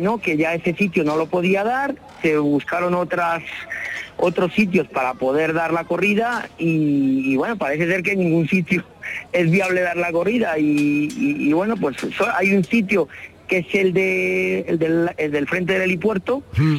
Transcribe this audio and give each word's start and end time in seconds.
no, 0.00 0.18
que 0.18 0.36
ya 0.36 0.54
ese 0.54 0.74
sitio 0.74 1.04
no 1.04 1.16
lo 1.16 1.26
podía 1.26 1.64
dar, 1.64 1.94
se 2.22 2.38
buscaron 2.38 2.94
otras 2.94 3.42
otros 4.20 4.52
sitios 4.52 4.86
para 4.88 5.14
poder 5.14 5.52
dar 5.54 5.72
la 5.72 5.84
corrida 5.84 6.48
y, 6.58 7.36
bueno, 7.36 7.56
parece 7.56 7.86
ser 7.86 8.02
que 8.02 8.12
en 8.12 8.20
ningún 8.20 8.48
sitio 8.48 8.84
es 9.32 9.50
viable 9.50 9.80
dar 9.80 9.96
la 9.96 10.12
corrida 10.12 10.58
y, 10.58 11.52
bueno, 11.52 11.76
pues 11.76 11.96
hay 12.34 12.54
un 12.54 12.64
sitio 12.64 13.08
que 13.48 13.58
es 13.58 13.74
el, 13.74 13.92
de, 13.92 14.60
el 14.60 14.78
del, 14.78 15.46
frente 15.48 15.72
del 15.72 15.82
helipuerto, 15.82 16.42
mm. 16.56 16.76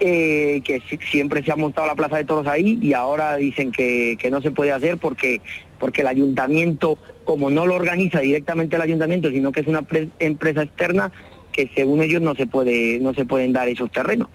eh, 0.00 0.60
que 0.64 0.82
siempre 1.10 1.44
se 1.44 1.52
ha 1.52 1.56
montado 1.56 1.86
la 1.86 1.94
plaza 1.94 2.16
de 2.16 2.24
toros 2.24 2.46
ahí 2.48 2.78
y 2.82 2.92
ahora 2.92 3.36
dicen 3.36 3.70
que, 3.70 4.16
que 4.18 4.30
no 4.30 4.40
se 4.40 4.50
puede 4.50 4.72
hacer 4.72 4.96
porque, 4.96 5.40
porque 5.78 6.00
el 6.00 6.08
ayuntamiento, 6.08 6.98
como 7.24 7.50
no 7.50 7.66
lo 7.66 7.76
organiza 7.76 8.18
directamente 8.18 8.74
el 8.74 8.82
ayuntamiento, 8.82 9.30
sino 9.30 9.52
que 9.52 9.60
es 9.60 9.68
una 9.68 9.84
empresa 10.18 10.62
externa, 10.62 11.12
que 11.58 11.68
según 11.74 12.00
ellos 12.00 12.22
no 12.22 12.36
se 12.36 12.46
puede 12.46 13.00
no 13.00 13.12
se 13.14 13.24
pueden 13.24 13.52
dar 13.52 13.68
esos 13.68 13.90
terrenos. 13.90 14.28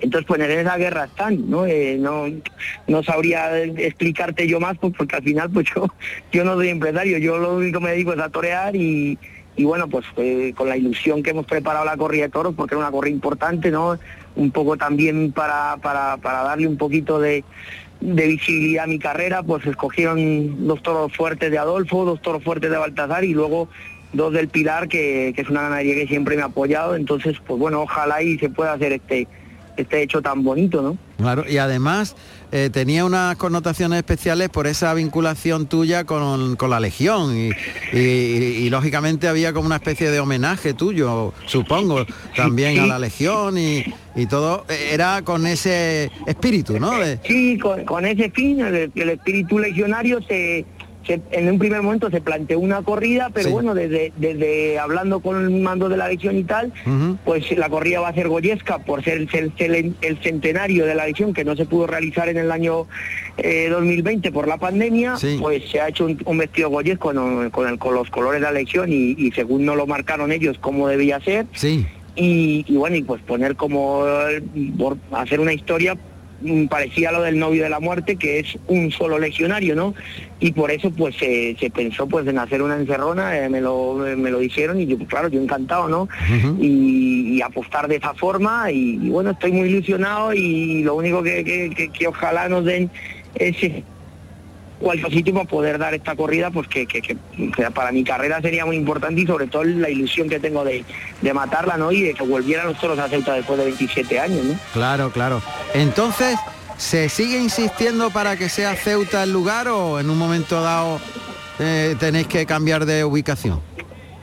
Entonces, 0.00 0.26
pues 0.28 0.40
en 0.40 0.50
esa 0.50 0.76
guerra 0.76 1.06
están, 1.06 1.48
¿no? 1.48 1.66
Eh, 1.66 1.96
no, 1.98 2.26
no 2.86 3.02
sabría 3.02 3.58
explicarte 3.64 4.46
yo 4.46 4.60
más, 4.60 4.76
pues, 4.78 4.92
porque 4.96 5.16
al 5.16 5.22
final, 5.22 5.50
pues 5.50 5.66
yo, 5.74 5.88
yo 6.30 6.44
no 6.44 6.54
soy 6.54 6.68
empresario, 6.68 7.16
yo 7.18 7.38
lo 7.38 7.56
único 7.56 7.78
que 7.78 7.84
me 7.86 7.90
dedico 7.92 8.12
es 8.12 8.20
a 8.20 8.28
torear 8.28 8.76
y, 8.76 9.18
y 9.56 9.64
bueno, 9.64 9.88
pues 9.88 10.04
eh, 10.18 10.52
con 10.54 10.68
la 10.68 10.76
ilusión 10.76 11.22
que 11.22 11.30
hemos 11.30 11.46
preparado 11.46 11.86
la 11.86 11.96
corrida 11.96 12.24
de 12.24 12.28
toros, 12.28 12.54
porque 12.54 12.74
era 12.74 12.80
una 12.80 12.92
corrida 12.92 13.14
importante, 13.14 13.70
¿no? 13.70 13.98
Un 14.36 14.50
poco 14.50 14.76
también 14.76 15.32
para, 15.32 15.78
para, 15.78 16.18
para 16.18 16.42
darle 16.42 16.68
un 16.68 16.76
poquito 16.76 17.18
de, 17.18 17.44
de 18.00 18.26
visibilidad 18.26 18.84
a 18.84 18.88
mi 18.88 18.98
carrera, 18.98 19.42
pues 19.42 19.66
escogieron 19.66 20.68
dos 20.68 20.82
toros 20.82 21.16
fuertes 21.16 21.50
de 21.50 21.58
Adolfo, 21.58 22.04
dos 22.04 22.20
toros 22.20 22.44
fuertes 22.44 22.70
de 22.70 22.76
Baltasar 22.76 23.24
y 23.24 23.32
luego 23.32 23.68
dos 24.12 24.32
del 24.32 24.48
Pilar, 24.48 24.88
que, 24.88 25.32
que 25.34 25.42
es 25.42 25.48
una 25.48 25.62
ganadería 25.62 25.94
que 25.94 26.06
siempre 26.06 26.36
me 26.36 26.42
ha 26.42 26.46
apoyado, 26.46 26.94
entonces, 26.94 27.36
pues 27.46 27.58
bueno, 27.58 27.82
ojalá 27.82 28.22
y 28.22 28.38
se 28.38 28.48
pueda 28.48 28.72
hacer 28.72 28.92
este 28.92 29.28
este 29.78 30.02
hecho 30.02 30.20
tan 30.20 30.42
bonito, 30.42 30.82
¿no? 30.82 30.98
Claro, 31.18 31.44
y 31.48 31.58
además 31.58 32.16
eh, 32.50 32.68
tenía 32.72 33.04
unas 33.04 33.36
connotaciones 33.36 33.98
especiales 33.98 34.48
por 34.48 34.66
esa 34.66 34.92
vinculación 34.92 35.66
tuya 35.66 36.04
con, 36.04 36.56
la 36.68 36.80
Legión 36.80 37.34
y, 37.92 38.70
lógicamente 38.70 39.28
había 39.28 39.52
como 39.52 39.66
una 39.66 39.76
especie 39.76 40.10
de 40.10 40.20
homenaje 40.20 40.74
tuyo, 40.74 41.32
supongo, 41.46 42.04
también 42.36 42.80
a 42.80 42.86
la 42.86 42.98
Legión 42.98 43.56
y, 43.56 43.84
todo, 44.28 44.64
era 44.68 45.22
con 45.22 45.46
ese 45.46 46.10
espíritu, 46.26 46.78
¿no? 46.80 46.92
Sí, 47.24 47.58
con, 47.58 48.04
ese 48.04 48.30
fin, 48.30 48.60
el, 48.60 49.08
espíritu 49.10 49.58
legionario 49.60 50.20
se 50.22 50.66
en 51.08 51.48
un 51.48 51.58
primer 51.58 51.82
momento 51.82 52.10
se 52.10 52.20
planteó 52.20 52.58
una 52.58 52.82
corrida, 52.82 53.30
pero 53.32 53.50
bueno, 53.50 53.74
desde, 53.74 54.12
desde 54.16 54.78
hablando 54.78 55.20
con 55.20 55.42
el 55.42 55.50
mando 55.50 55.88
de 55.88 55.96
la 55.96 56.08
legión 56.08 56.36
y 56.36 56.44
tal, 56.44 56.72
pues 57.24 57.50
la 57.56 57.68
corrida 57.68 58.00
va 58.00 58.08
a 58.08 58.14
ser 58.14 58.28
goyesca 58.28 58.78
por 58.78 59.02
ser 59.02 59.28
el, 59.32 60.18
centenario 60.22 60.86
de 60.86 60.94
la 60.94 61.06
legión 61.06 61.32
que 61.32 61.44
no 61.44 61.56
se 61.56 61.64
pudo 61.66 61.86
realizar 61.86 62.28
en 62.28 62.36
el 62.36 62.50
año 62.50 62.86
2020 63.36 64.28
eh, 64.28 64.32
por 64.32 64.48
la 64.48 64.58
pandemia, 64.58 65.14
pues 65.40 65.70
se 65.70 65.80
ha 65.80 65.88
hecho 65.88 66.06
un, 66.06 66.38
vestido 66.38 66.70
goyesco 66.70 67.12
con, 67.12 67.50
con, 67.50 67.94
los 67.94 68.10
colores 68.10 68.40
de 68.40 68.46
la 68.46 68.52
legión 68.52 68.92
y, 68.92 69.30
según 69.32 69.64
no 69.64 69.76
lo 69.76 69.86
marcaron 69.86 70.32
ellos 70.32 70.58
como 70.58 70.88
debía 70.88 71.20
ser. 71.20 71.46
Sí. 71.52 71.86
Y, 72.16 72.64
y, 72.66 72.76
bueno, 72.76 72.96
y 72.96 73.02
pues 73.02 73.22
poner 73.22 73.54
como, 73.54 74.04
por 74.76 74.96
hacer 75.12 75.38
una 75.38 75.52
historia 75.52 75.96
parecía 76.68 77.12
lo 77.12 77.22
del 77.22 77.38
novio 77.38 77.64
de 77.64 77.70
la 77.70 77.80
muerte, 77.80 78.16
que 78.16 78.38
es 78.38 78.58
un 78.66 78.90
solo 78.90 79.18
legionario, 79.18 79.74
¿no? 79.74 79.94
Y 80.40 80.52
por 80.52 80.70
eso 80.70 80.90
pues 80.90 81.16
se, 81.16 81.56
pensó 81.74 82.06
pues 82.06 82.26
en 82.26 82.38
hacer 82.38 82.62
una 82.62 82.76
encerrona, 82.76 83.36
eh, 83.38 83.48
me, 83.48 83.60
lo, 83.60 83.94
me 83.94 84.30
lo 84.30 84.38
dijeron 84.38 84.80
y 84.80 84.86
yo, 84.86 84.96
pues, 84.96 85.08
claro, 85.08 85.28
yo 85.28 85.40
encantado, 85.40 85.88
¿no? 85.88 86.08
y, 86.60 87.40
apostar 87.42 87.86
de 87.86 87.96
esa 87.96 88.14
forma 88.14 88.70
y, 88.72 89.08
bueno, 89.08 89.30
estoy 89.30 89.52
muy 89.52 89.68
ilusionado 89.68 90.34
y 90.34 90.82
lo 90.82 90.96
único 90.96 91.22
que, 91.22 91.90
que 91.92 92.08
ojalá 92.08 92.48
nos 92.48 92.64
den 92.64 92.90
es 93.36 93.56
cualquier 94.78 95.12
sitio 95.12 95.34
para 95.34 95.46
poder 95.46 95.78
dar 95.78 95.94
esta 95.94 96.14
corrida, 96.16 96.50
pues 96.50 96.68
que, 96.68 96.86
para 97.74 97.92
mi 97.92 98.04
carrera 98.04 98.40
sería 98.40 98.64
muy 98.64 98.76
importante 98.76 99.20
y 99.20 99.26
sobre 99.26 99.46
todo 99.46 99.64
la 99.64 99.90
ilusión 99.90 100.28
que 100.28 100.40
tengo 100.40 100.64
de, 100.64 100.84
matarla, 101.32 101.76
¿no? 101.76 101.92
Y 101.92 102.02
de 102.02 102.14
que 102.14 102.22
volvieran 102.22 102.66
los 102.66 102.78
toros 102.78 102.98
a 102.98 103.08
Ceuta 103.08 103.34
después 103.34 103.58
de 103.58 103.66
27 103.66 104.20
años, 104.20 104.44
¿no? 104.44 104.54
Claro, 104.72 105.10
claro. 105.10 105.42
Entonces, 105.74 106.38
¿se 106.76 107.08
sigue 107.08 107.38
insistiendo 107.38 108.10
para 108.10 108.36
que 108.36 108.48
sea 108.48 108.74
Ceuta 108.74 109.22
el 109.22 109.32
lugar 109.32 109.68
o 109.68 110.00
en 110.00 110.10
un 110.10 110.18
momento 110.18 110.60
dado 110.60 111.00
eh, 111.58 111.96
tenéis 111.98 112.26
que 112.26 112.46
cambiar 112.46 112.86
de 112.86 113.04
ubicación? 113.04 113.60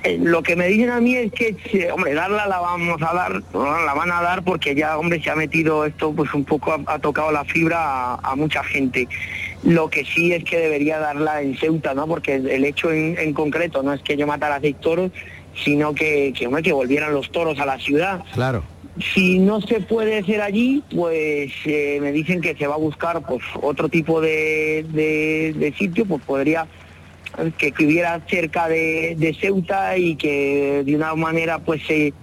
Eh, 0.05 0.19
lo 0.22 0.43
que 0.43 0.55
me 0.55 0.67
dicen 0.67 0.91
a 0.91 1.01
mí 1.01 1.16
es 1.16 1.31
que, 1.31 1.91
hombre, 1.91 2.13
darla 2.13 2.45
la 2.45 2.59
vamos 2.59 3.01
a 3.01 3.11
dar, 3.11 3.41
la 3.53 3.93
van 3.95 4.11
a 4.11 4.22
dar 4.22 4.43
porque 4.43 4.75
ya, 4.75 4.99
hombre, 4.99 5.19
se 5.19 5.31
ha 5.31 5.35
metido 5.35 5.83
esto, 5.83 6.13
pues 6.13 6.31
un 6.35 6.45
poco 6.45 6.79
ha, 6.85 6.99
tocado 6.99 7.31
la 7.31 7.43
fibra 7.43 8.13
a 8.13 8.35
mucha 8.35 8.63
gente. 8.63 9.07
Lo 9.65 9.89
que 9.89 10.05
sí 10.05 10.31
es 10.31 10.43
que 10.43 10.57
debería 10.57 10.99
darla 10.99 11.41
en 11.41 11.57
Ceuta, 11.57 11.95
¿no? 11.95 12.07
Porque 12.07 12.35
el 12.35 12.63
hecho 12.65 12.91
en, 12.91 13.33
concreto 13.33 13.81
no 13.81 13.93
es 13.93 14.01
que 14.01 14.15
yo 14.15 14.27
matara 14.27 14.55
a 14.55 14.61
seis 14.61 14.75
toros, 14.79 15.11
sino 15.55 15.95
que, 15.95 16.33
que, 16.37 16.47
que 16.61 16.71
volvieran 16.71 17.13
los 17.13 17.31
toros 17.31 17.59
a 17.59 17.65
la 17.65 17.79
ciudad. 17.79 18.23
Claro. 18.33 18.63
Si 19.13 19.39
no 19.39 19.61
se 19.61 19.81
puede 19.81 20.19
hacer 20.19 20.41
allí, 20.41 20.83
pues 20.95 21.51
eh, 21.65 21.97
me 21.99 22.11
dicen 22.11 22.41
que 22.41 22.55
se 22.55 22.67
va 22.67 22.75
a 22.75 22.77
buscar 22.77 23.21
pues 23.23 23.43
otro 23.61 23.89
tipo 23.89 24.21
de, 24.21 25.73
sitio, 25.77 26.05
pues 26.05 26.21
podría 26.23 26.67
que, 27.57 27.73
hubiera 27.83 28.21
cerca 28.29 28.69
de, 28.69 29.35
Ceuta 29.41 29.97
y 29.97 30.15
que 30.15 30.83
de 30.85 30.95
una 30.95 31.13
manera 31.15 31.59
pues 31.59 31.81
se, 31.85 32.13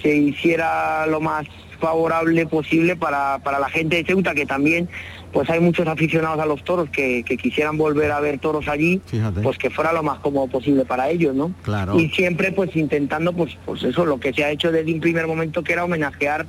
se 0.00 0.16
hiciera 0.16 1.06
lo 1.06 1.20
más 1.20 1.46
favorable 1.78 2.46
posible 2.46 2.96
para, 2.96 3.40
para 3.40 3.58
la 3.58 3.68
gente 3.68 3.96
de 3.96 4.04
Ceuta, 4.04 4.34
que 4.34 4.46
también 4.46 4.88
pues 5.34 5.50
hay 5.50 5.58
muchos 5.58 5.86
aficionados 5.88 6.38
a 6.38 6.46
los 6.46 6.62
toros 6.62 6.88
que, 6.90 7.24
quisieran 7.24 7.76
volver 7.76 8.12
a 8.12 8.20
ver 8.20 8.38
toros 8.38 8.68
allí, 8.68 9.00
pues 9.42 9.58
que 9.58 9.68
fuera 9.68 9.92
lo 9.92 10.04
más 10.04 10.20
cómodo 10.20 10.46
posible 10.46 10.84
para 10.84 11.10
ellos, 11.10 11.34
¿no? 11.34 11.52
Claro. 11.64 11.98
Y 11.98 12.08
siempre 12.10 12.52
pues 12.52 12.74
intentando 12.76 13.32
pues, 13.32 13.58
pues 13.66 13.82
eso, 13.82 14.06
lo 14.06 14.20
que 14.20 14.32
se 14.32 14.44
ha 14.44 14.50
hecho 14.52 14.70
desde 14.70 14.94
un 14.94 15.00
primer 15.00 15.26
momento 15.26 15.64
que 15.64 15.72
era 15.72 15.84
homenajear 15.84 16.46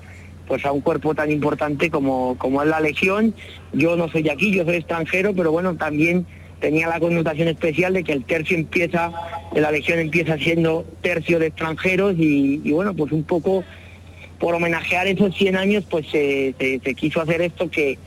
pues 0.47 0.63
a 0.65 0.71
un 0.71 0.81
cuerpo 0.81 1.15
tan 1.15 1.31
importante 1.31 1.89
como, 1.89 2.37
como 2.37 2.61
es 2.61 2.69
la 2.69 2.79
Legión. 2.79 3.33
Yo 3.73 3.95
no 3.95 4.07
soy 4.07 4.21
de 4.21 4.29
aquí, 4.29 4.51
yo 4.51 4.63
soy 4.63 4.75
extranjero, 4.75 5.33
pero 5.33 5.51
bueno, 5.51 5.75
también 5.75 6.27
tenía 6.59 6.87
la 6.87 6.99
connotación 6.99 7.47
especial 7.47 7.93
de 7.93 8.03
que 8.03 8.13
el 8.13 8.23
tercio 8.23 8.55
empieza, 8.55 9.11
la 9.55 9.71
Legión 9.71 9.97
empieza 9.97 10.37
siendo 10.37 10.85
tercio 11.01 11.39
de 11.39 11.47
extranjeros 11.47 12.13
y, 12.19 12.71
bueno, 12.71 12.93
pues 12.93 13.11
un 13.11 13.23
poco 13.23 13.63
por 14.39 14.53
homenajear 14.53 15.07
esos 15.07 15.35
100 15.35 15.55
años, 15.57 15.85
pues 15.89 16.05
se 16.11 16.53
quiso 16.95 17.19
hacer 17.19 17.41
esto 17.41 17.71
que, 17.71 17.97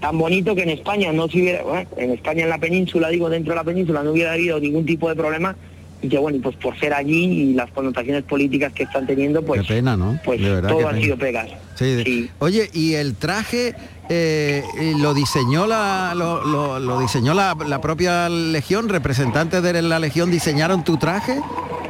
tan 0.00 0.18
bonito 0.18 0.54
que 0.54 0.62
en 0.62 0.70
España 0.70 1.12
no 1.12 1.28
se 1.28 1.38
hubiera, 1.38 1.86
en 1.96 2.10
España 2.12 2.44
en 2.44 2.50
la 2.50 2.58
península, 2.58 3.08
digo 3.08 3.28
dentro 3.28 3.52
de 3.52 3.56
la 3.56 3.64
península, 3.64 4.02
no 4.02 4.12
hubiera 4.12 4.32
habido 4.32 4.60
ningún 4.60 4.86
tipo 4.86 5.08
de 5.08 5.16
problema 5.16 5.56
y 6.00 6.08
que 6.08 6.18
bueno, 6.18 6.38
pues 6.42 6.56
por 6.56 6.78
ser 6.78 6.94
allí 6.94 7.24
y 7.24 7.54
las 7.54 7.70
connotaciones 7.70 8.22
políticas 8.22 8.72
que 8.72 8.84
están 8.84 9.06
teniendo, 9.06 9.42
pues, 9.42 9.66
pena, 9.66 9.96
¿no? 9.96 10.18
pues 10.24 10.40
todo 10.40 10.88
ha 10.88 10.94
sido 10.94 11.16
pegas. 11.16 11.48
Sí, 11.74 12.30
Oye, 12.38 12.70
¿y 12.72 12.94
el 12.94 13.16
traje 13.16 13.74
eh, 14.08 14.62
lo 14.98 15.12
diseñó 15.14 15.66
la 15.66 16.14
lo, 16.14 17.00
diseñó 17.00 17.34
la, 17.34 17.80
propia 17.80 18.28
Legión? 18.28 18.88
¿Representantes 18.88 19.62
de 19.62 19.82
la 19.82 19.98
Legión 19.98 20.30
diseñaron 20.30 20.84
tu 20.84 20.96
traje? 20.98 21.40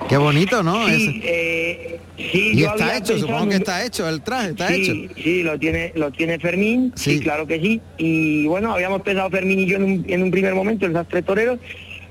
Qué 0.08 0.16
bonito, 0.16 0.62
¿no? 0.62 0.86
Sí, 0.88 1.20
eh, 1.22 1.97
sí 2.18 2.52
y 2.54 2.64
está 2.64 2.96
hecho, 2.96 3.18
supongo 3.18 3.48
que 3.48 3.56
está 3.56 3.84
hecho, 3.84 4.08
el 4.08 4.20
traje 4.22 4.50
está 4.50 4.74
hecho. 4.74 4.92
Sí, 5.16 5.42
lo 5.42 5.58
tiene, 5.58 5.92
lo 5.94 6.10
tiene 6.10 6.38
Fermín, 6.38 6.92
sí. 6.96 7.20
claro 7.20 7.46
que 7.46 7.60
sí. 7.60 7.80
Y 7.96 8.46
bueno, 8.46 8.72
habíamos 8.72 9.02
pensado 9.02 9.30
Fermín 9.30 9.60
y 9.60 9.66
yo 9.66 9.76
en 9.76 10.22
un, 10.22 10.30
primer 10.30 10.54
momento, 10.54 10.86
el 10.86 10.92
sastre 10.92 11.22
torero, 11.22 11.58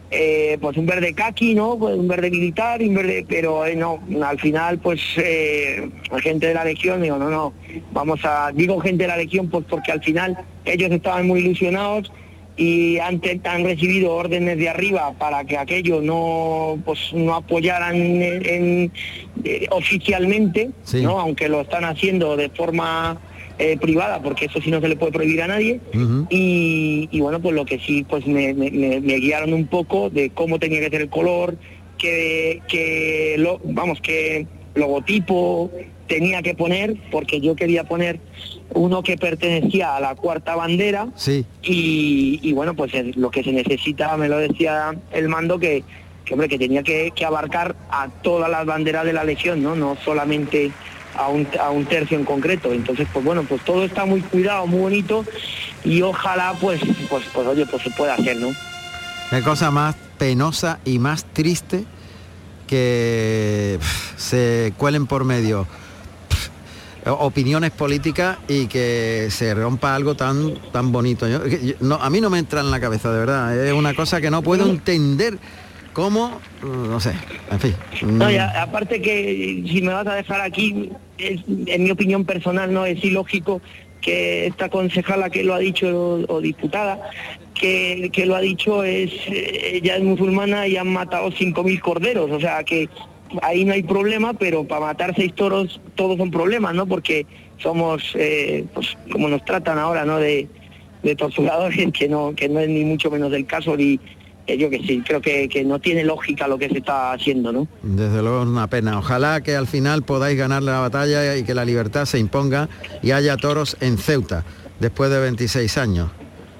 eh, 0.09 0.57
pues 0.61 0.77
un 0.77 0.85
verde 0.85 1.13
kaki, 1.13 1.53
¿no? 1.53 1.77
Pues 1.77 1.97
un 1.97 2.07
verde 2.07 2.31
militar, 2.31 2.81
un 2.81 2.95
verde, 2.95 3.25
pero 3.27 3.65
eh, 3.65 3.75
no, 3.75 4.01
al 4.23 4.39
final 4.39 4.79
pues 4.79 5.01
eh, 5.17 5.89
gente 6.21 6.47
de 6.47 6.53
la 6.53 6.63
Legión, 6.63 7.01
digo, 7.01 7.17
no, 7.17 7.29
no, 7.29 7.53
vamos 7.91 8.21
a, 8.23 8.51
digo 8.53 8.79
gente 8.79 9.03
de 9.03 9.09
la 9.09 9.17
Legión 9.17 9.49
pues 9.49 9.65
porque 9.69 9.91
al 9.91 10.01
final 10.01 10.37
ellos 10.63 10.91
estaban 10.91 11.27
muy 11.27 11.41
ilusionados 11.41 12.11
y 12.57 12.97
han, 12.97 13.21
han 13.43 13.63
recibido 13.63 14.15
órdenes 14.15 14.57
de 14.57 14.67
arriba 14.67 15.13
para 15.17 15.45
que 15.45 15.57
aquello 15.57 16.01
no 16.01 16.79
pues 16.83 17.13
no 17.13 17.35
apoyaran 17.35 17.95
en, 17.95 18.91
eh, 19.43 19.67
oficialmente 19.69 20.71
no 21.01 21.19
aunque 21.19 21.47
lo 21.49 21.61
están 21.61 21.85
haciendo 21.85 22.35
de 22.35 22.49
forma 22.49 23.21
eh, 23.59 23.77
privada 23.79 24.21
porque 24.21 24.45
eso 24.45 24.59
sí 24.59 24.71
no 24.71 24.81
se 24.81 24.87
le 24.87 24.95
puede 24.95 25.11
prohibir 25.11 25.41
a 25.43 25.47
nadie. 25.47 25.79
Y, 26.29 27.19
bueno 27.19 27.39
pues 27.39 27.55
lo 27.55 27.65
que 27.65 27.79
sí 27.79 28.05
pues 28.09 28.25
me, 28.25 28.53
guiaron 28.53 29.53
un 29.53 29.67
poco 29.67 30.09
de 30.09 30.31
cómo 30.31 30.57
tenía 30.59 30.79
que 30.79 30.89
ser 30.89 31.01
el 31.01 31.09
color 31.09 31.57
que, 31.97 32.61
que 32.67 33.35
lo, 33.37 33.59
vamos 33.63 34.01
que 34.01 34.47
logotipo 34.73 35.71
tenía 36.07 36.41
que 36.41 36.53
poner 36.53 36.95
porque 37.11 37.39
yo 37.41 37.55
quería 37.55 37.83
poner 37.83 38.19
uno 38.73 39.03
que 39.03 39.17
pertenecía 39.17 39.95
a 39.95 39.99
la 39.99 40.15
cuarta 40.15 40.55
bandera 40.55 41.07
sí. 41.15 41.45
y, 41.63 42.51
bueno 42.53 42.75
pues 42.75 42.91
lo 43.15 43.31
que 43.31 43.43
se 43.43 43.51
necesita 43.51 44.15
me 44.17 44.29
lo 44.29 44.37
decía 44.37 44.95
el 45.11 45.29
mando 45.29 45.59
que, 45.59 45.83
que 46.25 46.33
hombre 46.33 46.49
que 46.49 46.57
tenía 46.57 46.83
que, 46.83 47.11
abarcar 47.25 47.75
a 47.89 48.09
todas 48.21 48.49
las 48.49 48.65
banderas 48.65 49.05
de 49.05 49.13
la 49.13 49.23
legión 49.23 49.61
no 49.61 49.75
no 49.75 49.97
solamente 50.03 50.71
a 51.15 51.29
un, 51.29 51.47
a 51.59 51.71
un 51.71 51.85
tercio 51.85 52.17
en 52.17 52.25
concreto. 52.25 52.71
Entonces, 52.71 53.07
pues 53.11 53.25
bueno, 53.25 53.43
pues 53.43 53.63
todo 53.65 53.83
está 53.83 54.05
muy 54.05 54.21
cuidado, 54.21 54.67
muy 54.67 54.81
bonito 54.81 55.25
y 55.83 56.01
ojalá 56.03 56.53
pues, 56.61 56.79
pues, 57.09 57.25
pues 57.33 57.47
oye, 57.47 57.65
pues 57.65 57.81
se 57.81 57.89
pueda 57.89 58.13
hacer, 58.13 58.37
¿no? 58.37 58.49
Qué 59.31 59.41
cosa 59.41 59.71
más 59.71 59.95
penosa 60.17 60.79
y 60.85 60.99
más 60.99 61.25
triste 61.25 61.85
que 62.67 63.79
se 64.15 64.73
cuelen 64.77 65.07
por 65.07 65.23
medio 65.23 65.67
opiniones 67.09 67.71
políticas 67.71 68.37
y 68.47 68.67
que 68.67 69.27
se 69.29 69.53
rompa 69.53 69.95
algo 69.95 70.15
tan 70.15 70.55
tan 70.71 70.91
bonito. 70.91 71.27
no, 71.79 71.95
a 71.95 72.09
mí 72.09 72.21
no 72.21 72.29
me 72.29 72.39
entra 72.39 72.61
en 72.61 72.71
la 72.71 72.79
cabeza, 72.79 73.11
de 73.11 73.19
verdad. 73.19 73.65
Es 73.65 73.73
una 73.73 73.93
cosa 73.93 74.21
que 74.21 74.29
no 74.29 74.41
puedo 74.41 74.65
entender 74.69 75.37
cómo, 75.93 76.39
no 76.61 76.99
sé, 76.99 77.13
en 77.51 77.59
fin. 77.59 77.75
No, 78.03 78.27
aparte 78.59 79.01
que 79.01 79.63
si 79.67 79.81
me 79.81 79.93
vas 79.93 80.07
a 80.07 80.15
dejar 80.15 80.41
aquí, 80.41 80.91
en 81.17 81.83
mi 81.83 81.91
opinión 81.91 82.25
personal, 82.25 82.71
no 82.71 82.85
es 82.85 83.03
ilógico 83.03 83.61
que 84.01 84.47
esta 84.47 84.69
concejala 84.69 85.29
que 85.29 85.43
lo 85.43 85.55
ha 85.55 85.59
dicho 85.59 86.23
o, 86.27 86.39
diputada 86.39 86.99
que, 87.55 88.11
que, 88.13 88.27
lo 88.27 88.35
ha 88.35 88.41
dicho 88.41 88.83
es 88.83 89.11
ella 89.27 89.97
es 89.97 90.03
musulmana 90.03 90.67
y 90.67 90.77
han 90.77 90.93
matado 90.93 91.31
5.000 91.31 91.79
corderos, 91.81 92.29
o 92.29 92.39
sea 92.39 92.63
que 92.63 92.89
ahí 93.41 93.65
no 93.65 93.73
hay 93.73 93.83
problema, 93.83 94.33
pero 94.33 94.65
para 94.65 94.81
matar 94.81 95.13
seis 95.15 95.33
toros 95.33 95.81
todos 95.95 96.17
son 96.17 96.31
problemas, 96.31 96.73
¿no? 96.75 96.85
Porque 96.85 97.25
somos, 97.57 98.03
eh, 98.15 98.65
pues 98.73 98.97
como 99.11 99.27
nos 99.29 99.43
tratan 99.45 99.77
ahora, 99.77 100.05
¿no? 100.05 100.17
De, 100.17 100.47
torturadores, 101.17 101.91
que 101.97 102.09
no, 102.09 102.33
que 102.35 102.49
no 102.49 102.59
es 102.59 102.67
ni 102.67 102.83
mucho 102.83 103.09
menos 103.09 103.31
del 103.31 103.45
caso, 103.45 103.77
ni, 103.77 103.97
yo 104.45 104.69
que 104.69 104.79
sí, 104.79 105.01
creo 105.05 105.21
que, 105.21 105.47
que, 105.47 105.63
no 105.63 105.79
tiene 105.79 106.03
lógica 106.03 106.47
lo 106.47 106.57
que 106.57 106.67
se 106.67 106.79
está 106.79 107.13
haciendo, 107.13 107.51
¿no? 107.51 107.67
Desde 107.81 108.21
luego 108.21 108.41
es 108.41 108.47
una 108.47 108.67
pena. 108.67 108.99
Ojalá 108.99 109.41
que 109.41 109.55
al 109.55 109.67
final 109.67 110.03
podáis 110.03 110.37
ganar 110.37 110.63
la 110.63 110.79
batalla 110.79 111.35
y 111.37 111.43
que 111.43 111.53
la 111.53 111.63
libertad 111.63 112.05
se 112.05 112.19
imponga 112.19 112.67
y 113.01 113.11
haya 113.11 113.37
toros 113.37 113.77
en 113.79 113.97
Ceuta 113.97 114.43
después 114.79 115.09
de 115.11 115.19
26 115.19 115.77
años. 115.77 116.09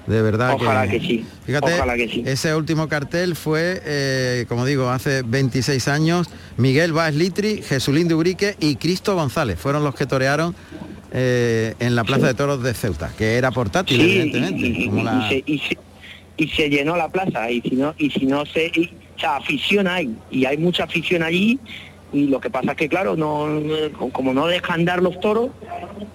De 0.08 0.22
verdad 0.22 0.54
Ojalá 0.54 0.88
que, 0.88 1.00
sí. 1.00 1.26
Fíjate, 1.44 1.74
Ojalá 1.74 1.94
que 1.96 2.08
sí. 2.08 2.22
ese 2.24 2.54
último 2.54 2.88
cartel 2.88 3.36
fue, 3.36 3.82
eh, 3.84 4.46
como 4.48 4.64
digo, 4.64 4.88
hace 4.88 5.22
26 5.22 5.86
años, 5.86 6.30
Miguel 6.56 6.94
Báez 6.94 7.14
Litri, 7.14 7.62
Jesulín 7.62 8.08
de 8.08 8.14
Urique 8.14 8.56
y 8.58 8.76
Cristo 8.76 9.14
González. 9.14 9.58
Fueron 9.58 9.84
los 9.84 9.94
que 9.94 10.06
torearon 10.06 10.54
eh, 11.12 11.74
en 11.78 11.94
la 11.94 12.04
Plaza 12.04 12.26
de 12.26 12.32
Toros 12.32 12.62
de 12.62 12.72
Ceuta, 12.72 13.12
que 13.18 13.36
era 13.36 13.50
portátil, 13.50 14.00
evidentemente. 14.00 15.44
Y, 16.40 16.48
se, 16.48 16.70
llenó 16.70 16.96
la 16.96 17.08
plaza, 17.08 17.50
y 17.50 17.60
si 17.60 17.74
no, 17.74 17.94
y 17.98 18.10
si 18.10 18.24
no 18.24 18.46
se. 18.46 18.70
o 19.16 19.20
sea, 19.20 19.36
afición 19.36 19.88
hay, 19.88 20.14
y 20.30 20.44
hay 20.46 20.56
mucha 20.56 20.84
afición 20.84 21.22
allí, 21.22 21.58
y 22.12 22.28
lo 22.28 22.40
que 22.40 22.48
pasa 22.48 22.70
es 22.70 22.76
que 22.78 22.88
claro 22.88 23.16
no 23.16 23.46
como 24.12 24.32
no 24.32 24.46
dejan 24.46 24.84
dar 24.86 25.02
los 25.02 25.20
toros 25.20 25.50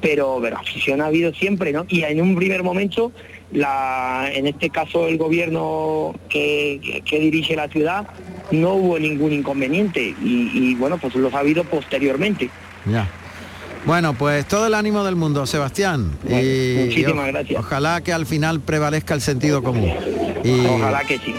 pero 0.02 0.40
pero 0.42 0.58
afición 0.58 1.02
ha 1.02 1.08
habido 1.08 1.34
siempre 1.34 1.72
no 1.72 1.86
y 1.88 2.02
en 2.04 2.20
un 2.20 2.36
primer 2.36 2.64
momento 2.64 3.12
en 3.54 4.48
este 4.48 4.70
caso 4.70 5.08
el 5.08 5.18
gobierno 5.18 6.14
que, 6.30 7.02
dirige 7.10 7.56
la 7.56 7.68
ciudad, 7.68 8.08
no 8.52 8.74
hubo 8.74 9.00
ningún 9.00 9.34
inconveniente 9.34 10.16
y, 10.22 10.76
bueno, 10.76 10.98
pues 10.98 11.16
lo 11.16 11.34
ha 11.36 11.40
habido 11.40 11.64
posteriormente. 11.64 12.50
Bueno, 13.86 14.14
pues 14.14 14.48
todo 14.48 14.68
el 14.68 14.74
ánimo 14.74 15.04
del 15.04 15.16
mundo, 15.16 15.46
Sebastián. 15.46 16.12
y, 16.28 16.86
muchísimas 16.86 17.28
gracias. 17.28 17.60
Ojalá 17.60 18.02
que 18.02 18.14
al 18.14 18.26
final 18.26 18.62
prevalezca 18.62 19.14
el 19.14 19.22
sentido 19.22 19.62
común. 19.62 19.92
Y, 20.44 20.66
ojalá 20.66 21.04
que 21.04 21.20
sí 21.20 21.36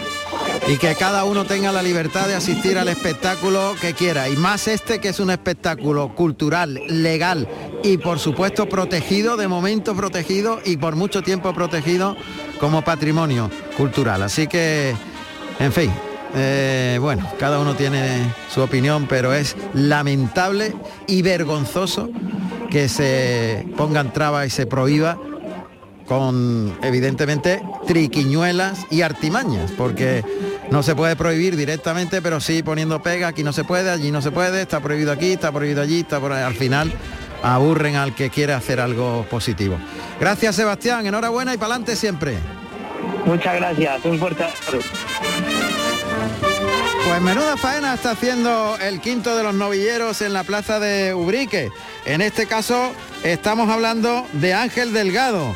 y 0.67 0.77
que 0.77 0.95
cada 0.95 1.25
uno 1.25 1.45
tenga 1.45 1.71
la 1.71 1.83
libertad 1.83 2.27
de 2.27 2.35
asistir 2.35 2.77
al 2.77 2.87
espectáculo 2.87 3.75
que 3.79 3.93
quiera. 3.93 4.29
Y 4.29 4.35
más 4.35 4.67
este 4.67 4.99
que 4.99 5.09
es 5.09 5.19
un 5.19 5.29
espectáculo 5.29 6.15
cultural, 6.15 6.81
legal 6.87 7.47
y 7.83 7.97
por 7.97 8.19
supuesto 8.19 8.67
protegido, 8.67 9.37
de 9.37 9.47
momento 9.47 9.95
protegido 9.95 10.59
y 10.65 10.77
por 10.77 10.95
mucho 10.95 11.21
tiempo 11.21 11.53
protegido 11.53 12.15
como 12.59 12.81
patrimonio 12.81 13.51
cultural. 13.77 14.23
Así 14.23 14.47
que, 14.47 14.95
en 15.59 15.71
fin, 15.71 15.91
eh, 16.35 16.97
bueno, 16.99 17.25
cada 17.39 17.59
uno 17.59 17.75
tiene 17.75 18.33
su 18.49 18.61
opinión, 18.61 19.07
pero 19.07 19.33
es 19.33 19.55
lamentable 19.73 20.73
y 21.07 21.21
vergonzoso 21.21 22.09
que 22.69 22.89
se 22.89 23.65
pongan 23.77 24.11
trabas 24.11 24.47
y 24.47 24.49
se 24.49 24.65
prohíba 24.65 25.17
con 26.07 26.77
evidentemente 26.83 27.61
triquiñuelas 27.87 28.85
y 28.91 29.01
artimañas, 29.01 29.71
porque 29.71 30.23
no 30.69 30.83
se 30.83 30.93
puede 30.93 31.15
prohibir 31.15 31.55
directamente, 31.55 32.21
pero 32.21 32.39
sí 32.39 32.61
poniendo 32.63 33.01
pega, 33.01 33.29
aquí 33.29 33.43
no 33.43 33.53
se 33.53 33.63
puede, 33.63 33.89
allí 33.89 34.11
no 34.11 34.21
se 34.21 34.31
puede, 34.31 34.61
está 34.61 34.81
prohibido 34.81 35.11
aquí, 35.11 35.33
está 35.33 35.51
prohibido 35.51 35.81
allí, 35.81 36.01
está 36.01 36.19
por 36.19 36.33
al 36.33 36.53
final 36.53 36.91
aburren 37.43 37.95
al 37.95 38.13
que 38.13 38.29
quiere 38.29 38.53
hacer 38.53 38.79
algo 38.79 39.25
positivo. 39.29 39.77
Gracias 40.19 40.55
Sebastián, 40.55 41.05
enhorabuena 41.05 41.53
y 41.53 41.57
para 41.57 41.75
adelante 41.75 41.95
siempre. 41.95 42.35
Muchas 43.25 43.55
gracias, 43.55 44.05
un 44.05 44.19
fuerte 44.19 44.43
Pues 47.05 47.21
menuda 47.21 47.55
faena 47.55 47.93
está 47.93 48.11
haciendo 48.11 48.77
el 48.81 48.99
quinto 48.99 49.37
de 49.37 49.43
los 49.43 49.53
novilleros 49.53 50.21
en 50.21 50.33
la 50.33 50.43
plaza 50.43 50.79
de 50.79 51.13
Ubrique. 51.13 51.71
En 52.05 52.21
este 52.21 52.47
caso 52.47 52.91
estamos 53.23 53.69
hablando 53.69 54.25
de 54.33 54.55
Ángel 54.55 54.91
Delgado 54.91 55.55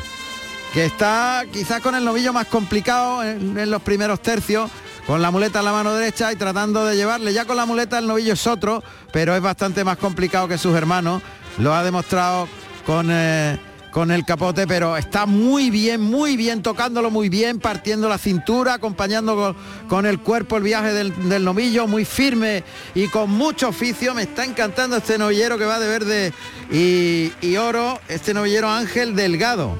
que 0.72 0.84
está 0.84 1.44
quizás 1.52 1.80
con 1.80 1.94
el 1.94 2.04
novillo 2.04 2.32
más 2.32 2.46
complicado 2.46 3.24
en, 3.24 3.70
los 3.70 3.82
primeros 3.82 4.20
tercios, 4.20 4.70
con 5.06 5.20
la 5.20 5.30
muleta 5.30 5.58
en 5.58 5.64
la 5.64 5.72
mano 5.72 5.92
derecha 5.94 6.32
y 6.32 6.36
tratando 6.36 6.84
de 6.84 6.96
llevarle. 6.96 7.32
Ya 7.32 7.44
con 7.44 7.56
la 7.56 7.66
muleta 7.66 7.98
el 7.98 8.06
novillo 8.06 8.34
es 8.34 8.46
otro, 8.46 8.82
pero 9.12 9.34
es 9.34 9.42
bastante 9.42 9.82
más 9.82 9.98
complicado 9.98 10.46
que 10.46 10.58
sus 10.58 10.76
hermanos. 10.76 11.22
Lo 11.58 11.74
ha 11.74 11.82
demostrado 11.82 12.46
con, 12.86 13.08
eh, 13.10 13.58
con 13.90 14.10
el 14.10 14.24
capote, 14.24 14.66
pero 14.66 14.96
está 14.96 15.26
muy 15.26 15.70
bien, 15.70 16.00
muy 16.00 16.36
bien, 16.36 16.62
tocándolo 16.62 17.10
muy 17.10 17.28
bien, 17.28 17.58
partiendo 17.58 18.08
la 18.08 18.18
cintura, 18.18 18.74
acompañando 18.74 19.56
con, 19.88 20.06
el 20.06 20.20
cuerpo 20.20 20.56
el 20.56 20.62
viaje 20.62 20.92
del, 20.92 21.44
novillo, 21.44 21.86
muy 21.86 22.04
firme 22.04 22.62
y 22.94 23.08
con 23.08 23.30
mucho 23.30 23.68
oficio. 23.68 24.14
Me 24.14 24.22
está 24.22 24.44
encantando 24.44 24.96
este 24.96 25.18
novillero 25.18 25.58
que 25.58 25.64
va 25.64 25.78
de 25.78 25.88
verde 25.88 26.32
y, 26.70 27.56
oro, 27.56 28.00
este 28.08 28.32
novillero 28.32 28.70
Ángel 28.70 29.14
Delgado 29.16 29.76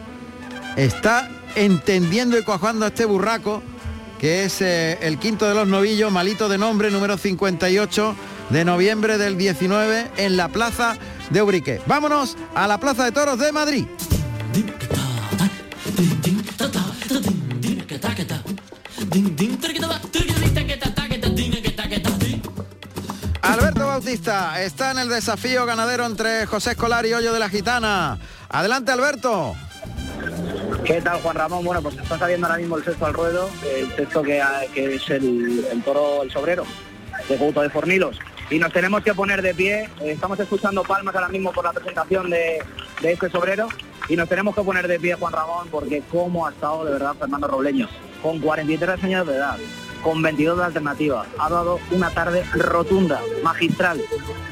está 0.77 1.31
entendiendo 1.55 2.39
y 2.39 2.43
cuajando 2.43 2.85
a 2.85 2.89
este 2.89 3.05
burraco, 3.05 3.63
que 4.19 4.45
es 4.45 4.61
eh, 4.61 4.99
el 5.03 5.19
quinto 5.19 5.49
de 5.49 5.55
los 5.55 5.67
novillos, 5.67 6.13
malito 6.13 6.49
de 6.49 6.59
nombre, 6.59 6.91
número 6.91 7.17
58 7.17 8.15
de 8.51 8.65
noviembre 8.65 9.19
del 9.19 9.39
19 9.39 10.11
en 10.17 10.37
la 10.37 10.49
plaza 10.49 10.97
de 11.31 11.43
Ubrique. 11.43 11.81
Vámonos 11.87 12.37
a 12.55 12.67
la 12.67 12.79
Plaza 12.79 13.05
de 13.05 13.13
Toros 13.13 13.39
de 13.39 13.53
Madrid. 13.53 13.87
Alberto 23.43 23.87
Bautista 23.87 24.63
está 24.63 24.91
en 24.93 24.99
el 24.99 25.09
desafío 25.09 25.67
ganadero 25.67 26.07
entre 26.07 26.47
José 26.47 26.73
Escolar 26.73 27.07
y 27.07 27.15
Hoyo 27.15 27.33
de 27.33 27.39
la 27.39 27.49
Gitana. 27.49 28.19
Adelante 28.49 28.93
Alberto. 28.93 29.55
¿Qué 30.85 31.01
tal, 31.01 31.21
Juan 31.21 31.37
Ramón? 31.37 31.65
Bueno, 31.65 31.83
pues 31.83 31.97
está 31.97 32.19
saliendo 32.19 32.47
ahora 32.47 32.59
mismo 32.59 32.77
el 32.77 32.85
sexto 32.85 33.07
al 33.07 33.15
ruedo, 33.15 33.51
el 33.77 33.95
sexto 33.95 34.23
que, 34.23 34.43
es 34.75 35.11
el, 35.11 35.83
toro, 35.85 36.23
el 36.23 36.31
sobrero, 36.31 36.65
de 37.29 37.37
Couto 37.37 37.61
de 37.63 37.71
Fornilos. 37.71 38.19
Y 38.51 38.59
nos 38.59 38.73
tenemos 38.73 39.05
que 39.05 39.15
poner 39.15 39.43
de 39.43 39.55
pie, 39.55 39.89
estamos 40.03 40.39
escuchando 40.41 40.83
palmas 40.83 41.15
ahora 41.15 41.29
mismo 41.29 41.53
por 41.53 41.65
la 41.65 41.73
presentación 41.73 42.31
de, 42.31 42.59
este 43.01 43.31
sobrero, 43.31 43.69
y 44.09 44.17
nos 44.17 44.29
tenemos 44.29 44.57
que 44.57 44.63
poner 44.63 44.89
de 44.89 44.99
pie, 44.99 45.15
Juan 45.15 45.33
Ramón, 45.33 45.69
porque 45.71 46.03
cómo 46.11 46.49
ha 46.49 46.51
estado 46.51 46.85
de 46.85 46.91
verdad 46.91 47.15
Fernando 47.15 47.47
Robleño, 47.47 47.89
con 48.21 48.41
43 48.41 49.05
años 49.05 49.25
de 49.29 49.37
edad, 49.37 49.57
con 50.03 50.21
22 50.21 50.59
de 50.59 50.65
alternativa, 50.65 51.27
ha 51.39 51.49
dado 51.49 51.79
una 51.93 52.11
tarde 52.11 52.43
rotunda, 52.55 53.21
magistral, 53.45 54.01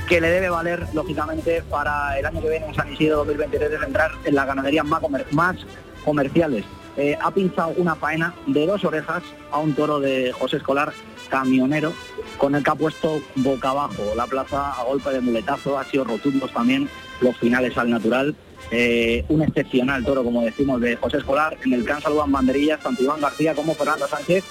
que 0.06 0.20
le 0.20 0.30
debe 0.30 0.48
valer, 0.48 0.86
lógicamente, 0.92 1.64
para 1.68 2.16
el 2.20 2.24
año 2.24 2.40
que 2.40 2.50
viene 2.50 2.66
en 2.66 2.74
San 2.76 2.92
Isidro 2.92 3.16
2023 3.16 3.68
de 3.68 3.76
entrar 3.84 4.12
en 4.24 4.34
la 4.36 4.44
ganadería 4.44 4.84
más, 4.84 5.02
más 5.32 5.56
comerciales. 6.04 6.64
Eh, 6.96 7.18
ha 7.20 7.32
pinchado 7.32 7.74
una 7.76 7.96
faena 7.96 8.32
de 8.46 8.64
dos 8.64 8.84
orejas 8.84 9.24
a 9.50 9.58
un 9.58 9.74
toro 9.74 9.98
de 9.98 10.32
José 10.32 10.58
Escolar, 10.58 10.92
camionero, 11.28 11.92
con 12.38 12.54
el 12.54 12.62
que 12.62 12.70
ha 12.70 12.74
puesto 12.74 13.20
boca 13.34 13.70
abajo 13.70 14.14
la 14.16 14.26
plaza 14.26 14.70
a 14.70 14.84
golpe 14.84 15.10
de 15.10 15.20
muletazo, 15.20 15.78
ha 15.78 15.84
sido 15.84 16.04
rotundos 16.04 16.52
también 16.52 16.88
los 17.20 17.36
finales 17.36 17.76
al 17.76 17.90
natural. 17.90 18.34
Eh, 18.70 19.24
un 19.28 19.42
excepcional 19.42 20.04
toro, 20.04 20.24
como 20.24 20.42
decimos, 20.42 20.80
de 20.80 20.96
José 20.96 21.18
Escolar, 21.18 21.56
en 21.64 21.72
el 21.74 21.84
que 21.84 21.92
han 21.92 22.00
saludado 22.00 22.30
banderillas 22.30 22.80
tanto 22.80 23.02
Iván 23.02 23.20
García 23.20 23.54
como 23.54 23.74
Fernando 23.74 24.06
Sánchez, 24.08 24.44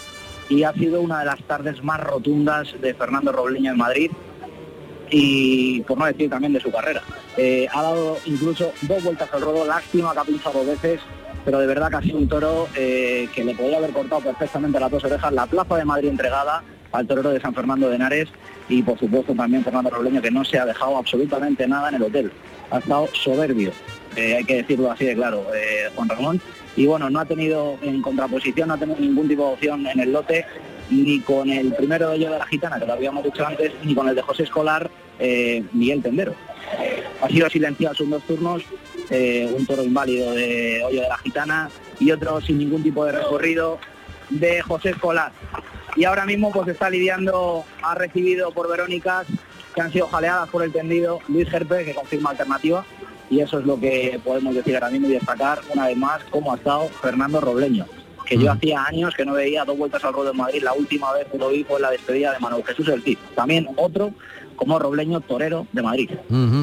y 0.49 0.63
ha 0.63 0.73
sido 0.73 1.01
una 1.01 1.19
de 1.19 1.25
las 1.25 1.41
tardes 1.43 1.83
más 1.83 1.99
rotundas 1.99 2.75
de 2.81 2.93
Fernando 2.93 3.31
Robleño 3.31 3.71
en 3.71 3.77
Madrid, 3.77 4.11
y 5.09 5.81
por 5.81 5.97
no 5.97 6.05
decir 6.05 6.29
también 6.29 6.53
de 6.53 6.59
su 6.59 6.71
carrera. 6.71 7.01
Eh, 7.37 7.67
ha 7.71 7.81
dado 7.81 8.17
incluso 8.25 8.71
dos 8.81 9.03
vueltas 9.03 9.29
al 9.31 9.41
rodo, 9.41 9.65
lástima 9.65 10.13
que 10.13 10.19
ha 10.19 10.23
pinchado 10.23 10.63
dos 10.63 10.67
veces, 10.67 11.01
pero 11.45 11.59
de 11.59 11.67
verdad 11.67 11.89
que 11.89 11.95
ha 11.95 12.01
sido 12.01 12.17
un 12.17 12.27
toro 12.27 12.67
eh, 12.75 13.29
que 13.33 13.45
le 13.45 13.55
podía 13.55 13.77
haber 13.77 13.91
cortado 13.91 14.21
perfectamente 14.21 14.79
las 14.79 14.91
dos 14.91 15.03
orejas, 15.03 15.31
la 15.31 15.45
plaza 15.45 15.77
de 15.77 15.85
Madrid 15.85 16.09
entregada 16.09 16.63
al 16.91 17.07
torero 17.07 17.31
de 17.31 17.39
San 17.39 17.53
Fernando 17.53 17.89
de 17.89 17.95
Henares 17.95 18.29
y 18.69 18.81
por 18.81 18.99
supuesto 18.99 19.33
también 19.33 19.63
Fernando 19.63 19.89
Robleño 19.89 20.21
que 20.21 20.31
no 20.31 20.43
se 20.43 20.59
ha 20.59 20.65
dejado 20.65 20.97
absolutamente 20.97 21.67
nada 21.67 21.89
en 21.89 21.95
el 21.95 22.03
hotel. 22.03 22.31
ha 22.69 22.79
estado 22.79 23.07
soberbio, 23.13 23.71
eh, 24.17 24.35
hay 24.35 24.43
que 24.43 24.55
decirlo 24.55 24.91
así 24.91 25.05
de 25.05 25.15
claro, 25.15 25.45
eh, 25.55 25.89
Juan 25.95 26.09
Ramón. 26.09 26.41
Y 26.75 26.85
bueno, 26.85 27.09
no 27.09 27.19
ha 27.19 27.25
tenido 27.25 27.77
en 27.81 28.01
contraposición, 28.01 28.67
no 28.67 28.73
ha 28.73 28.77
tenido 28.77 28.99
ningún 28.99 29.27
tipo 29.27 29.47
de 29.47 29.53
opción 29.53 29.87
en 29.87 29.99
el 29.99 30.11
lote, 30.11 30.45
ni 30.89 31.19
con 31.21 31.49
el 31.49 31.73
primero 31.73 32.09
de 32.09 32.17
ellos 32.17 32.31
de 32.31 32.39
la 32.39 32.45
gitana, 32.45 32.79
que 32.79 32.85
lo 32.85 32.93
habíamos 32.93 33.23
dicho 33.23 33.45
antes, 33.45 33.71
ni 33.83 33.95
con 33.95 34.09
el 34.09 34.15
de 34.15 34.21
José 34.21 34.43
Escolar, 34.43 34.89
eh, 35.19 35.63
Miguel 35.71 36.01
Tendero. 36.01 36.33
Ha 37.21 37.27
sido 37.29 37.49
silenciado 37.49 37.95
sus 37.95 38.09
dos 38.09 38.23
turnos, 38.23 38.63
un 39.09 39.65
toro 39.65 39.83
inválido 39.83 40.33
de 40.33 40.83
Hoyo 40.83 41.01
de 41.01 41.07
la 41.07 41.17
Gitana 41.17 41.69
y 41.99 42.11
otro 42.11 42.41
sin 42.41 42.57
ningún 42.57 42.83
tipo 42.83 43.05
de 43.05 43.13
recorrido 43.13 43.79
de 44.29 44.61
José 44.61 44.89
Escolar. 44.89 45.31
Y 45.97 46.05
ahora 46.05 46.25
mismo 46.25 46.51
pues 46.51 46.67
está 46.67 46.89
lidiando, 46.89 47.65
ha 47.81 47.95
recibido 47.95 48.51
por 48.51 48.69
Verónicas 48.69 49.25
que 49.73 49.81
han 49.81 49.91
sido 49.91 50.07
jaleadas 50.07 50.47
por 50.49 50.63
el 50.63 50.71
tendido 50.71 51.19
Luis 51.27 51.49
Gerpe, 51.49 51.85
que 51.85 51.95
confirma 51.95 52.29
alternativa, 52.29 52.85
y 53.29 53.39
eso 53.39 53.59
es 53.59 53.65
lo 53.65 53.79
que 53.79 54.19
podemos 54.23 54.55
decir 54.55 54.75
ahora 54.75 54.89
mismo 54.89 55.07
y 55.07 55.13
destacar 55.13 55.59
una 55.73 55.87
vez 55.87 55.97
más 55.97 56.23
cómo 56.29 56.53
ha 56.53 56.55
estado 56.55 56.87
Fernando 57.01 57.41
Robleño, 57.41 57.85
que 58.25 58.37
yo 58.37 58.51
hacía 58.51 58.83
años 58.83 59.13
que 59.15 59.25
no 59.25 59.33
veía 59.33 59.65
dos 59.65 59.77
vueltas 59.77 60.03
al 60.03 60.13
ruedo 60.13 60.31
de 60.31 60.37
Madrid, 60.37 60.61
la 60.63 60.73
última 60.73 61.11
vez 61.13 61.27
que 61.31 61.37
lo 61.37 61.49
vi 61.49 61.63
fue 61.63 61.79
la 61.79 61.89
despedida 61.89 62.31
de 62.31 62.39
Manuel 62.39 62.63
Jesús 62.63 62.87
El 62.89 63.03
Cid, 63.03 63.17
también 63.35 63.67
otro 63.75 64.13
como 64.55 64.79
Robleño 64.79 65.21
Torero 65.21 65.67
de 65.71 65.81
Madrid. 65.83 66.09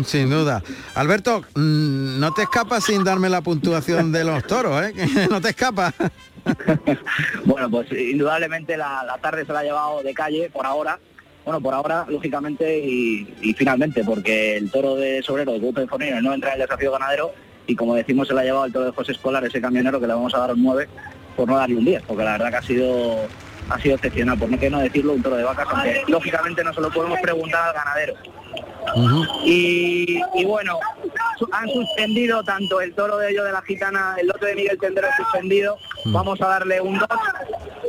sin 0.04 0.28
duda. 0.28 0.62
Alberto, 0.94 1.42
mm, 1.54 2.18
no 2.18 2.34
te 2.34 2.42
escapas 2.42 2.84
sin 2.84 3.04
darme 3.04 3.28
la 3.28 3.40
puntuación 3.40 4.12
de 4.12 4.24
los 4.24 4.44
toros, 4.46 4.82
¿eh? 4.82 4.92
no 5.30 5.40
te 5.40 5.50
escapas. 5.50 5.94
bueno, 7.44 7.70
pues 7.70 7.90
indudablemente 7.92 8.76
la, 8.76 9.02
la 9.04 9.18
tarde 9.18 9.44
se 9.44 9.52
la 9.52 9.60
ha 9.60 9.64
llevado 9.64 10.02
de 10.02 10.14
calle 10.14 10.50
por 10.50 10.66
ahora, 10.66 10.98
bueno, 11.44 11.60
por 11.60 11.74
ahora, 11.74 12.06
lógicamente 12.08 12.78
y, 12.78 13.54
finalmente, 13.56 14.02
porque 14.02 14.56
el 14.56 14.70
toro 14.70 14.96
de 14.96 15.22
Sobrero 15.22 15.52
de 15.52 15.58
Grupo 15.58 15.80
de 15.80 15.86
Fornino 15.86 16.20
no 16.22 16.32
entra 16.32 16.50
en 16.50 16.54
el 16.54 16.66
desafío 16.66 16.92
ganadero 16.92 17.32
y 17.66 17.76
como 17.76 17.94
decimos 17.94 18.28
se 18.28 18.34
le 18.34 18.40
ha 18.40 18.44
llevado 18.44 18.64
el 18.64 18.72
toro 18.72 18.86
de 18.86 18.92
José 18.92 19.12
Escolar, 19.12 19.44
ese 19.44 19.60
camionero 19.60 20.00
que 20.00 20.06
le 20.06 20.14
vamos 20.14 20.34
a 20.34 20.38
dar 20.38 20.52
un 20.52 20.62
9 20.62 20.88
por 21.36 21.48
no 21.48 21.56
darle 21.56 21.76
un 21.76 21.84
10, 21.84 22.02
porque 22.02 22.24
la 22.24 22.32
verdad 22.32 22.50
que 22.50 22.56
ha 22.56 22.62
sido 22.62 23.26
ha 23.68 23.78
sido 23.78 23.94
excepcional, 23.94 24.38
por 24.38 24.50
no 24.50 24.58
que 24.58 24.70
no 24.70 24.80
decirlo, 24.80 25.12
un 25.12 25.22
toro 25.22 25.36
de 25.36 25.44
vacas, 25.44 25.66
aunque 25.70 26.02
lógicamente 26.08 26.64
no 26.64 26.72
se 26.72 26.80
lo 26.80 26.90
podemos 26.90 27.18
preguntar 27.20 27.68
al 27.68 27.74
ganadero. 27.74 28.14
Y, 29.44 30.44
bueno, 30.44 30.78
han 31.52 31.68
suspendido 31.68 32.42
tanto 32.44 32.80
el 32.80 32.94
toro 32.94 33.18
de 33.18 33.30
ello 33.30 33.44
de 33.44 33.52
la 33.52 33.62
gitana, 33.62 34.16
el 34.18 34.28
lote 34.28 34.46
de 34.46 34.54
Miguel 34.54 34.78
Tendero 34.78 35.08
suspendido, 35.16 35.76
vamos 36.06 36.40
a 36.40 36.46
darle 36.46 36.80
un 36.80 36.98
2 36.98 37.08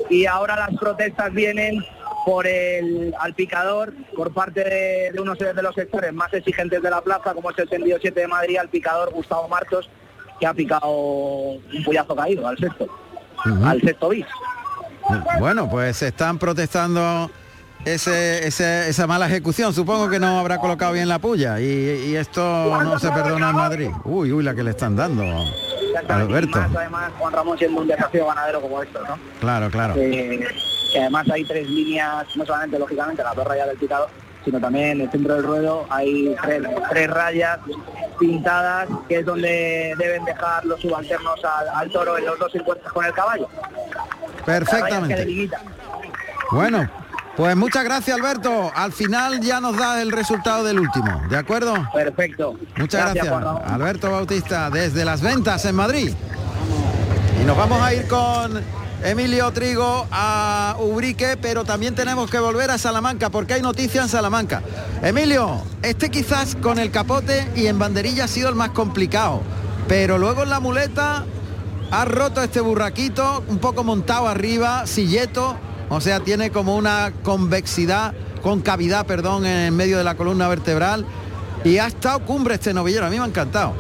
y 0.10 0.26
ahora 0.26 0.56
las 0.56 0.78
protestas 0.80 1.34
vienen 1.34 1.84
por 2.26 2.48
el 2.48 3.14
al 3.20 3.34
picador 3.34 3.94
por 4.16 4.34
parte 4.34 4.64
de, 4.64 5.22
unos 5.22 5.38
de 5.38 5.62
los 5.62 5.76
sectores 5.76 6.12
más 6.12 6.34
exigentes 6.34 6.82
de 6.82 6.90
la 6.90 7.02
plaza, 7.02 7.34
como 7.34 7.52
es 7.52 7.60
el 7.60 7.70
tendido 7.70 7.98
7 8.02 8.20
de 8.20 8.28
Madrid, 8.28 8.58
al 8.58 8.70
picador 8.70 9.12
Gustavo 9.12 9.48
Martos, 9.48 9.90
que 10.40 10.48
ha 10.48 10.54
picado 10.54 10.90
un 10.90 11.84
puyazo 11.84 12.16
caído 12.16 12.48
al 12.48 12.58
sexto, 12.58 12.88
al 13.64 13.80
sexto 13.82 14.10
bis. 14.10 14.26
Bueno, 15.40 15.70
pues 15.70 16.02
están 16.02 16.40
protestando 16.40 17.30
ese, 17.86 18.48
esa 18.90 19.08
mala 19.08 19.28
ejecución. 19.28 19.74
Supongo 19.74 20.10
que 20.10 20.20
no 20.20 20.40
habrá 20.40 20.58
colocado 20.60 20.94
bien 20.94 21.08
la 21.08 21.20
puya 21.20 21.60
y, 21.60 22.16
esto 22.16 22.42
no 22.84 22.98
se 23.00 23.12
perdona 23.12 23.50
en 23.50 23.56
Madrid. 23.56 23.90
Uy, 24.04 24.32
uy, 24.32 24.44
la 24.44 24.56
que 24.56 24.64
le 24.64 24.72
están 24.72 24.96
dando. 24.96 25.24
Alberto. 26.10 26.60
además, 26.60 27.12
Juan 27.18 27.34
Ramón 27.34 27.58
siendo 27.58 27.82
un 27.82 27.88
desafío 27.88 28.28
ganadero 28.28 28.62
como 28.62 28.82
esto, 28.82 29.02
¿no? 29.08 29.18
Claro, 29.40 29.70
claro. 29.70 29.96
Eh, 29.98 30.46
además 31.00 31.26
hay 31.32 31.46
tres 31.46 31.70
líneas, 31.70 32.26
no 32.36 32.46
solamente 32.46 32.78
lógicamente 32.80 33.24
las 33.24 33.36
dos 33.36 33.48
rayas 33.48 33.68
del 33.68 33.78
picado, 33.78 34.08
sino 34.44 34.60
también 34.60 34.86
en 34.92 35.02
el 35.02 35.12
centro 35.12 35.36
del 35.36 35.44
ruedo 35.44 35.86
hay 35.90 36.36
tres, 36.90 37.10
rayas 37.10 37.60
pintadas, 38.20 38.88
que 39.08 39.18
es 39.18 39.26
donde 39.26 39.94
deben 39.98 40.24
dejar 40.26 40.66
los 40.66 40.80
subalternos 40.82 41.40
al, 41.74 41.90
toro 41.92 42.18
en 42.18 42.26
los 42.26 42.38
dos 42.40 42.54
encuentros 42.56 42.92
con 42.94 43.06
el 43.06 43.14
caballo. 43.14 43.50
Perfectamente. 44.46 45.50
Bueno, 46.52 46.88
pues 47.36 47.56
muchas 47.56 47.84
gracias 47.84 48.18
Alberto. 48.18 48.72
Al 48.74 48.92
final 48.92 49.42
ya 49.42 49.60
nos 49.60 49.78
da 49.78 50.02
el 50.02 50.12
resultado 50.12 50.64
del 50.64 50.80
último, 50.80 51.22
¿de 51.30 51.38
acuerdo? 51.38 51.76
Perfecto. 51.94 52.58
Muchas 52.78 53.14
gracias. 53.14 53.34
Alberto 53.66 54.12
Bautista 54.12 54.70
desde 54.70 55.06
las 55.06 55.22
ventas 55.22 55.66
en 55.66 55.76
Madrid. 55.76 56.14
Y 57.42 57.46
nos 57.46 57.58
vamos 57.58 57.82
a 57.82 57.94
ir 57.94 58.08
con 58.08 58.62
Emilio 59.04 59.52
Trigo 59.52 60.08
a 60.10 60.78
Ubrique, 60.80 61.38
pero 61.40 61.64
también 61.64 61.94
tenemos 61.94 62.30
que 62.32 62.40
volver 62.40 62.72
a 62.72 62.78
Salamanca 62.78 63.30
porque 63.30 63.54
hay 63.54 63.62
noticias 63.62 64.06
en 64.06 64.10
Salamanca. 64.10 64.64
Emilio, 65.04 65.62
este 65.84 66.10
quizás 66.10 66.56
con 66.56 66.80
el 66.80 66.90
capote 66.90 67.48
y 67.56 67.68
en 67.68 67.78
banderilla 67.78 68.24
ha 68.24 68.28
sido 68.28 68.50
el 68.50 68.56
más 68.56 68.70
complicado, 68.72 69.42
pero 69.88 70.18
luego 70.18 70.44
en 70.44 70.50
la 70.50 70.60
muleta 70.60 71.26
ha 71.92 72.06
roto 72.06 72.42
este 72.42 72.62
burraquito, 72.62 73.44
un 73.48 73.60
poco 73.60 73.84
montado 73.84 74.28
arriba, 74.28 74.88
silleto, 74.88 75.56
o 75.90 76.02
sea, 76.02 76.20
tiene 76.20 76.52
como 76.52 76.76
una 76.76 77.14
convexidad, 77.24 78.14
concavidad, 78.42 79.06
perdón, 79.06 79.46
en 79.46 79.76
medio 79.76 79.98
de 79.98 80.04
la 80.04 80.16
columna 80.16 80.48
vertebral 80.48 81.06
y 81.64 81.78
ha 81.78 81.88
estado 81.88 82.20
cumbre 82.20 82.56
este 82.56 82.74
novillero, 82.74 83.06
a 83.06 83.10
mí 83.10 83.18
me 83.18 83.24
ha 83.24 83.28
encantado. 83.28 83.74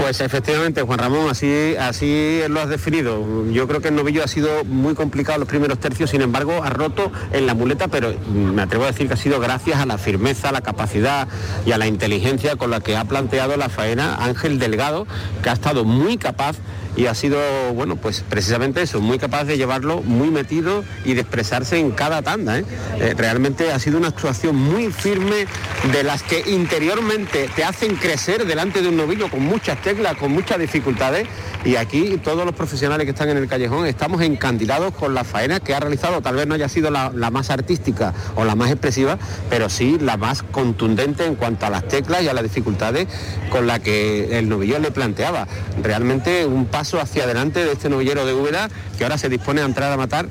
Pues 0.00 0.22
efectivamente, 0.22 0.80
Juan 0.80 0.98
Ramón, 0.98 1.28
así, 1.28 1.74
así 1.78 2.40
lo 2.48 2.60
has 2.60 2.70
definido. 2.70 3.46
Yo 3.50 3.68
creo 3.68 3.82
que 3.82 3.88
el 3.88 3.94
novillo 3.94 4.24
ha 4.24 4.28
sido 4.28 4.64
muy 4.64 4.94
complicado 4.94 5.38
los 5.38 5.48
primeros 5.48 5.78
tercios, 5.78 6.08
sin 6.08 6.22
embargo, 6.22 6.62
ha 6.64 6.70
roto 6.70 7.12
en 7.32 7.46
la 7.46 7.52
muleta, 7.52 7.88
pero 7.88 8.14
me 8.32 8.62
atrevo 8.62 8.84
a 8.84 8.86
decir 8.86 9.08
que 9.08 9.14
ha 9.14 9.18
sido 9.18 9.40
gracias 9.40 9.78
a 9.78 9.84
la 9.84 9.98
firmeza, 9.98 10.48
a 10.48 10.52
la 10.52 10.62
capacidad 10.62 11.28
y 11.66 11.72
a 11.72 11.78
la 11.78 11.86
inteligencia 11.86 12.56
con 12.56 12.70
la 12.70 12.80
que 12.80 12.96
ha 12.96 13.04
planteado 13.04 13.56
la 13.58 13.68
faena 13.68 14.16
Ángel 14.24 14.58
Delgado, 14.58 15.06
que 15.42 15.50
ha 15.50 15.52
estado 15.52 15.84
muy 15.84 16.16
capaz 16.16 16.56
y 16.96 17.06
ha 17.06 17.14
sido, 17.14 17.38
bueno, 17.74 17.96
pues 17.96 18.24
precisamente 18.28 18.82
eso, 18.82 19.00
muy 19.00 19.18
capaz 19.18 19.44
de 19.44 19.56
llevarlo 19.56 20.02
muy 20.02 20.30
metido 20.30 20.84
y 21.04 21.14
de 21.14 21.22
expresarse 21.22 21.78
en 21.78 21.92
cada 21.92 22.22
tanda. 22.22 22.58
¿eh? 22.58 22.64
Eh, 23.00 23.14
realmente 23.16 23.72
ha 23.72 23.78
sido 23.78 23.98
una 23.98 24.08
actuación 24.08 24.56
muy 24.56 24.92
firme 24.92 25.46
de 25.92 26.02
las 26.02 26.22
que 26.22 26.42
interiormente 26.50 27.48
te 27.54 27.64
hacen 27.64 27.96
crecer 27.96 28.46
delante 28.46 28.82
de 28.82 28.88
un 28.88 28.96
novillo 28.96 29.30
con 29.30 29.42
muchas 29.42 29.80
teclas, 29.82 30.16
con 30.16 30.32
muchas 30.32 30.58
dificultades 30.58 31.26
y 31.64 31.76
aquí 31.76 32.18
todos 32.22 32.46
los 32.46 32.54
profesionales 32.54 33.04
que 33.04 33.10
están 33.10 33.28
en 33.28 33.36
el 33.36 33.46
callejón 33.46 33.86
estamos 33.86 34.22
encandilados 34.22 34.94
con 34.94 35.14
la 35.14 35.24
faena 35.24 35.60
que 35.60 35.74
ha 35.74 35.80
realizado, 35.80 36.22
tal 36.22 36.36
vez 36.36 36.46
no 36.46 36.54
haya 36.54 36.68
sido 36.68 36.90
la, 36.90 37.10
más 37.30 37.50
artística 37.50 38.14
o 38.34 38.44
la 38.44 38.54
más 38.54 38.70
expresiva, 38.70 39.18
pero 39.50 39.68
sí 39.68 39.98
la 40.00 40.16
más 40.16 40.42
contundente 40.42 41.26
en 41.26 41.34
cuanto 41.34 41.66
a 41.66 41.70
las 41.70 41.86
teclas 41.86 42.22
y 42.22 42.28
a 42.28 42.34
las 42.34 42.42
dificultades 42.42 43.08
con 43.50 43.66
la 43.66 43.78
que 43.78 44.38
el 44.38 44.48
novillo 44.48 44.78
le 44.78 44.90
planteaba. 44.90 45.46
Realmente 45.82 46.46
un 46.46 46.66
paso 46.80 46.98
hacia 46.98 47.24
adelante 47.24 47.62
de 47.62 47.72
este 47.72 47.90
novillero 47.90 48.24
de 48.24 48.32
Úbeda 48.32 48.70
que 48.96 49.04
ahora 49.04 49.18
se 49.18 49.28
dispone 49.28 49.60
a 49.60 49.66
entrar 49.66 49.92
a 49.92 49.98
matar. 49.98 50.26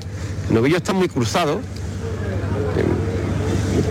El 0.48 0.54
novillo 0.56 0.78
está 0.78 0.92
muy 0.92 1.08
cruzado, 1.08 1.60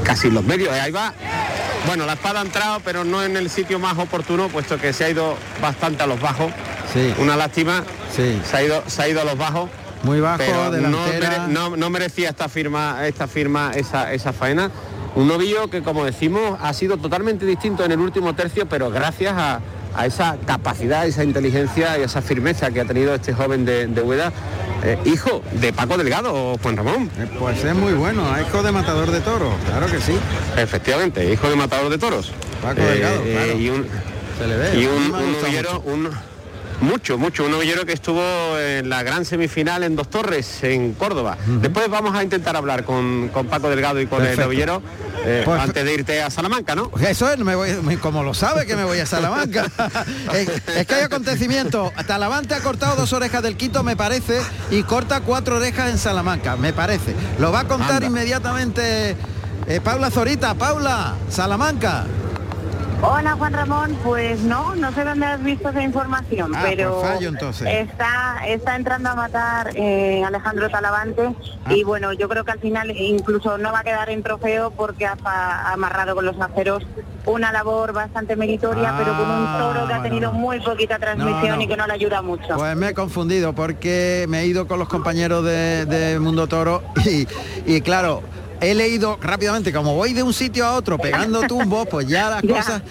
casi 0.04 0.28
en 0.28 0.34
los 0.34 0.44
medios, 0.44 0.74
ahí 0.74 0.92
va. 0.92 1.14
Bueno, 1.88 2.06
la 2.06 2.14
espada 2.14 2.42
ha 2.42 2.44
entrado, 2.44 2.82
pero 2.84 3.06
no 3.06 3.24
en 3.24 3.38
el 3.38 3.50
sitio 3.50 3.80
más 3.80 3.98
oportuno, 3.98 4.50
puesto 4.50 4.78
que 4.78 4.92
se 4.92 5.06
ha 5.06 5.10
ido 5.10 5.38
bastante 5.62 6.04
a 6.04 6.08
los 6.08 6.20
bajos. 6.20 6.52
Sí. 6.94 7.14
Una 7.20 7.38
lástima. 7.38 7.86
Sí. 8.14 8.42
Se 8.44 8.58
ha 8.58 8.64
ido, 8.64 8.84
se 8.88 9.04
ha 9.04 9.08
ido 9.08 9.22
a 9.22 9.24
los 9.24 9.38
bajos. 9.38 9.70
Muy 10.04 10.20
bajo, 10.20 10.44
no, 11.48 11.78
no, 11.78 11.90
merecía 11.90 12.30
esta 12.30 12.50
firma, 12.50 13.08
esta 13.08 13.28
firma, 13.28 13.72
esa, 13.74 14.12
esa 14.12 14.34
faena. 14.34 14.70
Un 15.16 15.30
novillo 15.30 15.70
que, 15.70 15.82
como 15.82 16.04
decimos, 16.04 16.60
ha 16.62 16.74
sido 16.74 16.98
totalmente 16.98 17.46
distinto 17.46 17.86
en 17.86 17.94
el 17.94 18.00
último 18.00 18.36
tercio, 18.36 18.68
pero 18.68 18.90
gracias 18.92 19.34
a, 19.38 19.62
a 19.96 20.06
esa 20.06 20.38
capacidad, 20.46 21.06
esa 21.06 21.24
inteligencia 21.24 21.98
y 21.98 22.04
esa 22.04 22.22
firmeza 22.22 22.72
que 22.72 22.82
ha 22.82 22.86
tenido 22.86 23.16
este 23.16 23.34
joven 23.34 23.66
de, 23.66 23.88
de 23.88 24.02
Hueda, 24.02 24.32
eh, 24.84 24.98
hijo 25.06 25.42
de 25.54 25.74
Paco 25.74 25.98
Delgado, 25.98 26.58
Juan 26.62 26.78
Ramón. 26.78 27.10
Eh, 27.18 27.28
pues 27.38 27.64
es 27.64 27.76
muy 27.76 27.94
bueno, 27.94 28.24
hijo 28.40 28.64
de 28.64 28.72
matador 28.72 29.12
de 29.12 29.20
toros, 29.22 29.54
claro 29.66 29.88
que 29.88 30.00
sí. 30.00 30.14
Efectivamente, 30.58 31.32
hijo 31.32 31.50
de 31.50 31.56
matador 31.56 31.90
de 31.90 31.98
toros. 31.98 32.32
Paco 32.62 32.82
Delgado, 32.82 33.22
eh, 33.26 33.32
claro. 33.34 33.60
Y 33.60 33.70
un, 33.70 33.88
Se 34.38 34.48
le 34.48 34.58
ve, 34.58 34.82
y 34.82 34.86
un, 34.86 35.14
un 35.14 36.29
mucho, 36.82 37.18
mucho. 37.18 37.46
Un 37.46 37.52
novillero 37.52 37.86
que 37.86 37.94
estuvo 37.94 38.22
en 38.58 38.90
la 38.90 39.04
gran 39.04 39.26
semifinal 39.26 39.84
en 39.84 39.96
Dos 39.96 40.10
Torres, 40.10 40.64
en 40.64 40.94
Córdoba. 40.94 41.38
Después 41.62 41.90
vamos 41.90 42.16
a 42.16 42.24
intentar 42.24 42.56
hablar 42.56 42.84
con, 42.84 43.30
Paco 43.50 43.70
Delgado 43.70 44.00
y 44.00 44.08
con 44.08 44.26
el 44.26 44.38
novillero 44.38 44.82
eh, 45.26 45.42
pues, 45.46 45.60
antes 45.60 45.84
de 45.84 45.94
irte 45.94 46.22
a 46.22 46.30
Salamanca, 46.30 46.76
¿no? 46.76 46.92
Eso 47.02 47.30
es, 47.30 47.38
me 47.40 47.56
voy, 47.56 47.98
como 47.98 48.24
lo 48.24 48.34
sabe 48.34 48.66
que 48.66 48.76
me 48.76 48.84
voy 48.84 49.00
a 49.00 49.06
Salamanca. 49.06 49.66
es, 50.34 50.86
que 50.88 50.96
hay 50.96 51.04
acontecimiento. 51.04 51.92
Talavante 52.08 52.56
ha 52.56 52.62
cortado 52.62 52.96
dos 52.96 53.14
orejas 53.14 53.44
del 53.44 53.56
Quito, 53.58 53.84
me 53.84 53.96
parece, 53.96 54.42
y 54.72 54.84
corta 54.84 55.22
cuatro 55.22 55.58
orejas 55.58 55.90
en 55.90 55.98
Salamanca, 55.98 56.56
me 56.56 56.74
parece. 56.74 57.16
Lo 57.40 57.52
va 57.52 57.62
a 57.62 57.68
contar 57.68 58.04
inmediatamente 58.04 59.16
eh, 59.68 59.82
Paula 59.82 60.10
Zorita. 60.10 60.56
Paula, 60.56 61.16
Salamanca. 61.30 62.06
Hola 63.02 63.36
Juan 63.38 63.54
Ramón, 63.54 63.98
pues 64.04 64.42
no, 64.42 64.76
no 64.76 64.92
sé 64.92 65.06
dónde 65.06 65.26
has 65.26 65.42
visto 65.42 65.70
esa 65.70 65.82
información, 65.82 66.52
Ah, 66.54 66.60
pero 66.68 66.96
por 67.00 67.06
fallo, 67.08 67.30
entonces. 67.30 67.66
está 67.68 68.42
está 68.46 68.76
entrando 68.76 69.10
a 69.10 69.16
matar 69.16 69.72
eh, 69.76 70.22
Alejandro 70.26 70.70
Talavante 70.70 71.34
Ah. 71.66 71.74
y 71.74 71.84
bueno, 71.84 72.12
yo 72.12 72.28
creo 72.28 72.44
que 72.44 72.52
al 72.52 72.60
final 72.60 72.92
incluso 72.92 73.58
no 73.58 73.72
va 73.72 73.80
a 73.80 73.84
quedar 73.84 74.10
en 74.10 74.22
trofeo 74.22 74.72
porque 74.72 75.06
ha, 75.06 75.16
amarrado 75.72 76.14
con 76.14 76.26
los 76.26 76.40
aceros 76.42 76.86
una 77.26 77.54
labor 77.54 77.94
bastante 77.94 78.36
meritoria, 78.36 78.90
Ah, 78.90 78.96
pero 78.98 79.16
con 79.18 79.30
un 79.32 79.58
toro 79.58 79.88
que 79.88 79.94
ha 79.94 80.02
tenido 80.04 80.34
no. 80.34 80.38
muy 80.40 80.60
poquita 80.60 81.00
transmisión 81.00 81.56
no. 81.58 81.62
y 81.62 81.68
que 81.68 81.78
no 81.78 81.88
le 81.88 81.94
ayuda 81.94 82.22
mucho. 82.22 82.58
Pues 82.58 82.76
me 82.76 82.90
he 82.90 82.94
confundido 82.94 83.54
porque 83.54 84.26
me 84.28 84.42
he 84.42 84.46
ido 84.46 84.68
con 84.68 84.78
los 84.78 84.90
compañeros 84.90 85.46
de, 85.46 85.86
de 85.86 86.20
Mundo 86.20 86.48
Toro 86.48 86.84
y, 87.06 87.26
y 87.66 87.80
claro, 87.82 88.22
he 88.62 88.74
leído 88.76 89.18
rápidamente, 89.22 89.72
como 89.74 89.96
voy 89.96 90.14
de 90.14 90.24
un 90.24 90.34
sitio 90.34 90.66
a 90.66 90.74
otro 90.74 90.98
pegando 90.98 91.42
tumbos, 91.44 91.88
pues 91.90 92.08
ya 92.08 92.30
las 92.30 92.42
Ya. 92.50 92.56
cosas... 92.56 92.82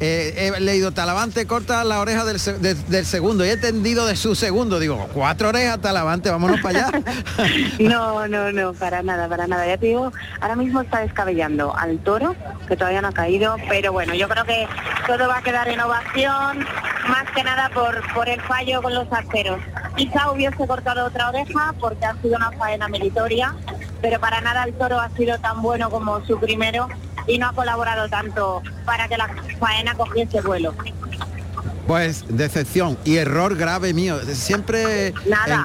eh, 0.00 0.52
he 0.56 0.60
leído 0.60 0.92
Talavante 0.92 1.44
corta 1.48 1.82
la 1.82 1.98
oreja 1.98 2.24
del, 2.24 2.38
de- 2.62 2.74
del 2.74 3.04
segundo 3.04 3.44
y 3.44 3.48
he 3.48 3.56
tendido 3.56 4.06
de 4.06 4.14
su 4.14 4.36
segundo. 4.36 4.78
Digo, 4.78 5.08
cuatro 5.12 5.48
orejas 5.48 5.80
Talavante, 5.80 6.30
vámonos 6.30 6.60
para 6.60 6.86
allá. 6.86 7.02
No, 7.80 8.26
no, 8.28 8.52
no, 8.52 8.72
para 8.74 9.02
nada, 9.02 9.28
para 9.28 9.46
nada. 9.48 9.66
Ya 9.66 9.76
te 9.76 9.86
digo, 9.86 10.12
ahora 10.40 10.54
mismo 10.56 10.80
está 10.82 11.00
descabellando 11.00 11.74
al 11.76 11.98
toro, 11.98 12.34
que 12.68 12.76
todavía 12.76 13.02
no 13.02 13.08
ha 13.08 13.12
caído, 13.12 13.56
pero 13.68 13.92
bueno, 13.92 14.14
yo 14.14 14.28
creo 14.28 14.44
que 14.44 14.66
todo 15.06 15.26
va 15.28 15.38
a 15.38 15.42
quedar 15.42 15.68
en 15.68 15.80
ovación, 15.80 16.60
más 17.08 17.24
que 17.34 17.42
nada 17.42 17.68
por, 17.74 18.00
por 18.14 18.28
el 18.28 18.40
fallo 18.42 18.80
con 18.82 18.94
los 18.94 19.10
arceros. 19.12 19.58
Quizá 19.96 20.30
hubiese 20.30 20.64
cortado 20.66 21.06
otra 21.06 21.28
oreja 21.30 21.74
porque 21.80 22.04
ha 22.06 22.14
sido 22.22 22.36
una 22.36 22.52
faena 22.52 22.86
meritoria, 22.88 23.54
pero 24.00 24.20
para 24.20 24.40
nada 24.40 24.64
el 24.64 24.74
toro 24.74 25.00
ha 25.00 25.10
sido 25.10 25.38
tan 25.38 25.62
bueno 25.62 25.90
como 25.90 26.24
su 26.26 26.38
primero 26.38 26.88
y 27.26 27.38
no 27.38 27.48
ha 27.48 27.52
colaborado 27.52 28.08
tanto 28.08 28.62
para 28.84 29.08
que 29.08 29.16
la 29.16 29.28
faena 29.58 29.94
cogiese 29.94 30.40
vuelo. 30.40 30.74
Pues 31.86 32.24
decepción 32.28 32.98
y 33.04 33.16
error 33.16 33.56
grave 33.56 33.94
mío. 33.94 34.18
Siempre 34.34 35.08
en, 35.08 35.14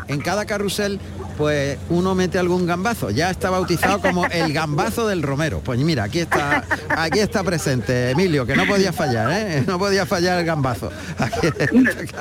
en 0.08 0.22
cada 0.22 0.46
carrusel 0.46 1.00
pues 1.38 1.78
uno 1.90 2.16
mete 2.16 2.40
algún 2.40 2.66
gambazo. 2.66 3.10
Ya 3.10 3.30
está 3.30 3.50
bautizado 3.50 4.00
como 4.02 4.25
el 4.28 4.54
gambazo 4.54 5.08
del 5.08 5.22
Romero. 5.24 5.62
Pues 5.63 5.80
mira, 5.80 6.04
aquí 6.04 6.20
está, 6.20 6.63
aquí 6.90 7.20
está 7.20 7.44
presente 7.44 8.12
Emilio, 8.12 8.46
que 8.46 8.56
no 8.56 8.66
podía 8.66 8.94
fallar, 8.94 9.30
¿eh? 9.32 9.63
No 9.68 9.78
podía 9.80 10.06
fallar 10.06 10.40
el 10.40 10.46
gambazo. 10.46 10.92
Aquí. 11.18 11.48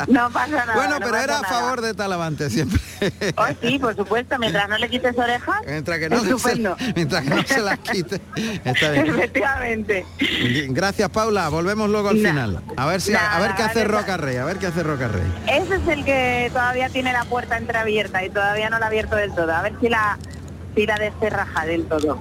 No 0.08 0.30
pasa 0.30 0.48
nada. 0.48 0.74
Bueno, 0.74 0.98
no 0.98 1.06
pero 1.06 1.16
era 1.18 1.38
a 1.38 1.42
favor 1.42 1.80
de 1.80 1.94
Talavante 1.94 2.50
siempre. 2.50 2.80
Oh, 3.36 3.46
sí, 3.60 3.78
por 3.78 3.94
supuesto, 3.96 4.38
mientras 4.38 4.68
no 4.68 4.78
le 4.78 4.88
quites 4.88 5.16
orejas, 5.18 5.56
Mientras 5.66 5.98
que 5.98 6.08
no, 6.08 6.20
se, 6.20 6.30
estupendo. 6.30 6.76
mientras 6.96 7.22
que 7.24 7.30
no 7.30 7.42
se 7.42 7.60
las 7.60 7.78
quite. 7.80 8.20
Está 8.64 8.90
bien. 8.90 9.06
Efectivamente. 9.06 10.06
Gracias, 10.68 11.08
Paula. 11.10 11.48
Volvemos 11.48 11.88
luego 11.90 12.08
al 12.10 12.22
Na- 12.22 12.28
final. 12.30 12.62
A 12.76 12.86
ver 12.86 13.00
si 13.00 13.14
a 13.14 13.38
ver 13.40 13.54
qué 13.54 13.62
hace. 13.62 13.84
Roca 13.84 14.16
Rey, 14.16 14.36
a 14.36 14.44
ver 14.44 14.58
qué 14.58 14.68
hace 14.68 14.82
Roca 14.82 15.08
Rey. 15.08 15.22
Ese 15.48 15.74
es 15.76 15.88
el 15.88 16.04
que 16.04 16.48
todavía 16.52 16.88
tiene 16.88 17.12
la 17.12 17.24
puerta 17.24 17.56
entreabierta 17.58 18.24
y 18.24 18.30
todavía 18.30 18.70
no 18.70 18.78
la 18.78 18.86
ha 18.86 18.88
abierto 19.02 19.16
del 19.16 19.32
todo. 19.32 19.52
A 19.52 19.62
ver 19.62 19.72
si 19.80 19.88
la, 19.88 20.18
si 20.74 20.86
la 20.86 20.96
descerraja 20.96 21.66
del 21.66 21.84
todo. 21.84 22.18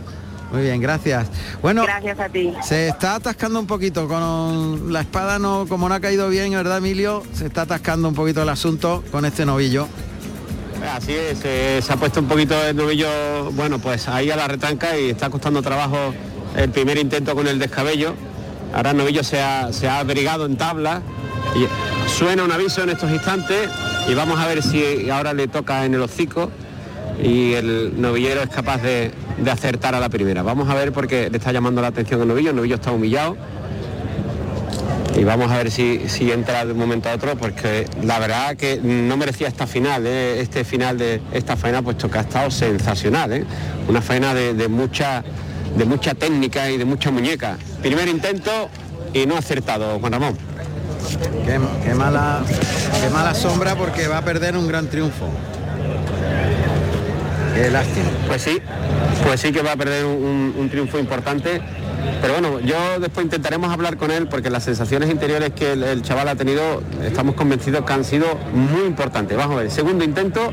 Muy 0.52 0.64
bien, 0.64 0.82
gracias. 0.82 1.28
Bueno, 1.62 1.84
Gracias 1.84 2.20
a 2.20 2.28
ti. 2.28 2.54
se 2.62 2.90
está 2.90 3.16
atascando 3.16 3.58
un 3.60 3.68
poquito 3.68 4.08
con 4.10 4.92
la 4.92 5.00
espada, 5.02 5.40
no, 5.40 5.66
como 5.68 5.88
no 5.88 5.96
ha 5.96 6.02
caído 6.02 6.28
bien, 6.28 6.52
¿verdad, 6.52 6.80
Emilio? 6.80 7.24
Se 7.34 7.46
está 7.46 7.62
atascando 7.62 8.10
un 8.10 8.16
poquito 8.16 8.42
el 8.42 8.50
asunto 8.50 9.02
con 9.12 9.24
este 9.24 9.46
novillo. 9.46 9.88
Así 10.94 11.14
es, 11.14 11.40
eh, 11.46 11.80
se 11.82 11.94
ha 11.94 11.96
puesto 11.96 12.20
un 12.20 12.28
poquito 12.28 12.62
el 12.66 12.76
novillo, 12.76 13.08
bueno, 13.52 13.80
pues 13.80 14.10
ahí 14.10 14.30
a 14.30 14.36
la 14.36 14.48
retranca 14.48 14.98
y 14.98 15.12
está 15.12 15.30
costando 15.30 15.62
trabajo 15.62 16.14
el 16.58 16.70
primer 16.72 16.98
intento 16.98 17.34
con 17.34 17.48
el 17.48 17.58
descabello. 17.58 18.14
Ahora 18.74 18.92
el 18.92 18.98
novillo 18.98 19.24
se 19.24 19.42
ha, 19.42 19.72
se 19.72 19.88
ha 19.88 20.00
abrigado 20.00 20.46
en 20.46 20.58
tabla 20.58 21.02
y 21.56 21.66
suena 22.10 22.44
un 22.44 22.52
aviso 22.52 22.84
en 22.84 22.90
estos 22.90 23.10
instantes 23.12 23.70
y 24.10 24.16
vamos 24.16 24.38
a 24.40 24.48
ver 24.48 24.64
si 24.64 25.10
ahora 25.10 25.34
le 25.34 25.48
toca 25.48 25.86
en 25.86 25.94
el 25.94 26.02
hocico 26.02 26.50
y 27.24 27.54
el 27.54 28.02
novillero 28.02 28.42
es 28.42 28.50
capaz 28.50 28.82
de, 28.82 29.12
de 29.38 29.52
acertar 29.52 29.96
a 29.96 30.00
la 30.00 30.10
primera. 30.10 30.44
Vamos 30.44 30.70
a 30.70 30.74
ver 30.74 30.92
porque 30.92 31.30
le 31.30 31.38
está 31.38 31.52
llamando 31.52 31.82
la 31.82 31.88
atención 31.88 32.22
el 32.22 32.28
novillo, 32.28 32.50
el 32.50 32.56
novillo 32.56 32.76
está 32.76 32.92
humillado 32.92 33.38
y 35.16 35.24
vamos 35.24 35.52
a 35.52 35.58
ver 35.58 35.72
si, 35.72 36.08
si 36.08 36.32
entra 36.32 36.66
de 36.66 36.72
un 36.72 36.78
momento 36.78 37.10
a 37.10 37.14
otro 37.14 37.36
porque 37.36 37.86
la 38.04 38.18
verdad 38.20 38.56
que 38.56 38.80
no 38.82 39.18
merecía 39.18 39.48
esta 39.48 39.68
final, 39.68 40.06
¿eh? 40.08 40.40
este 40.40 40.64
final 40.64 40.98
de 40.98 41.22
esta 41.34 41.58
faena 41.58 41.82
puesto 41.82 42.10
que 42.10 42.18
ha 42.18 42.22
estado 42.22 42.50
sensacional, 42.50 43.34
¿eh? 43.34 43.46
una 43.88 44.02
faena 44.02 44.34
de, 44.34 44.54
de 44.54 44.68
mucha 44.68 45.24
de 45.78 45.86
mucha 45.86 46.14
técnica 46.14 46.70
y 46.70 46.78
de 46.78 46.86
mucha 46.86 47.12
muñeca. 47.12 47.58
Primer 47.82 48.08
intento 48.10 48.70
y 49.14 49.26
no 49.26 49.38
acertado, 49.38 50.00
Juan 50.00 50.12
Ramón. 50.12 50.38
Qué 51.46 51.94
mala, 51.94 52.44
qué 53.02 53.10
mala 53.10 53.34
sombra 53.34 53.76
porque 53.76 54.08
va 54.08 54.18
a 54.20 54.26
perder 54.26 54.58
un 54.58 54.68
gran 54.68 54.88
triunfo. 54.88 55.30
Qué 57.56 57.70
lástima. 57.70 58.06
Pues 58.28 58.42
sí, 58.42 58.60
pues 59.26 59.40
sí 59.42 59.52
que 59.52 59.62
va 59.62 59.74
a 59.74 59.76
perder 59.76 60.06
un, 60.06 60.14
un- 60.24 60.56
un 60.58 60.70
triunfo 60.70 60.98
importante. 61.00 61.62
Pero 62.22 62.34
bueno, 62.34 62.60
yo 62.62 63.00
después 63.00 63.26
intentaremos 63.26 63.72
hablar 63.72 63.98
con 63.98 64.10
él 64.12 64.28
porque 64.28 64.50
las 64.50 64.64
sensaciones 64.64 65.10
interiores 65.10 65.52
que 65.52 65.74
el, 65.74 66.02
chaval 66.02 66.28
ha 66.30 66.36
tenido, 66.36 66.82
estamos 67.04 67.36
convencidos 67.36 67.86
que 67.86 67.94
han 67.94 68.04
sido 68.04 68.26
muy 68.54 68.86
importantes. 68.88 69.38
Vamos 69.38 69.58
a 69.58 69.62
ver, 69.62 69.72
segundo 69.72 70.04
intento, 70.04 70.52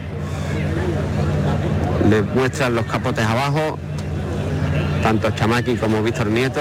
le 2.08 2.22
muestran 2.22 2.74
los 2.74 2.84
capotes 2.86 3.24
abajo, 3.24 3.78
tanto 5.02 5.30
Chamaki 5.30 5.76
como 5.76 6.02
Víctor 6.02 6.26
Nieto. 6.26 6.60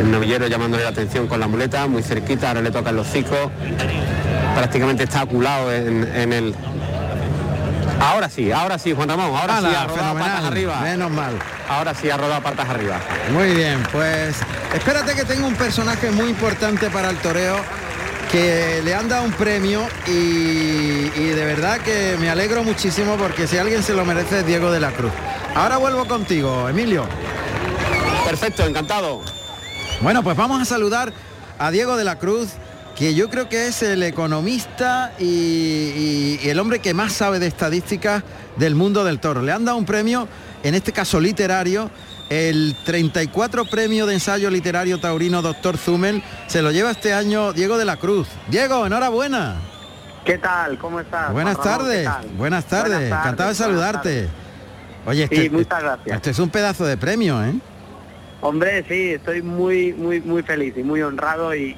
El 0.00 0.10
novillero 0.10 0.46
llamándole 0.46 0.82
la 0.84 0.90
atención 0.90 1.26
con 1.26 1.40
la 1.40 1.48
muleta, 1.48 1.86
muy 1.88 2.02
cerquita, 2.02 2.48
ahora 2.48 2.60
le 2.60 2.70
toca 2.70 2.90
el 2.90 2.98
hocico. 2.98 3.50
Prácticamente 4.54 5.04
está 5.04 5.22
aculado 5.22 5.72
en, 5.72 6.04
en 6.14 6.32
el, 6.32 6.54
Ahora 8.00 8.28
sí, 8.28 8.52
ahora 8.52 8.78
sí, 8.78 8.92
Juan 8.92 9.08
Ramón, 9.08 9.34
ahora 9.34 9.60
sí 9.60 9.66
Ala, 9.66 9.82
ha 9.82 9.86
rodado 9.86 10.14
patas 10.14 10.44
arriba. 10.44 10.80
Menos 10.80 11.10
mal. 11.10 11.38
Ahora 11.68 11.94
sí 11.94 12.10
ha 12.10 12.16
rodado 12.16 12.42
patas 12.42 12.68
arriba. 12.68 13.00
Muy 13.32 13.54
bien, 13.54 13.82
pues 13.90 14.36
espérate 14.74 15.14
que 15.14 15.24
tengo 15.24 15.46
un 15.46 15.54
personaje 15.54 16.10
muy 16.10 16.28
importante 16.28 16.90
para 16.90 17.10
el 17.10 17.16
toreo 17.18 17.56
que 18.30 18.82
le 18.84 18.94
han 18.94 19.08
dado 19.08 19.24
un 19.24 19.32
premio 19.32 19.86
y, 20.06 20.10
y 20.10 21.32
de 21.34 21.44
verdad 21.44 21.78
que 21.78 22.16
me 22.18 22.28
alegro 22.28 22.62
muchísimo 22.64 23.16
porque 23.16 23.46
si 23.46 23.56
alguien 23.56 23.82
se 23.82 23.94
lo 23.94 24.04
merece 24.04 24.40
es 24.40 24.46
Diego 24.46 24.70
de 24.70 24.80
la 24.80 24.90
Cruz. 24.90 25.12
Ahora 25.54 25.78
vuelvo 25.78 26.06
contigo, 26.06 26.68
Emilio. 26.68 27.06
Perfecto, 28.26 28.64
encantado. 28.64 29.22
Bueno, 30.00 30.22
pues 30.22 30.36
vamos 30.36 30.60
a 30.60 30.64
saludar 30.64 31.12
a 31.58 31.70
Diego 31.70 31.96
de 31.96 32.04
la 32.04 32.18
Cruz, 32.18 32.50
que 32.96 33.14
yo 33.14 33.28
creo 33.28 33.48
que 33.48 33.68
es 33.68 33.82
el 33.82 34.02
economista 34.02 35.12
y, 35.18 35.24
y- 35.24 36.40
y 36.42 36.48
el 36.48 36.58
hombre 36.58 36.78
que 36.78 36.94
más 36.94 37.12
sabe 37.12 37.38
de 37.38 37.46
estadísticas 37.46 38.22
del 38.56 38.74
mundo 38.74 39.04
del 39.04 39.20
toro. 39.20 39.42
Le 39.42 39.52
han 39.52 39.64
dado 39.66 39.76
un 39.76 39.84
premio, 39.84 40.26
en 40.62 40.74
este 40.74 40.92
caso 40.92 41.20
literario, 41.20 41.90
el 42.30 42.74
34 42.84 43.66
premio 43.66 44.06
de 44.06 44.14
ensayo 44.14 44.50
literario 44.50 44.98
taurino 44.98 45.42
Doctor 45.42 45.76
Zumel, 45.76 46.22
se 46.46 46.62
lo 46.62 46.70
lleva 46.72 46.90
este 46.90 47.12
año 47.12 47.52
Diego 47.52 47.76
de 47.76 47.84
la 47.84 47.98
Cruz. 47.98 48.28
Diego, 48.48 48.86
enhorabuena. 48.86 49.56
¿Qué 50.24 50.38
tal? 50.38 50.78
¿Cómo 50.78 50.98
estás? 50.98 51.32
Buenas 51.32 51.60
tardes, 51.60 52.08
buenas 52.08 52.08
tardes, 52.08 52.36
Buenas 52.36 52.64
tardes, 52.66 53.08
encantado 53.12 53.48
de 53.50 53.54
saludarte. 53.54 53.98
tardes. 54.22 54.30
Oye, 55.06 55.24
este, 55.24 55.42
Sí, 55.42 55.50
muchas 55.50 55.82
gracias. 55.82 56.16
este 56.16 56.30
es 56.30 56.38
un 56.40 56.50
pedazo 56.50 56.84
de 56.84 56.96
premio, 56.96 57.44
¿eh? 57.44 57.52
Hombre, 58.40 58.84
sí, 58.88 59.10
estoy 59.12 59.42
muy, 59.42 59.92
muy, 59.92 60.20
muy 60.20 60.42
feliz 60.42 60.74
y 60.76 60.82
muy 60.82 61.00
honrado 61.02 61.54
y, 61.54 61.76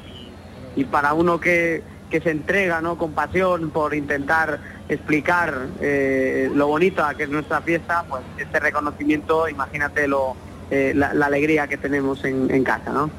y 0.77 0.85
para 0.85 1.13
uno 1.15 1.41
que, 1.41 1.83
que 2.11 2.21
se 2.21 2.31
entrega, 2.31 2.81
¿no? 2.81 2.97
Con 2.97 3.13
pasión 3.13 3.71
por 3.71 3.95
intentar 3.95 4.61
explicar 4.89 5.67
eh, 5.81 6.51
lo 6.55 6.67
bonita 6.69 7.15
que 7.15 7.25
es 7.25 7.29
nuestra 7.29 7.61
fiesta, 7.61 8.05
pues 8.09 8.23
este 8.39 8.59
reconocimiento, 8.61 9.49
imagínate 9.49 10.09
lo, 10.09 10.35
eh, 10.71 10.93
la, 10.95 11.13
la 11.15 11.27
alegría 11.27 11.67
que 11.67 11.77
tenemos 11.77 12.25
en, 12.25 12.51
en 12.51 12.65
casa, 12.65 12.91
¿no? 12.93 13.11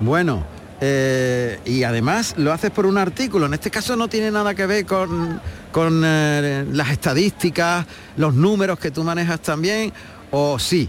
Bueno, 0.00 0.44
eh, 0.80 1.58
y 1.64 1.82
además 1.82 2.34
lo 2.38 2.52
haces 2.52 2.70
por 2.70 2.86
un 2.86 2.96
artículo. 2.96 3.46
En 3.46 3.54
este 3.54 3.70
caso 3.70 3.96
no 3.96 4.08
tiene 4.08 4.30
nada 4.30 4.54
que 4.54 4.66
ver 4.66 4.86
con, 4.86 5.40
con 5.72 6.02
eh, 6.04 6.64
las 6.72 6.90
estadísticas, 6.90 7.86
los 8.16 8.34
números 8.34 8.78
que 8.78 8.90
tú 8.90 9.04
manejas 9.04 9.40
también, 9.40 9.92
o 10.30 10.58
sí. 10.58 10.88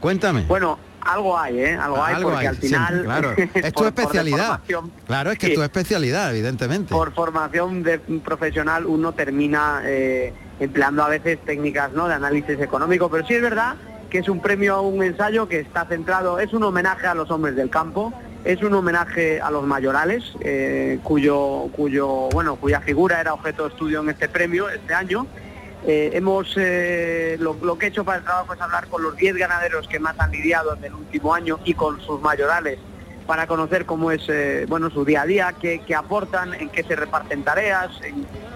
Cuéntame. 0.00 0.42
Bueno, 0.42 0.78
algo 1.12 1.38
hay, 1.38 1.58
¿eh? 1.60 1.74
Algo 1.76 2.02
hay 2.04 2.14
Algo 2.14 2.30
porque 2.30 2.40
hay, 2.40 2.46
al 2.46 2.56
final... 2.56 3.02
claro. 3.04 3.34
Es 3.54 3.72
tu 3.72 3.82
por- 3.82 3.86
especialidad. 3.86 4.60
Claro, 5.06 5.30
es 5.30 5.38
que 5.38 5.46
Sí. 5.48 5.54
tu 5.54 5.62
especialidad, 5.62 6.30
evidentemente. 6.30 6.94
por 6.94 7.12
formación 7.12 7.82
de 7.82 7.98
profesional 7.98 8.86
uno 8.86 9.12
termina 9.12 9.82
eh, 9.84 10.32
empleando 10.60 11.02
a 11.02 11.08
veces 11.08 11.38
técnicas 11.44 11.92
¿no? 11.92 12.08
de 12.08 12.14
análisis 12.14 12.60
económico, 12.60 13.08
pero 13.10 13.26
sí 13.26 13.34
es 13.34 13.42
verdad 13.42 13.74
que 14.10 14.18
es 14.18 14.28
un 14.28 14.40
premio 14.40 14.74
a 14.76 14.80
un 14.80 15.02
ensayo 15.02 15.48
que 15.48 15.60
está 15.60 15.84
centrado, 15.84 16.38
es 16.40 16.52
un 16.54 16.62
homenaje 16.62 17.06
a 17.06 17.14
los 17.14 17.30
hombres 17.30 17.56
del 17.56 17.68
campo, 17.68 18.12
es 18.44 18.62
un 18.62 18.72
homenaje 18.72 19.38
a 19.40 19.50
los 19.50 19.64
mayorales, 19.66 20.24
eh, 20.40 20.98
cuyo, 21.02 21.66
cuyo, 21.76 22.28
bueno, 22.32 22.56
cuya 22.56 22.80
figura 22.80 23.20
era 23.20 23.34
objeto 23.34 23.64
de 23.64 23.68
estudio 23.70 24.00
en 24.00 24.08
este 24.08 24.28
premio 24.28 24.70
este 24.70 24.94
año, 24.94 25.26
eh, 25.86 26.10
hemos 26.14 26.54
eh, 26.56 27.36
lo, 27.38 27.78
que 27.78 27.86
he 27.86 27.88
hecho 27.88 28.04
para 28.04 28.18
el 28.18 28.24
trabajo 28.24 28.52
es 28.52 28.60
hablar 28.60 28.88
con 28.88 29.02
los 29.02 29.16
10 29.16 29.36
ganaderos 29.36 29.86
que 29.86 30.00
más 30.00 30.18
han 30.18 30.32
lidiado 30.32 30.74
en 30.74 30.84
el 30.84 30.94
último 30.94 31.34
año 31.34 31.60
y 31.64 31.74
con 31.74 32.00
sus 32.00 32.20
mayorales 32.20 32.78
para 33.26 33.46
conocer 33.46 33.84
cómo 33.84 34.10
es 34.10 34.22
eh, 34.28 34.64
bueno 34.68 34.90
su 34.90 35.04
día 35.04 35.22
a 35.22 35.26
día, 35.26 35.54
qué, 35.60 35.82
aportan, 35.94 36.54
en 36.54 36.70
qué 36.70 36.82
se 36.82 36.96
reparten 36.96 37.44
tareas, 37.44 37.90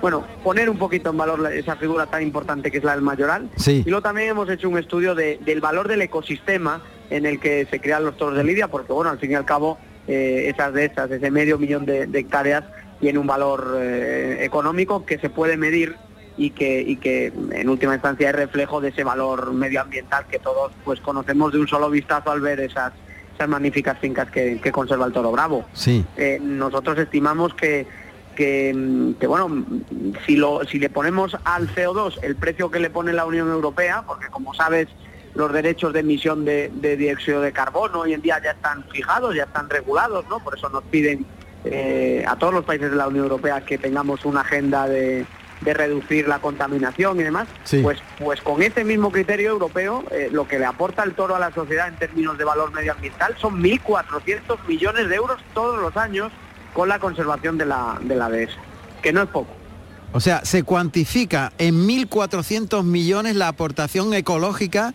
bueno, 0.00 0.24
poner 0.42 0.68
un 0.68 0.78
poquito 0.78 1.10
en 1.10 1.18
valor 1.18 1.52
esa 1.52 1.76
figura 1.76 2.06
tan 2.06 2.22
importante 2.22 2.70
que 2.70 2.78
es 2.78 2.84
la 2.84 2.92
del 2.92 3.02
mayoral. 3.02 3.50
Y 3.66 3.84
luego 3.84 4.00
también 4.00 4.30
hemos 4.30 4.48
hecho 4.48 4.68
un 4.68 4.78
estudio 4.78 5.14
del 5.14 5.60
valor 5.60 5.88
del 5.88 6.02
ecosistema 6.02 6.82
en 7.10 7.26
el 7.26 7.38
que 7.38 7.66
se 7.66 7.80
crean 7.80 8.04
los 8.04 8.16
toros 8.16 8.34
de 8.34 8.44
lidia, 8.44 8.68
porque 8.68 8.94
bueno, 8.94 9.10
al 9.10 9.18
fin 9.18 9.32
y 9.32 9.34
al 9.34 9.44
cabo, 9.44 9.78
esas 10.06 10.72
de 10.72 10.86
estas, 10.86 11.10
ese 11.10 11.30
medio 11.30 11.58
millón 11.58 11.84
de, 11.84 12.08
hectáreas, 12.14 12.64
tiene 12.98 13.18
un 13.18 13.26
valor 13.26 13.78
económico 13.78 15.04
que 15.04 15.18
se 15.18 15.28
puede 15.28 15.58
medir 15.58 15.96
y 16.36 16.50
que, 16.50 16.80
y 16.80 16.96
que 16.96 17.32
en 17.52 17.68
última 17.68 17.94
instancia 17.94 18.30
es 18.30 18.34
reflejo 18.34 18.80
de 18.80 18.88
ese 18.88 19.04
valor 19.04 19.52
medioambiental 19.52 20.26
que 20.26 20.38
todos 20.38 20.72
pues 20.84 21.00
conocemos 21.00 21.52
de 21.52 21.60
un 21.60 21.68
solo 21.68 21.90
vistazo 21.90 22.30
al 22.30 22.40
ver 22.40 22.60
esas, 22.60 22.92
esas 23.34 23.48
magníficas 23.48 23.98
fincas 23.98 24.30
que, 24.30 24.58
conserva 24.72 25.06
el 25.06 25.12
toro 25.12 25.30
bravo. 25.32 25.64
Sí. 25.72 26.04
Eh, 26.16 26.38
nosotros 26.40 26.98
estimamos 26.98 27.54
que, 27.54 27.86
que, 28.34 29.26
bueno, 29.26 29.64
si, 30.26 30.36
lo, 30.36 30.64
si 30.64 30.78
le 30.78 30.88
ponemos 30.88 31.36
al 31.44 31.68
CO2 31.74 32.18
el 32.22 32.36
precio 32.36 32.70
que 32.70 32.80
le 32.80 32.90
pone 32.90 33.12
la 33.12 33.26
Unión 33.26 33.50
Europea, 33.50 34.04
porque 34.06 34.28
como 34.28 34.54
sabes 34.54 34.88
los 35.34 35.52
derechos 35.52 35.92
de 35.92 36.00
emisión 36.00 36.44
de, 36.44 36.70
dióxido 36.98 37.40
de 37.40 37.52
carbono 37.52 38.00
hoy 38.00 38.14
en 38.14 38.22
día 38.22 38.40
ya 38.42 38.50
están 38.52 38.84
fijados, 38.90 39.34
ya 39.34 39.44
están 39.44 39.68
regulados, 39.70 40.26
¿no? 40.28 40.40
Por 40.40 40.56
eso 40.56 40.68
nos 40.68 40.82
piden 40.84 41.24
eh, 41.64 42.24
a 42.26 42.36
todos 42.36 42.52
los 42.52 42.64
países 42.64 42.90
de 42.90 42.96
la 42.96 43.08
Unión 43.08 43.24
Europea 43.24 43.64
que 43.64 43.78
tengamos 43.78 44.24
una 44.24 44.40
agenda 44.42 44.86
de, 44.88 45.24
de 45.64 45.74
reducir 45.74 46.28
la 46.28 46.40
contaminación 46.40 47.20
y 47.20 47.22
demás, 47.22 47.48
pues, 47.82 47.98
pues 48.18 48.40
con 48.40 48.62
ese 48.62 48.84
mismo 48.84 49.10
criterio 49.10 49.50
europeo, 49.50 50.04
eh, 50.10 50.28
lo 50.32 50.46
que 50.46 50.58
le 50.58 50.66
aporta 50.66 51.02
el 51.04 51.14
toro 51.14 51.36
a 51.36 51.38
la 51.38 51.52
sociedad 51.52 51.88
en 51.88 51.96
términos 51.96 52.38
de 52.38 52.44
valor 52.44 52.72
medioambiental 52.72 53.36
son 53.40 53.62
1.400 53.62 54.66
millones 54.66 55.08
de 55.08 55.14
euros 55.14 55.40
todos 55.54 55.80
los 55.80 55.96
años 55.96 56.32
con 56.72 56.88
la 56.88 56.98
conservación 56.98 57.58
de 57.58 57.66
la, 57.66 57.98
de 58.00 58.16
la 58.16 58.28
dehesa, 58.28 58.58
que 59.02 59.12
no 59.12 59.22
es 59.22 59.28
poco. 59.28 59.54
O 60.12 60.20
sea, 60.20 60.44
se 60.44 60.62
cuantifica 60.62 61.52
en 61.58 61.86
1.400 61.86 62.82
millones 62.84 63.36
la 63.36 63.48
aportación 63.48 64.12
ecológica 64.12 64.92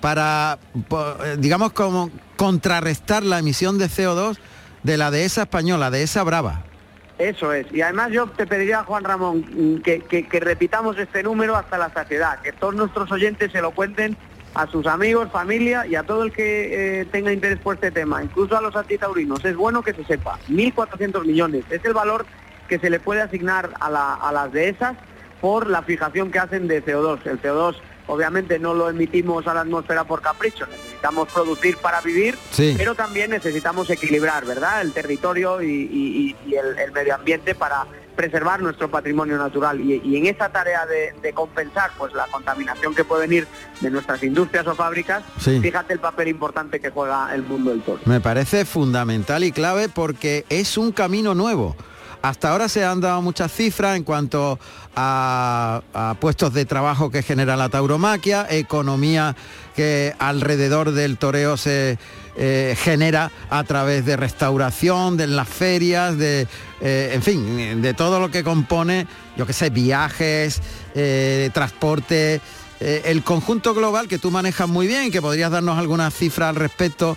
para, 0.00 0.58
eh, 0.74 1.36
digamos, 1.38 1.72
como 1.72 2.10
contrarrestar 2.36 3.22
la 3.22 3.38
emisión 3.38 3.78
de 3.78 3.86
CO2 3.86 4.38
de 4.82 4.96
la 4.96 5.10
dehesa 5.10 5.42
española, 5.42 5.90
dehesa 5.90 6.22
brava. 6.22 6.64
Eso 7.18 7.52
es. 7.52 7.66
Y 7.72 7.82
además 7.82 8.12
yo 8.12 8.28
te 8.28 8.46
pediría, 8.46 8.84
Juan 8.84 9.04
Ramón, 9.04 9.44
mm, 9.50 9.80
que, 9.82 10.26
repitamos 10.40 10.96
este 10.98 11.22
número 11.22 11.56
hasta 11.56 11.76
la 11.76 11.90
saciedad, 11.90 12.40
que 12.40 12.52
todos 12.52 12.74
nuestros 12.74 13.10
oyentes 13.10 13.50
se 13.50 13.60
lo 13.60 13.72
cuenten 13.72 14.16
a 14.54 14.66
sus 14.66 14.86
amigos, 14.86 15.30
familia 15.30 15.86
y 15.86 15.96
a 15.96 16.04
todo 16.04 16.22
el 16.22 16.32
que 16.32 17.00
eh, 17.00 17.04
tenga 17.06 17.32
interés 17.32 17.58
por 17.58 17.74
este 17.74 17.90
tema, 17.90 18.22
incluso 18.22 18.56
a 18.56 18.60
los 18.60 18.74
antitaurinos. 18.76 19.44
Es 19.44 19.56
bueno 19.56 19.82
que 19.82 19.92
se 19.92 20.04
sepa. 20.04 20.38
1.400 20.48 21.24
millones. 21.24 21.64
Es 21.70 21.84
el 21.84 21.92
valor 21.92 22.24
que 22.68 22.78
se 22.78 22.88
le 22.88 23.00
puede 23.00 23.20
asignar 23.20 23.70
a, 23.80 23.90
la, 23.90 24.14
a 24.14 24.32
las 24.32 24.52
dehesas 24.52 24.96
por 25.40 25.66
la 25.66 25.82
fijación 25.82 26.30
que 26.30 26.38
hacen 26.38 26.68
de 26.68 26.84
CO2. 26.84 27.26
El 27.26 27.42
CO2 27.42 27.76
obviamente 28.08 28.58
no 28.58 28.74
lo 28.74 28.90
emitimos 28.90 29.46
a 29.46 29.54
la 29.54 29.60
atmósfera 29.60 30.04
por 30.04 30.20
capricho, 30.20 30.66
necesitamos 30.66 31.28
producir 31.32 31.76
para 31.76 32.00
vivir, 32.00 32.36
pero 32.76 32.94
también 32.94 33.30
necesitamos 33.30 33.88
equilibrar, 33.90 34.44
¿verdad? 34.44 34.82
El 34.82 34.92
territorio 34.92 35.62
y, 35.62 36.34
el, 36.46 36.92
medio 36.92 37.14
ambiente 37.14 37.54
para 37.54 37.86
preservar 38.16 38.60
nuestro 38.60 38.90
patrimonio 38.90 39.38
natural 39.38 39.80
y, 39.80 40.16
en 40.16 40.26
esa 40.26 40.48
tarea 40.48 40.84
de, 40.86 41.32
compensar 41.32 41.90
pues 41.96 42.12
la 42.14 42.26
contaminación 42.26 42.94
que 42.94 43.04
puede 43.04 43.28
venir 43.28 43.46
de 43.80 43.90
nuestras 43.90 44.22
industrias 44.24 44.66
o 44.66 44.74
fábricas, 44.74 45.22
fíjate 45.38 45.92
el 45.92 46.00
papel 46.00 46.28
importante 46.28 46.80
que 46.80 46.90
juega 46.90 47.32
el 47.34 47.42
mundo 47.42 47.70
del 47.70 47.82
toro. 47.82 48.00
Me 48.06 48.20
parece 48.20 48.64
fundamental 48.64 49.44
y 49.44 49.52
clave 49.52 49.88
porque 49.88 50.44
es 50.48 50.76
un 50.78 50.90
camino 50.90 51.34
nuevo. 51.34 51.76
Hasta 52.22 52.50
ahora 52.50 52.68
se 52.68 52.84
han 52.84 53.00
dado 53.00 53.22
muchas 53.22 53.52
cifras 53.52 53.96
en 53.96 54.04
cuanto 54.04 54.58
a, 54.96 56.16
puestos 56.20 56.52
de 56.52 56.64
trabajo 56.64 57.10
que 57.10 57.22
genera 57.22 57.56
la 57.56 57.68
tauromaquia, 57.68 58.46
economía 58.50 59.36
que 59.76 60.14
alrededor 60.18 60.90
del 60.90 61.18
toreo 61.18 61.56
se 61.56 61.98
eh, 62.36 62.76
genera 62.76 63.30
a 63.50 63.62
través 63.62 64.04
de 64.04 64.16
restauración, 64.16 65.16
de 65.16 65.28
las 65.28 65.48
ferias, 65.48 66.18
de, 66.18 66.48
eh, 66.80 67.10
en 67.12 67.22
fin, 67.22 67.80
de 67.80 67.94
todo 67.94 68.18
lo 68.18 68.30
que 68.30 68.42
compone, 68.42 69.06
yo 69.36 69.46
qué 69.46 69.52
sé, 69.52 69.70
viajes, 69.70 70.60
eh, 70.94 71.50
transporte, 71.52 72.40
el 72.80 73.24
conjunto 73.24 73.74
global 73.74 74.06
que 74.06 74.18
tú 74.18 74.30
manejas 74.30 74.68
muy 74.68 74.86
bien 74.86 75.10
que 75.10 75.20
podrías 75.20 75.50
darnos 75.50 75.78
algunas 75.78 76.14
cifras 76.14 76.50
al 76.50 76.54
respecto, 76.54 77.16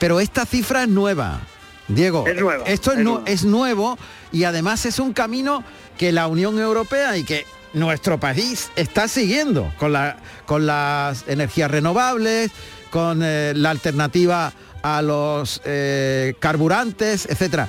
pero 0.00 0.18
esta 0.18 0.44
cifra 0.46 0.82
es 0.82 0.88
nueva. 0.88 1.40
Diego, 1.88 2.24
esto 2.66 2.92
es, 3.26 3.44
nuevo 3.44 3.98
y 4.32 4.44
además 4.44 4.86
es 4.86 4.98
un 4.98 5.12
camino 5.12 5.62
que 5.98 6.12
la 6.12 6.28
Unión 6.28 6.58
Europea 6.58 7.16
y 7.16 7.24
que 7.24 7.44
nuestro 7.74 8.18
país 8.18 8.70
está 8.76 9.06
siguiendo 9.06 9.72
con, 9.78 9.92
la, 9.92 10.16
con 10.46 10.66
las 10.66 11.24
energías 11.28 11.70
renovables, 11.70 12.50
con 12.90 13.20
eh, 13.22 13.52
la 13.54 13.70
alternativa 13.70 14.52
a 14.82 15.02
los 15.02 15.60
eh, 15.64 16.34
carburantes, 16.38 17.26
etcétera. 17.26 17.68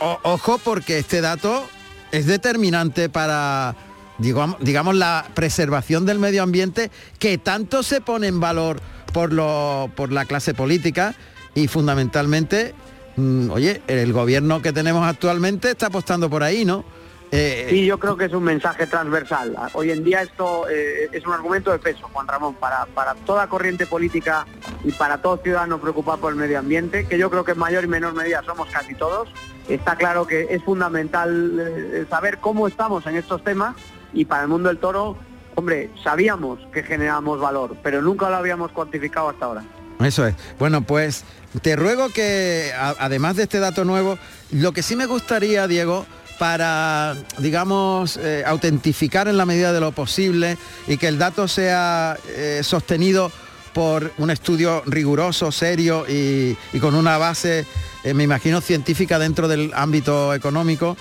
ojo 0.00 0.58
porque 0.58 0.98
este 0.98 1.20
dato 1.20 1.66
es 2.12 2.26
determinante 2.26 3.08
para 3.08 3.74
digamos, 4.18 4.56
digamos, 4.60 4.94
la 4.94 5.26
preservación 5.34 6.06
del 6.06 6.18
medio 6.18 6.42
ambiente 6.42 6.90
que 7.18 7.38
tanto 7.38 7.82
se 7.82 8.00
pone 8.00 8.26
en 8.26 8.40
valor 8.40 8.80
por, 9.12 9.32
lo, 9.32 9.90
por 9.94 10.12
la 10.12 10.24
clase 10.24 10.54
política 10.54 11.14
y 11.54 11.68
fundamentalmente 11.68 12.74
Mm, 13.16 13.50
oye, 13.50 13.82
el 13.86 14.12
gobierno 14.12 14.60
que 14.62 14.72
tenemos 14.72 15.06
actualmente 15.06 15.70
está 15.70 15.86
apostando 15.86 16.28
por 16.28 16.42
ahí, 16.42 16.64
¿no? 16.64 16.84
Eh, 17.32 17.66
sí, 17.68 17.84
yo 17.84 17.98
creo 17.98 18.16
que 18.16 18.26
es 18.26 18.32
un 18.32 18.44
mensaje 18.44 18.86
transversal. 18.86 19.56
Hoy 19.72 19.90
en 19.90 20.04
día 20.04 20.22
esto 20.22 20.68
eh, 20.68 21.08
es 21.10 21.26
un 21.26 21.32
argumento 21.32 21.72
de 21.72 21.78
peso, 21.78 22.08
Juan 22.12 22.28
Ramón, 22.28 22.54
para, 22.54 22.86
para 22.86 23.14
toda 23.14 23.48
corriente 23.48 23.86
política 23.86 24.46
y 24.84 24.92
para 24.92 25.18
todo 25.20 25.38
ciudadano 25.38 25.80
preocupado 25.80 26.18
por 26.18 26.32
el 26.32 26.38
medio 26.38 26.58
ambiente, 26.58 27.06
que 27.06 27.18
yo 27.18 27.28
creo 27.28 27.44
que 27.44 27.52
en 27.52 27.58
mayor 27.58 27.84
y 27.84 27.88
menor 27.88 28.14
medida 28.14 28.42
somos 28.44 28.68
casi 28.70 28.94
todos. 28.94 29.28
Está 29.68 29.96
claro 29.96 30.26
que 30.26 30.46
es 30.50 30.62
fundamental 30.62 31.58
eh, 31.58 32.06
saber 32.08 32.38
cómo 32.38 32.68
estamos 32.68 33.04
en 33.06 33.16
estos 33.16 33.42
temas 33.42 33.74
y 34.12 34.24
para 34.24 34.42
el 34.42 34.48
mundo 34.48 34.68
del 34.68 34.78
toro, 34.78 35.16
hombre, 35.56 35.90
sabíamos 36.04 36.60
que 36.72 36.84
generamos 36.84 37.40
valor, 37.40 37.76
pero 37.82 38.00
nunca 38.02 38.30
lo 38.30 38.36
habíamos 38.36 38.70
cuantificado 38.70 39.30
hasta 39.30 39.46
ahora. 39.46 39.64
Eso 40.00 40.26
es. 40.26 40.34
Bueno, 40.58 40.82
pues 40.82 41.24
te 41.62 41.76
ruego 41.76 42.10
que, 42.10 42.72
además 42.76 43.36
de 43.36 43.44
este 43.44 43.58
dato 43.58 43.84
nuevo, 43.84 44.18
lo 44.50 44.72
que 44.72 44.82
sí 44.82 44.96
me 44.96 45.06
gustaría, 45.06 45.66
Diego, 45.66 46.06
para, 46.38 47.16
digamos, 47.38 48.18
eh, 48.18 48.42
autentificar 48.46 49.28
en 49.28 49.36
la 49.36 49.46
medida 49.46 49.72
de 49.72 49.80
lo 49.80 49.92
posible 49.92 50.58
y 50.86 50.98
que 50.98 51.08
el 51.08 51.18
dato 51.18 51.48
sea 51.48 52.18
eh, 52.28 52.60
sostenido 52.62 53.32
por 53.72 54.12
un 54.18 54.30
estudio 54.30 54.82
riguroso, 54.86 55.52
serio 55.52 56.06
y, 56.08 56.56
con 56.80 56.94
una 56.94 57.18
base, 57.18 57.66
eh, 58.04 58.14
me 58.14 58.24
imagino, 58.24 58.60
científica 58.60 59.18
dentro 59.18 59.48
del 59.48 59.72
ámbito 59.74 60.34
económico. 60.34 60.96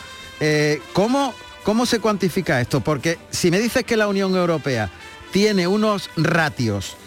¿cómo, 0.92 1.34
¿Cómo 1.64 1.86
se 1.86 2.00
cuantifica 2.00 2.60
esto? 2.60 2.82
Porque 2.82 3.18
si 3.30 3.50
me 3.50 3.60
dices 3.60 3.86
que 3.86 3.96
la 3.96 4.08
Unión 4.08 4.36
Europea 4.36 4.90
tiene 5.32 5.66
unos 5.68 6.10
ratios 6.18 6.98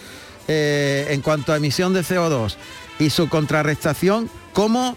en 0.48 1.20
cuanto 1.20 1.52
a 1.52 1.56
emisión 1.56 1.92
de 1.92 2.00
CO2 2.00 2.56
y 2.98 3.10
su 3.10 3.28
contrarrestación, 3.28 4.30
¿cómo, 4.52 4.96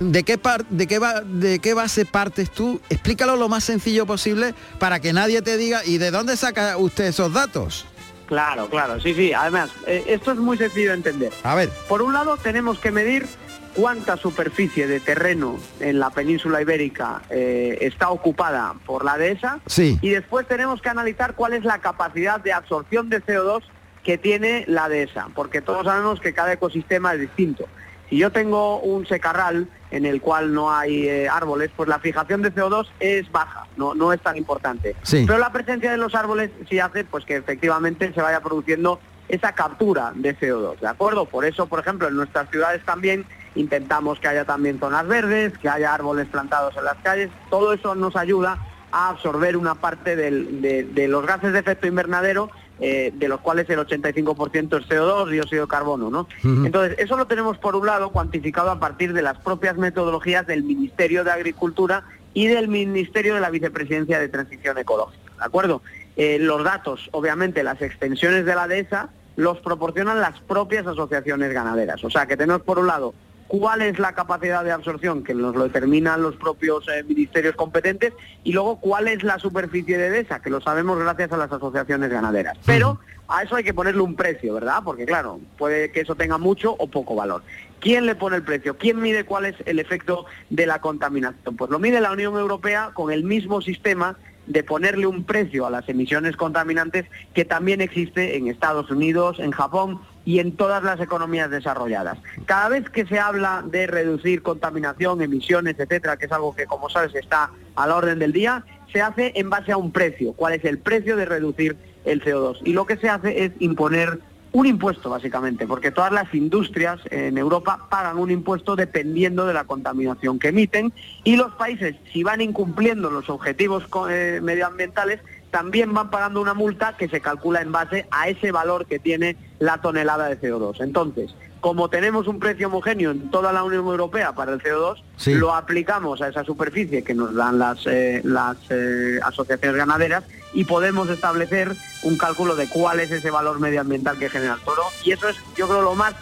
de 0.00 0.24
qué, 0.24 0.40
de, 0.70 0.86
qué 0.86 1.00
¿de 1.26 1.58
qué 1.58 1.74
base 1.74 2.06
partes 2.06 2.50
tú? 2.50 2.80
Explícalo 2.88 3.36
lo 3.36 3.48
más 3.48 3.64
sencillo 3.64 4.06
posible 4.06 4.54
para 4.78 5.00
que 5.00 5.12
nadie 5.12 5.42
te 5.42 5.56
diga, 5.56 5.84
¿y 5.84 5.98
de 5.98 6.10
dónde 6.10 6.36
saca 6.36 6.76
usted 6.76 7.04
esos 7.04 7.32
datos? 7.32 7.86
Claro, 8.26 8.68
claro, 8.68 9.00
sí, 9.00 9.12
sí. 9.12 9.32
Además, 9.32 9.70
eh, 9.86 10.04
esto 10.06 10.32
es 10.32 10.38
muy 10.38 10.56
sencillo 10.56 10.90
de 10.90 10.96
entender. 10.96 11.32
A 11.42 11.56
ver. 11.56 11.68
Por 11.88 12.00
un 12.00 12.12
lado, 12.12 12.36
tenemos 12.36 12.78
que 12.78 12.92
medir 12.92 13.26
cuánta 13.74 14.16
superficie 14.16 14.86
de 14.86 15.00
terreno 15.00 15.58
en 15.80 15.98
la 15.98 16.10
península 16.10 16.62
ibérica 16.62 17.22
eh, 17.28 17.78
está 17.80 18.10
ocupada 18.10 18.74
por 18.86 19.04
la 19.04 19.18
dehesa. 19.18 19.58
Sí. 19.66 19.98
Y 20.00 20.10
después 20.10 20.46
tenemos 20.46 20.80
que 20.80 20.88
analizar 20.88 21.34
cuál 21.34 21.54
es 21.54 21.64
la 21.64 21.78
capacidad 21.78 22.40
de 22.40 22.52
absorción 22.52 23.10
de 23.10 23.20
CO2 23.20 23.62
que 24.04 24.18
tiene 24.18 24.64
la 24.66 24.88
dehesa, 24.88 25.28
porque 25.34 25.60
todos 25.60 25.84
sabemos 25.84 26.20
que 26.20 26.32
cada 26.32 26.52
ecosistema 26.52 27.14
es 27.14 27.20
distinto. 27.20 27.66
Si 28.08 28.16
yo 28.16 28.32
tengo 28.32 28.80
un 28.80 29.06
secarral 29.06 29.68
en 29.92 30.04
el 30.04 30.20
cual 30.20 30.52
no 30.52 30.72
hay 30.72 31.08
eh, 31.08 31.28
árboles, 31.28 31.70
pues 31.76 31.88
la 31.88 32.00
fijación 32.00 32.42
de 32.42 32.52
CO2 32.52 32.88
es 32.98 33.30
baja, 33.30 33.66
no, 33.76 33.94
no 33.94 34.12
es 34.12 34.20
tan 34.20 34.36
importante. 34.36 34.96
Pero 35.08 35.38
la 35.38 35.52
presencia 35.52 35.92
de 35.92 35.96
los 35.96 36.14
árboles 36.14 36.50
sí 36.68 36.80
hace 36.80 37.04
pues 37.04 37.24
que 37.24 37.36
efectivamente 37.36 38.12
se 38.12 38.20
vaya 38.20 38.40
produciendo 38.40 39.00
esa 39.28 39.52
captura 39.52 40.12
de 40.14 40.36
CO2, 40.36 40.80
¿de 40.80 40.88
acuerdo? 40.88 41.24
Por 41.24 41.44
eso, 41.44 41.66
por 41.66 41.78
ejemplo, 41.78 42.08
en 42.08 42.16
nuestras 42.16 42.50
ciudades 42.50 42.84
también 42.84 43.24
intentamos 43.54 44.18
que 44.18 44.28
haya 44.28 44.44
también 44.44 44.80
zonas 44.80 45.06
verdes, 45.06 45.56
que 45.58 45.68
haya 45.68 45.94
árboles 45.94 46.26
plantados 46.26 46.76
en 46.76 46.84
las 46.84 46.96
calles, 46.96 47.30
todo 47.48 47.72
eso 47.72 47.94
nos 47.94 48.16
ayuda 48.16 48.58
a 48.92 49.08
absorber 49.08 49.56
una 49.56 49.76
parte 49.76 50.16
de, 50.16 51.08
los 51.08 51.26
gases 51.26 51.52
de 51.52 51.60
efecto 51.60 51.86
invernadero 51.86 52.50
eh, 52.80 53.12
de 53.14 53.28
los 53.28 53.40
cuales 53.40 53.68
el 53.68 53.78
85% 53.78 54.80
es 54.80 54.88
CO2, 54.88 55.28
dióxido 55.28 55.62
de 55.62 55.68
carbono, 55.68 56.10
¿no? 56.10 56.26
Entonces, 56.42 56.98
eso 56.98 57.16
lo 57.16 57.26
tenemos 57.26 57.58
por 57.58 57.76
un 57.76 57.86
lado 57.86 58.10
cuantificado 58.10 58.70
a 58.70 58.80
partir 58.80 59.12
de 59.12 59.22
las 59.22 59.38
propias 59.38 59.76
metodologías 59.76 60.46
del 60.46 60.62
Ministerio 60.62 61.22
de 61.24 61.30
Agricultura 61.30 62.04
y 62.32 62.46
del 62.46 62.68
Ministerio 62.68 63.34
de 63.34 63.40
la 63.40 63.50
Vicepresidencia 63.50 64.18
de 64.18 64.28
Transición 64.28 64.78
Ecológica, 64.78 65.32
¿de 65.38 65.44
acuerdo? 65.44 65.82
Eh, 66.16 66.38
los 66.38 66.64
datos, 66.64 67.08
obviamente, 67.12 67.62
las 67.62 67.80
extensiones 67.82 68.44
de 68.44 68.54
la 68.54 68.66
dehesa 68.66 69.10
los 69.36 69.58
proporcionan 69.58 70.20
las 70.20 70.38
propias 70.40 70.86
asociaciones 70.86 71.52
ganaderas. 71.52 72.04
O 72.04 72.10
sea, 72.10 72.26
que 72.26 72.36
tenemos 72.36 72.62
por 72.62 72.78
un 72.78 72.86
lado 72.86 73.14
cuál 73.50 73.82
es 73.82 73.98
la 73.98 74.12
capacidad 74.12 74.62
de 74.62 74.70
absorción, 74.70 75.24
que 75.24 75.34
nos 75.34 75.56
lo 75.56 75.64
determinan 75.64 76.22
los 76.22 76.36
propios 76.36 76.86
eh, 76.86 77.02
ministerios 77.02 77.56
competentes, 77.56 78.12
y 78.44 78.52
luego 78.52 78.78
cuál 78.78 79.08
es 79.08 79.24
la 79.24 79.40
superficie 79.40 79.98
de 79.98 80.08
dehesa, 80.08 80.40
que 80.40 80.50
lo 80.50 80.60
sabemos 80.60 81.00
gracias 81.00 81.32
a 81.32 81.36
las 81.36 81.50
asociaciones 81.50 82.10
ganaderas. 82.10 82.56
Pero 82.64 83.00
a 83.26 83.42
eso 83.42 83.56
hay 83.56 83.64
que 83.64 83.74
ponerle 83.74 84.02
un 84.02 84.14
precio, 84.14 84.54
¿verdad? 84.54 84.82
Porque 84.84 85.04
claro, 85.04 85.40
puede 85.58 85.90
que 85.90 86.02
eso 86.02 86.14
tenga 86.14 86.38
mucho 86.38 86.76
o 86.78 86.86
poco 86.86 87.16
valor. 87.16 87.42
¿Quién 87.80 88.06
le 88.06 88.14
pone 88.14 88.36
el 88.36 88.44
precio? 88.44 88.78
¿Quién 88.78 89.00
mide 89.00 89.24
cuál 89.24 89.46
es 89.46 89.56
el 89.66 89.80
efecto 89.80 90.26
de 90.48 90.66
la 90.66 90.80
contaminación? 90.80 91.56
Pues 91.56 91.72
lo 91.72 91.80
mide 91.80 92.00
la 92.00 92.12
Unión 92.12 92.38
Europea 92.38 92.92
con 92.94 93.10
el 93.10 93.24
mismo 93.24 93.62
sistema 93.62 94.16
de 94.46 94.62
ponerle 94.62 95.06
un 95.06 95.24
precio 95.24 95.66
a 95.66 95.70
las 95.70 95.88
emisiones 95.88 96.36
contaminantes 96.36 97.06
que 97.34 97.44
también 97.44 97.80
existe 97.80 98.36
en 98.36 98.46
Estados 98.46 98.92
Unidos, 98.92 99.40
en 99.40 99.50
Japón 99.50 100.00
y 100.24 100.38
en 100.38 100.56
todas 100.56 100.82
las 100.82 101.00
economías 101.00 101.50
desarrolladas. 101.50 102.18
Cada 102.46 102.68
vez 102.68 102.88
que 102.90 103.06
se 103.06 103.18
habla 103.18 103.62
de 103.66 103.86
reducir 103.86 104.42
contaminación, 104.42 105.22
emisiones, 105.22 105.78
etcétera, 105.78 106.16
que 106.16 106.26
es 106.26 106.32
algo 106.32 106.54
que 106.54 106.66
como 106.66 106.90
sabes 106.90 107.14
está 107.14 107.50
a 107.74 107.86
la 107.86 107.96
orden 107.96 108.18
del 108.18 108.32
día, 108.32 108.64
se 108.92 109.00
hace 109.00 109.32
en 109.36 109.50
base 109.50 109.72
a 109.72 109.76
un 109.76 109.92
precio, 109.92 110.32
cuál 110.32 110.54
es 110.54 110.64
el 110.64 110.78
precio 110.78 111.16
de 111.16 111.24
reducir 111.24 111.76
el 112.04 112.22
CO2. 112.22 112.58
Y 112.64 112.72
lo 112.72 112.86
que 112.86 112.96
se 112.96 113.08
hace 113.08 113.44
es 113.44 113.52
imponer 113.60 114.20
un 114.52 114.66
impuesto 114.66 115.10
básicamente, 115.10 115.66
porque 115.66 115.92
todas 115.92 116.12
las 116.12 116.32
industrias 116.34 117.00
en 117.10 117.38
Europa 117.38 117.86
pagan 117.88 118.18
un 118.18 118.30
impuesto 118.30 118.74
dependiendo 118.74 119.46
de 119.46 119.54
la 119.54 119.64
contaminación 119.64 120.38
que 120.38 120.48
emiten 120.48 120.92
y 121.22 121.36
los 121.36 121.54
países, 121.54 121.94
si 122.12 122.24
van 122.24 122.40
incumpliendo 122.40 123.10
los 123.10 123.30
objetivos 123.30 123.84
eh, 124.10 124.40
medioambientales, 124.42 125.20
también 125.50 125.92
van 125.92 126.10
pagando 126.10 126.40
una 126.40 126.54
multa 126.54 126.96
que 126.96 127.08
se 127.08 127.20
calcula 127.20 127.60
en 127.60 127.72
base 127.72 128.06
a 128.10 128.28
ese 128.28 128.52
valor 128.52 128.86
que 128.86 128.98
tiene 128.98 129.36
la 129.58 129.78
tonelada 129.78 130.28
de 130.28 130.40
CO2. 130.40 130.80
Entonces, 130.80 131.34
como 131.60 131.90
tenemos 131.90 132.26
un 132.26 132.38
precio 132.38 132.68
homogéneo 132.68 133.10
en 133.10 133.30
toda 133.30 133.52
la 133.52 133.64
Unión 133.64 133.86
Europea 133.86 134.32
para 134.32 134.52
el 134.52 134.62
CO2, 134.62 135.02
lo 135.26 135.54
aplicamos 135.54 136.22
a 136.22 136.28
esa 136.28 136.44
superficie 136.44 137.02
que 137.02 137.14
nos 137.14 137.34
dan 137.34 137.58
las, 137.58 137.86
eh, 137.86 138.20
las 138.24 138.56
eh, 138.70 139.20
asociaciones 139.22 139.76
ganaderas 139.76 140.24
y 140.52 140.64
podemos 140.64 141.08
establecer 141.10 141.74
un 142.02 142.16
cálculo 142.16 142.56
de 142.56 142.68
cuál 142.68 143.00
es 143.00 143.10
ese 143.10 143.30
valor 143.30 143.60
medioambiental 143.60 144.18
que 144.18 144.30
genera 144.30 144.54
el 144.54 144.60
toro. 144.60 144.82
Y 145.04 145.12
eso 145.12 145.28
es, 145.28 145.36
yo 145.56 145.68
creo, 145.68 145.82
lo 145.82 145.94
más 145.94 146.14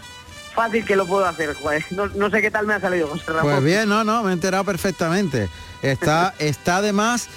fácil 0.55 0.85
que 0.85 0.97
lo 0.97 1.07
puedo 1.07 1.25
hacer, 1.25 1.55
No, 2.17 2.31
sé 2.31 2.43
qué 2.43 2.51
tal 2.51 2.67
me 2.67 2.75
ha 2.75 2.81
salido, 2.81 3.07
José 3.07 3.33
Ramón. 3.33 3.53
Pues 3.53 3.65
bien, 3.65 3.89
no, 3.89 4.03
no, 4.03 4.25
me 4.25 4.31
he 4.31 4.33
enterado 4.33 4.65
perfectamente. 4.65 5.49
Está, 5.83 6.35
está 6.41 6.79
además 6.79 7.29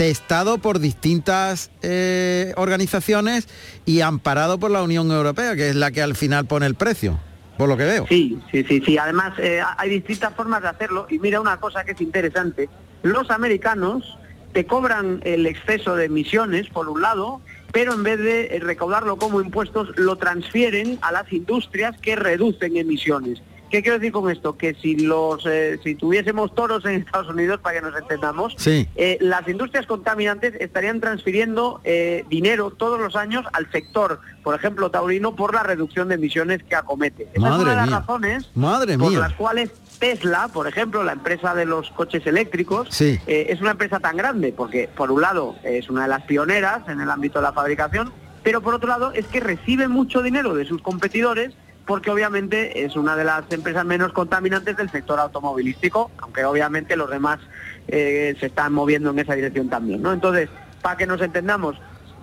testado 0.00 0.56
por 0.56 0.78
distintas 0.78 1.70
eh, 1.82 2.54
organizaciones 2.56 3.46
y 3.84 4.00
amparado 4.00 4.58
por 4.58 4.70
la 4.70 4.82
Unión 4.82 5.10
Europea, 5.10 5.54
que 5.56 5.68
es 5.68 5.76
la 5.76 5.90
que 5.90 6.00
al 6.00 6.16
final 6.16 6.46
pone 6.46 6.64
el 6.64 6.74
precio 6.74 7.20
por 7.58 7.68
lo 7.68 7.76
que 7.76 7.84
veo. 7.84 8.06
Sí, 8.08 8.40
sí, 8.50 8.64
sí, 8.66 8.80
sí. 8.80 8.96
Además, 8.96 9.34
eh, 9.38 9.60
hay 9.76 9.90
distintas 9.90 10.34
formas 10.34 10.62
de 10.62 10.68
hacerlo. 10.68 11.06
Y 11.10 11.18
mira 11.18 11.38
una 11.38 11.58
cosa 11.58 11.84
que 11.84 11.92
es 11.92 12.00
interesante. 12.00 12.70
Los 13.02 13.30
americanos 13.30 14.16
te 14.54 14.64
cobran 14.64 15.20
el 15.22 15.44
exceso 15.44 15.94
de 15.94 16.06
emisiones, 16.06 16.70
por 16.70 16.88
un 16.88 17.02
lado, 17.02 17.42
pero 17.70 17.92
en 17.92 18.02
vez 18.02 18.20
de 18.20 18.56
eh, 18.56 18.60
recaudarlo 18.60 19.16
como 19.16 19.42
impuestos, 19.42 19.90
lo 19.98 20.16
transfieren 20.16 20.98
a 21.02 21.12
las 21.12 21.30
industrias 21.30 21.94
que 22.00 22.16
reducen 22.16 22.78
emisiones. 22.78 23.42
¿Qué 23.70 23.82
quiero 23.82 23.98
decir 23.98 24.12
con 24.12 24.28
esto? 24.28 24.56
Que 24.56 24.74
si 24.74 24.96
los 24.96 25.46
eh, 25.46 25.78
si 25.84 25.94
tuviésemos 25.94 26.52
toros 26.56 26.84
en 26.84 27.02
Estados 27.02 27.28
Unidos, 27.28 27.60
para 27.60 27.76
que 27.76 27.82
nos 27.82 27.96
entendamos, 27.96 28.56
eh, 28.66 29.16
las 29.20 29.46
industrias 29.46 29.86
contaminantes 29.86 30.54
estarían 30.60 31.00
transfiriendo 31.00 31.80
eh, 31.84 32.24
dinero 32.28 32.72
todos 32.72 33.00
los 33.00 33.14
años 33.14 33.46
al 33.52 33.70
sector, 33.70 34.20
por 34.42 34.56
ejemplo, 34.56 34.90
taurino, 34.90 35.36
por 35.36 35.54
la 35.54 35.62
reducción 35.62 36.08
de 36.08 36.16
emisiones 36.16 36.64
que 36.64 36.74
acomete. 36.74 37.28
Esa 37.32 37.48
es 37.48 37.54
una 37.54 37.70
de 37.70 37.76
las 37.76 37.90
razones 37.90 38.50
por 38.54 39.12
las 39.12 39.34
cuales 39.34 39.70
Tesla, 40.00 40.48
por 40.48 40.66
ejemplo, 40.66 41.04
la 41.04 41.12
empresa 41.12 41.54
de 41.54 41.64
los 41.64 41.90
coches 41.90 42.26
eléctricos, 42.26 42.88
es 43.00 43.60
una 43.60 43.72
empresa 43.72 44.00
tan 44.00 44.16
grande, 44.16 44.52
porque 44.56 44.88
por 44.88 45.12
un 45.12 45.20
lado 45.20 45.54
es 45.62 45.88
una 45.88 46.02
de 46.02 46.08
las 46.08 46.22
pioneras 46.24 46.88
en 46.88 47.00
el 47.00 47.08
ámbito 47.08 47.38
de 47.38 47.44
la 47.44 47.52
fabricación, 47.52 48.12
pero 48.42 48.62
por 48.62 48.74
otro 48.74 48.88
lado 48.88 49.12
es 49.12 49.26
que 49.26 49.38
recibe 49.38 49.86
mucho 49.86 50.22
dinero 50.22 50.54
de 50.54 50.64
sus 50.64 50.82
competidores 50.82 51.54
porque 51.90 52.12
obviamente 52.12 52.84
es 52.84 52.94
una 52.94 53.16
de 53.16 53.24
las 53.24 53.50
empresas 53.50 53.84
menos 53.84 54.12
contaminantes 54.12 54.76
del 54.76 54.88
sector 54.90 55.18
automovilístico, 55.18 56.12
aunque 56.18 56.44
obviamente 56.44 56.94
los 56.94 57.10
demás 57.10 57.40
eh, 57.88 58.36
se 58.38 58.46
están 58.46 58.72
moviendo 58.72 59.10
en 59.10 59.18
esa 59.18 59.34
dirección 59.34 59.68
también, 59.68 60.00
¿no? 60.00 60.12
Entonces, 60.12 60.48
para 60.82 60.96
que 60.96 61.08
nos 61.08 61.20
entendamos, 61.20 61.74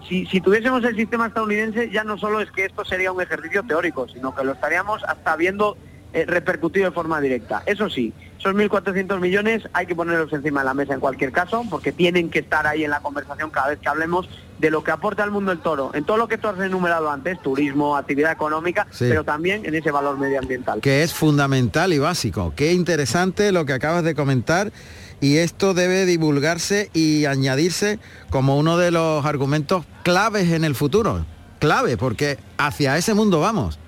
si, 0.08 0.24
tuviésemos 0.40 0.86
el 0.86 0.96
sistema 0.96 1.28
estadounidense, 1.28 1.90
ya 1.90 2.06
no 2.06 2.18
solo 2.18 2.40
es 2.40 2.50
que 2.50 2.64
esto 2.64 2.86
sería 2.86 3.12
un 3.12 3.22
ejercicio 3.22 3.62
teórico, 3.62 4.08
sino 4.08 4.34
que 4.34 4.46
lo 4.46 4.54
estaríamos 4.54 5.04
hasta 5.04 5.36
viendo 5.36 5.76
eh, 6.14 6.24
repercutido 6.26 6.86
de 6.86 6.92
forma 6.92 7.20
directa. 7.20 7.64
Eso 7.66 7.90
sí, 7.90 8.14
esos 8.38 8.54
1.400 8.54 9.20
millones 9.20 9.64
hay 9.74 9.86
que 9.86 9.96
ponerlos 9.96 10.32
encima 10.32 10.62
de 10.62 10.66
la 10.66 10.74
mesa 10.74 10.94
en 10.94 11.00
cualquier 11.00 11.32
caso, 11.32 11.64
porque 11.70 11.92
tienen 11.92 12.30
que 12.30 12.40
estar 12.40 12.68
ahí 12.68 12.84
en 12.84 12.92
la 12.92 13.00
conversación 13.00 13.50
cada 13.50 13.70
vez 13.70 13.80
que 13.80 13.90
hablemos 13.90 14.30
de 14.60 14.72
lo 14.72 14.84
que 14.84 14.92
aporta 14.92 15.24
al 15.24 15.32
mundo 15.32 15.52
el 15.52 15.60
toro, 15.60 15.92
en 15.94 16.04
todo 16.04 16.18
lo 16.18 16.28
que 16.28 16.38
tú 16.38 16.48
has 16.48 16.60
enumerado 16.60 17.12
antes, 17.12 17.42
turismo, 17.42 17.96
actividad 17.96 18.32
económica, 18.32 18.88
pero 18.98 19.24
también 19.24 19.66
en 19.66 19.76
ese 19.76 19.92
valor 19.92 20.18
medioambiental. 20.18 20.82
Que 20.82 21.04
es 21.04 21.14
fundamental 21.14 21.94
y 21.94 22.00
básico. 22.00 22.54
Qué 22.56 22.74
interesante 22.74 23.52
lo 23.52 23.66
que 23.66 23.74
acabas 23.74 24.04
de 24.04 24.16
comentar 24.16 24.72
y 25.20 25.38
esto 25.38 25.74
debe 25.74 26.06
divulgarse 26.06 26.90
y 26.94 27.26
añadirse 27.26 28.00
como 28.30 28.58
uno 28.58 28.78
de 28.78 28.92
los 28.92 29.26
argumentos 29.26 29.86
claves 30.04 30.52
en 30.52 30.64
el 30.64 30.76
futuro. 30.76 31.26
Clave, 31.60 31.98
porque 31.98 32.38
hacia 32.58 32.98
ese 32.98 33.14
mundo 33.14 33.40
vamos. 33.40 33.80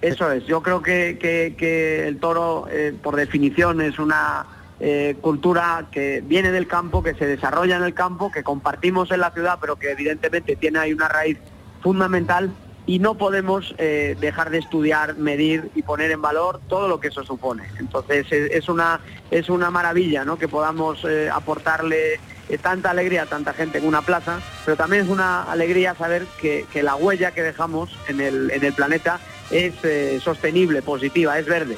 Eso 0.00 0.30
es, 0.30 0.46
yo 0.46 0.62
creo 0.62 0.80
que, 0.80 2.06
el 2.06 2.18
toro, 2.18 2.68
eh, 2.70 2.94
por 3.02 3.16
definición, 3.16 3.80
es 3.80 3.98
una 3.98 4.46
eh, 4.78 5.16
cultura 5.20 5.86
que 5.90 6.22
viene 6.24 6.52
del 6.52 6.68
campo, 6.68 7.02
que 7.02 7.14
se 7.14 7.26
desarrolla 7.26 7.76
en 7.76 7.82
el 7.82 7.94
campo, 7.94 8.30
que 8.30 8.44
compartimos 8.44 9.10
en 9.10 9.20
la 9.20 9.32
ciudad, 9.32 9.58
pero 9.60 9.76
que 9.76 9.90
evidentemente 9.90 10.54
tiene 10.54 10.78
ahí 10.78 10.92
una 10.92 11.08
raíz 11.08 11.38
fundamental 11.82 12.52
y 12.86 13.00
no 13.00 13.16
podemos 13.16 13.74
eh, 13.76 14.16
dejar 14.20 14.50
de 14.50 14.58
estudiar, 14.58 15.16
medir 15.16 15.70
y 15.74 15.82
poner 15.82 16.12
en 16.12 16.22
valor 16.22 16.60
todo 16.68 16.86
lo 16.86 17.00
que 17.00 17.08
eso 17.08 17.24
supone. 17.24 17.64
Entonces 17.80 18.26
es, 18.30 18.68
una, 18.68 19.00
es 19.32 19.50
una 19.50 19.70
maravilla 19.70 20.24
¿no? 20.24 20.38
que 20.38 20.48
podamos 20.48 21.04
aportarle 21.32 22.20
tanta 22.62 22.90
alegría 22.90 23.24
a 23.24 23.26
tanta 23.26 23.52
gente 23.52 23.76
en 23.76 23.86
una 23.86 24.00
plaza, 24.00 24.40
pero 24.64 24.76
también 24.76 25.04
es 25.04 25.10
una 25.10 25.42
alegría 25.42 25.94
saber 25.96 26.24
que, 26.40 26.66
la 26.82 26.94
huella 26.94 27.32
que 27.32 27.42
dejamos 27.42 27.90
en 28.08 28.22
el, 28.22 28.50
en 28.52 28.64
el 28.64 28.72
planeta 28.72 29.20
es 29.50 29.74
eh, 29.82 30.20
sostenible, 30.22 30.82
positiva, 30.82 31.38
es 31.38 31.46
verde. 31.46 31.76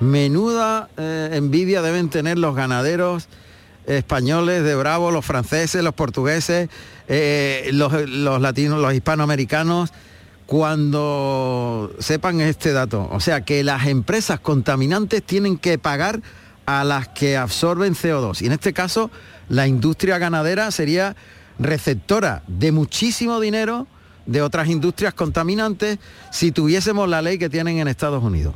Menuda 0.00 0.88
eh, 0.96 1.30
envidia 1.32 1.82
deben 1.82 2.08
tener 2.08 2.38
los 2.38 2.54
ganaderos 2.54 3.28
españoles 3.86 4.64
de 4.64 4.74
Bravo, 4.74 5.10
los 5.10 5.24
franceses, 5.24 5.82
los 5.82 5.94
portugueses, 5.94 6.68
eh, 7.08 7.70
los, 7.72 8.08
los, 8.08 8.40
latinos, 8.40 8.80
los 8.80 8.94
hispanoamericanos, 8.94 9.92
cuando 10.46 11.94
sepan 11.98 12.40
este 12.40 12.72
dato. 12.72 13.08
O 13.12 13.20
sea, 13.20 13.42
que 13.42 13.64
las 13.64 13.86
empresas 13.86 14.40
contaminantes 14.40 15.22
tienen 15.22 15.58
que 15.58 15.78
pagar 15.78 16.20
a 16.66 16.84
las 16.84 17.08
que 17.08 17.36
absorben 17.36 17.94
CO2. 17.94 18.42
Y 18.42 18.46
en 18.46 18.52
este 18.52 18.72
caso, 18.72 19.10
la 19.48 19.66
industria 19.66 20.18
ganadera 20.18 20.70
sería 20.70 21.16
receptora 21.58 22.42
de 22.46 22.72
muchísimo 22.72 23.40
dinero 23.40 23.86
de 24.26 24.42
otras 24.42 24.68
industrias 24.68 25.14
contaminantes 25.14 25.98
si 26.30 26.52
tuviésemos 26.52 27.08
la 27.08 27.22
ley 27.22 27.38
que 27.38 27.48
tienen 27.48 27.78
en 27.78 27.88
Estados 27.88 28.22
Unidos. 28.22 28.54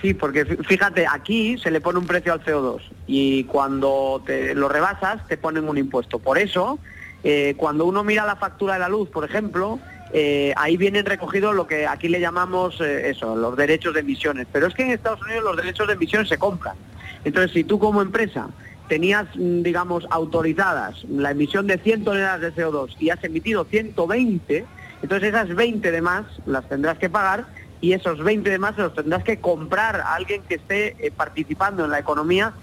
Sí, 0.00 0.12
porque 0.12 0.44
fíjate, 0.44 1.06
aquí 1.06 1.56
se 1.58 1.70
le 1.70 1.80
pone 1.80 1.98
un 1.98 2.06
precio 2.06 2.32
al 2.32 2.44
CO2 2.44 2.80
y 3.06 3.44
cuando 3.44 4.22
te 4.26 4.54
lo 4.54 4.68
rebasas 4.68 5.26
te 5.28 5.38
ponen 5.38 5.66
un 5.66 5.78
impuesto. 5.78 6.18
Por 6.18 6.36
eso, 6.36 6.78
eh, 7.22 7.54
cuando 7.56 7.86
uno 7.86 8.04
mira 8.04 8.26
la 8.26 8.36
factura 8.36 8.74
de 8.74 8.80
la 8.80 8.88
luz, 8.90 9.08
por 9.08 9.24
ejemplo, 9.24 9.78
eh, 10.12 10.52
ahí 10.56 10.76
vienen 10.76 11.06
recogidos 11.06 11.54
lo 11.54 11.66
que 11.66 11.86
aquí 11.86 12.08
le 12.08 12.20
llamamos 12.20 12.80
eh, 12.80 13.10
eso, 13.10 13.34
los 13.34 13.56
derechos 13.56 13.94
de 13.94 14.00
emisiones. 14.00 14.46
Pero 14.52 14.66
es 14.66 14.74
que 14.74 14.82
en 14.82 14.90
Estados 14.90 15.22
Unidos 15.22 15.42
los 15.42 15.56
derechos 15.56 15.86
de 15.86 15.94
emisiones 15.94 16.28
se 16.28 16.36
compran. 16.36 16.76
Entonces, 17.24 17.52
si 17.52 17.64
tú 17.64 17.78
como 17.78 18.02
empresa 18.02 18.48
tenías, 18.88 19.26
mm, 19.34 19.62
digamos, 19.62 20.06
autorizadas 20.10 21.02
la 21.08 21.30
emisión 21.30 21.66
de 21.66 21.78
100 21.78 22.04
toneladas 22.04 22.42
de 22.42 22.52
CO2 22.52 22.94
y 23.00 23.10
has 23.10 23.24
emitido 23.24 23.64
120, 23.64 24.66
entonces 25.04 25.34
esas 25.34 25.54
20 25.54 25.90
de 25.92 26.00
más 26.00 26.24
las 26.46 26.66
tendrás 26.66 26.96
que 26.96 27.10
pagar 27.10 27.44
y 27.82 27.92
esos 27.92 28.24
20 28.24 28.48
de 28.48 28.58
más 28.58 28.74
los 28.78 28.94
tendrás 28.94 29.22
que 29.22 29.38
comprar 29.38 30.00
a 30.00 30.14
alguien 30.14 30.40
que 30.48 30.54
esté 30.54 30.96
eh, 30.98 31.10
participando 31.14 31.84
en 31.84 31.90
la 31.90 31.98
economía 31.98 32.54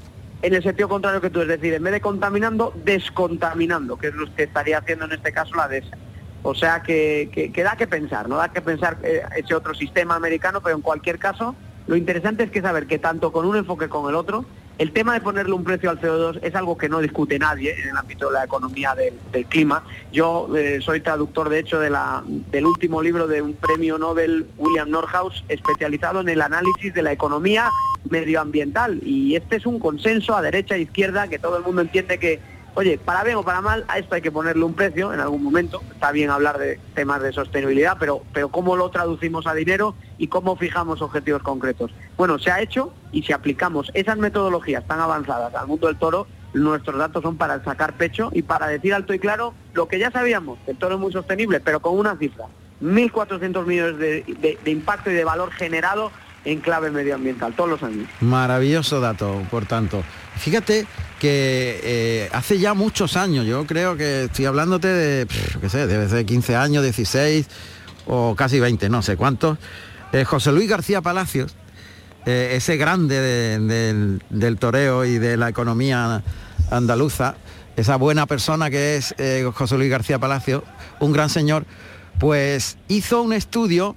en 0.42 0.56
el 0.56 0.64
sentido 0.64 0.90
contrario 0.90 1.22
que 1.22 1.30
tú, 1.30 1.42
es 1.42 1.48
decir, 1.48 1.72
en 1.76 1.84
vez 1.84 1.94
de 1.94 2.02
contaminando, 2.02 2.74
descontaminando, 2.84 3.96
que 3.96 4.08
es 4.08 4.16
lo 4.16 4.34
que 4.34 4.42
estaría 4.42 4.80
haciendo 4.80 5.06
en 5.06 5.12
este 5.12 5.32
caso 5.32 5.54
la 5.54 5.68
DESA. 5.68 5.96
O 6.42 6.56
sea 6.56 6.82
que, 6.82 7.52
que, 7.54 7.64
da 7.64 7.76
que 7.76 7.86
pensar, 7.86 8.28
no 8.28 8.38
da 8.38 8.50
que 8.50 8.62
pensar 8.62 8.98
eh, 9.04 9.22
ese 9.38 9.54
otro 9.54 9.76
sistema 9.76 10.16
americano, 10.16 10.62
pero 10.62 10.76
en 10.76 10.82
cualquier 10.82 11.20
caso, 11.20 11.56
lo 11.86 11.96
interesante 11.96 12.44
es 12.44 12.50
que 12.50 12.64
saber 12.64 12.88
que 12.88 12.98
tanto 12.98 13.32
con 13.32 13.46
un 13.46 13.56
enfoque 13.56 13.88
como 13.88 14.10
el 14.10 14.16
otro, 14.16 14.46
el 14.82 14.92
tema 14.94 15.14
de 15.14 15.22
ponerle 15.22 15.54
un 15.54 15.64
precio 15.64 15.92
al 15.92 16.02
CO2 16.02 16.40
es 16.42 16.56
algo 16.56 16.76
que 16.76 16.90
no 16.90 17.02
discute 17.02 17.38
nadie 17.38 17.80
en 17.80 17.90
el 17.90 17.98
ámbito 17.98 18.30
de 18.30 18.34
la 18.34 18.46
economía 18.46 18.96
del, 18.96 19.46
clima. 19.46 19.84
Yo 20.12 20.50
eh, 20.58 20.80
soy 20.82 21.02
traductor, 21.02 21.50
de 21.50 21.60
hecho, 21.60 21.80
del 21.80 22.66
último 22.66 23.00
libro 23.00 23.28
de 23.28 23.44
un 23.44 23.54
premio 23.54 24.00
Nobel, 24.00 24.48
William 24.58 24.90
Norhaus, 24.90 25.44
especializado 25.50 26.22
en 26.22 26.30
el 26.30 26.42
análisis 26.42 26.96
de 26.96 27.04
la 27.04 27.12
economía 27.12 27.70
medioambiental. 28.10 29.00
Y 29.06 29.36
este 29.36 29.58
es 29.58 29.68
un 29.68 29.78
consenso 29.78 30.36
a 30.36 30.42
derecha 30.42 30.74
e 30.74 30.82
izquierda 30.82 31.28
que 31.28 31.38
todo 31.38 31.58
el 31.58 31.64
mundo 31.64 31.84
entiende 31.84 32.18
que 32.18 32.40
Oye, 32.74 32.98
para 32.98 33.24
bien 33.24 33.36
o 33.36 33.44
para 33.44 33.60
mal, 33.60 33.84
a 33.90 34.00
esto 34.00 34.16
hay 34.16 34.22
que 34.22 34.32
ponerle 34.32 34.64
un 34.64 34.74
precio 34.74 35.14
en 35.14 35.20
algún 35.20 35.44
momento. 35.44 35.82
Está 35.92 36.12
bien 36.12 36.30
hablar 36.30 36.58
de 36.58 36.80
temas 36.96 37.22
de 37.22 37.34
sostenibilidad, 37.34 37.98
pero, 38.00 38.24
pero 38.34 38.50
¿cómo 38.50 38.78
lo 38.78 38.90
traducimos 38.90 39.46
a 39.46 39.54
dinero 39.54 39.94
y 40.18 40.28
cómo 40.28 40.56
fijamos 40.56 41.02
objetivos 41.02 41.44
concretos? 41.44 41.92
Bueno, 42.16 42.40
se 42.40 42.50
ha 42.50 42.62
hecho 42.62 42.94
y 43.12 43.24
si 43.24 43.34
aplicamos 43.34 43.92
esas 43.94 44.18
metodologías 44.18 44.88
tan 44.88 45.02
avanzadas 45.02 45.54
al 45.54 45.68
mundo 45.68 45.88
del 45.88 45.98
toro, 45.98 46.28
nuestros 46.54 46.98
datos 46.98 47.22
son 47.24 47.36
para 47.36 47.62
sacar 47.64 47.98
pecho 47.98 48.30
y 48.34 48.42
para 48.42 48.68
decir 48.68 48.94
alto 48.94 49.14
y 49.14 49.20
claro 49.20 49.54
lo 49.74 49.88
que 49.90 50.00
ya 50.00 50.10
sabíamos, 50.10 50.58
que 50.66 50.72
el 50.72 50.78
toro 50.78 50.96
es 50.96 51.02
muy 51.02 51.12
sostenible, 51.12 51.60
pero 51.60 51.82
con 51.82 51.98
una 51.98 52.16
cifra. 52.16 52.46
1.400 52.82 53.66
millones 53.66 53.98
de, 53.98 54.58
de 54.64 54.72
impacto 54.72 55.12
y 55.12 55.14
de 55.14 55.24
valor 55.24 55.52
generado 55.52 56.12
en 56.46 56.60
clave 56.62 56.90
medioambiental 56.90 57.54
todos 57.54 57.70
los 57.70 57.84
años. 57.84 58.08
Maravilloso 58.22 59.00
dato, 59.00 59.44
por 59.52 59.66
tanto. 59.66 60.04
Fíjate 60.38 60.88
que 61.22 61.80
eh, 61.84 62.30
hace 62.34 62.58
ya 62.58 62.74
muchos 62.74 63.16
años, 63.16 63.46
yo 63.46 63.68
creo 63.68 63.96
que 63.96 64.24
estoy 64.24 64.46
hablándote 64.46 64.88
de, 64.88 65.28
qué 65.62 65.70
sé, 65.70 65.86
debe 65.86 66.10
ser 66.10 66.26
15 66.26 66.56
años, 66.56 66.82
16 66.82 67.46
o 68.08 68.34
casi 68.36 68.60
20, 68.60 68.90
no 68.90 69.04
sé 69.04 69.18
cuántos, 69.18 69.60
eh, 70.14 70.26
José 70.26 70.52
Luis 70.52 70.68
García 70.68 71.04
Palacios, 71.04 71.56
eh, 72.26 72.54
ese 72.56 72.76
grande 72.76 73.22
del, 74.32 74.58
toreo 74.58 75.06
y 75.06 75.20
de 75.20 75.38
la 75.38 75.50
economía 75.50 76.24
andaluza, 76.72 77.36
esa 77.76 77.98
buena 77.98 78.26
persona 78.26 78.72
que 78.72 78.96
es 78.96 79.14
José 79.54 79.78
Luis 79.78 79.92
García 79.92 80.18
Palacios, 80.18 80.64
un 81.00 81.12
gran 81.12 81.30
señor, 81.30 81.68
pues 82.20 82.80
hizo 82.88 83.22
un 83.22 83.34
estudio 83.34 83.96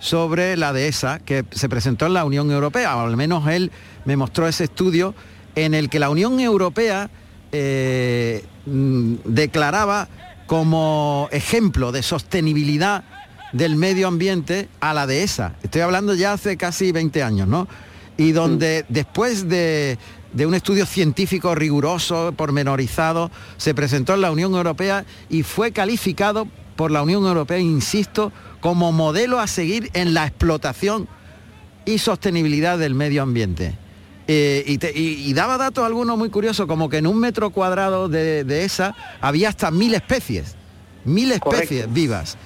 sobre 0.00 0.56
la 0.56 0.72
dehesa 0.72 1.18
que 1.18 1.44
se 1.50 1.68
presentó 1.68 2.06
en 2.06 2.14
la 2.14 2.24
Unión 2.24 2.50
Europea, 2.50 2.96
o 2.96 3.06
al 3.06 3.18
menos 3.18 3.46
él 3.48 3.70
me 4.06 4.16
mostró 4.16 4.48
ese 4.48 4.64
estudio 4.64 5.14
en 5.54 5.74
el 5.74 5.88
que 5.88 5.98
la 5.98 6.10
Unión 6.10 6.40
Europea 6.40 7.10
eh, 7.52 8.44
mm, 8.66 9.14
declaraba 9.24 10.08
como 10.46 11.28
ejemplo 11.32 11.92
de 11.92 12.02
sostenibilidad 12.02 13.04
del 13.52 13.76
medio 13.76 14.08
ambiente 14.08 14.68
a 14.80 14.92
la 14.92 15.06
dehesa. 15.06 15.54
Estoy 15.62 15.82
hablando 15.82 16.14
ya 16.14 16.32
hace 16.32 16.56
casi 16.56 16.92
20 16.92 17.22
años, 17.22 17.48
¿no? 17.48 17.68
Y 18.16 18.32
donde 18.32 18.84
después 18.88 19.48
de, 19.48 19.98
de 20.32 20.46
un 20.46 20.54
estudio 20.54 20.86
científico 20.86 21.54
riguroso, 21.54 22.34
pormenorizado, 22.36 23.30
se 23.56 23.74
presentó 23.74 24.14
en 24.14 24.20
la 24.20 24.32
Unión 24.32 24.54
Europea 24.54 25.04
y 25.28 25.42
fue 25.44 25.72
calificado 25.72 26.48
por 26.76 26.90
la 26.90 27.02
Unión 27.02 27.24
Europea, 27.24 27.58
insisto, 27.58 28.32
como 28.60 28.92
modelo 28.92 29.38
a 29.38 29.46
seguir 29.46 29.90
en 29.94 30.14
la 30.14 30.26
explotación 30.26 31.08
y 31.84 31.98
sostenibilidad 31.98 32.78
del 32.78 32.94
medio 32.94 33.22
ambiente. 33.22 33.78
Eh, 34.26 34.78
y, 34.94 35.34
daba 35.34 35.58
datos 35.58 35.84
algunos 35.84 36.16
muy 36.16 36.30
curiosos, 36.30 36.66
como 36.66 36.88
que 36.88 36.98
en 36.98 37.06
un 37.06 37.18
metro 37.20 37.50
cuadrado 37.50 38.08
de, 38.08 38.64
esa 38.64 38.94
había 39.20 39.50
hasta 39.50 39.70
mil 39.70 39.94
especies, 39.94 40.56
mil 41.04 41.32
especies 41.32 41.92
vivas. 41.92 42.38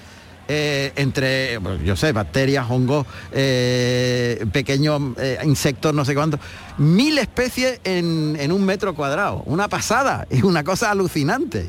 Eh, 0.50 0.92
entre, 0.96 1.58
yo 1.84 1.94
sé, 1.94 2.12
bacterias, 2.12 2.66
hongos, 2.70 3.06
eh, 3.32 4.46
pequeños 4.50 5.00
insectos, 5.44 5.94
no 5.94 6.06
sé 6.06 6.14
cuántos, 6.14 6.40
mil 6.78 7.18
especies 7.18 7.80
en, 7.84 8.50
un 8.50 8.64
metro 8.64 8.94
cuadrado. 8.94 9.42
Una 9.46 9.68
pasada, 9.68 10.26
es 10.30 10.42
una 10.42 10.64
cosa 10.64 10.90
alucinante. 10.90 11.66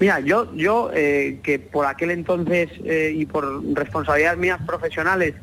Mira, 0.00 0.18
yo, 0.18 0.52
yo 0.56 0.90
que 0.90 1.64
por 1.72 1.86
aquel 1.86 2.10
entonces 2.10 2.70
y 2.84 3.24
por 3.24 3.64
responsabilidades 3.72 4.36
mías 4.36 4.58
profesionales, 4.66 5.34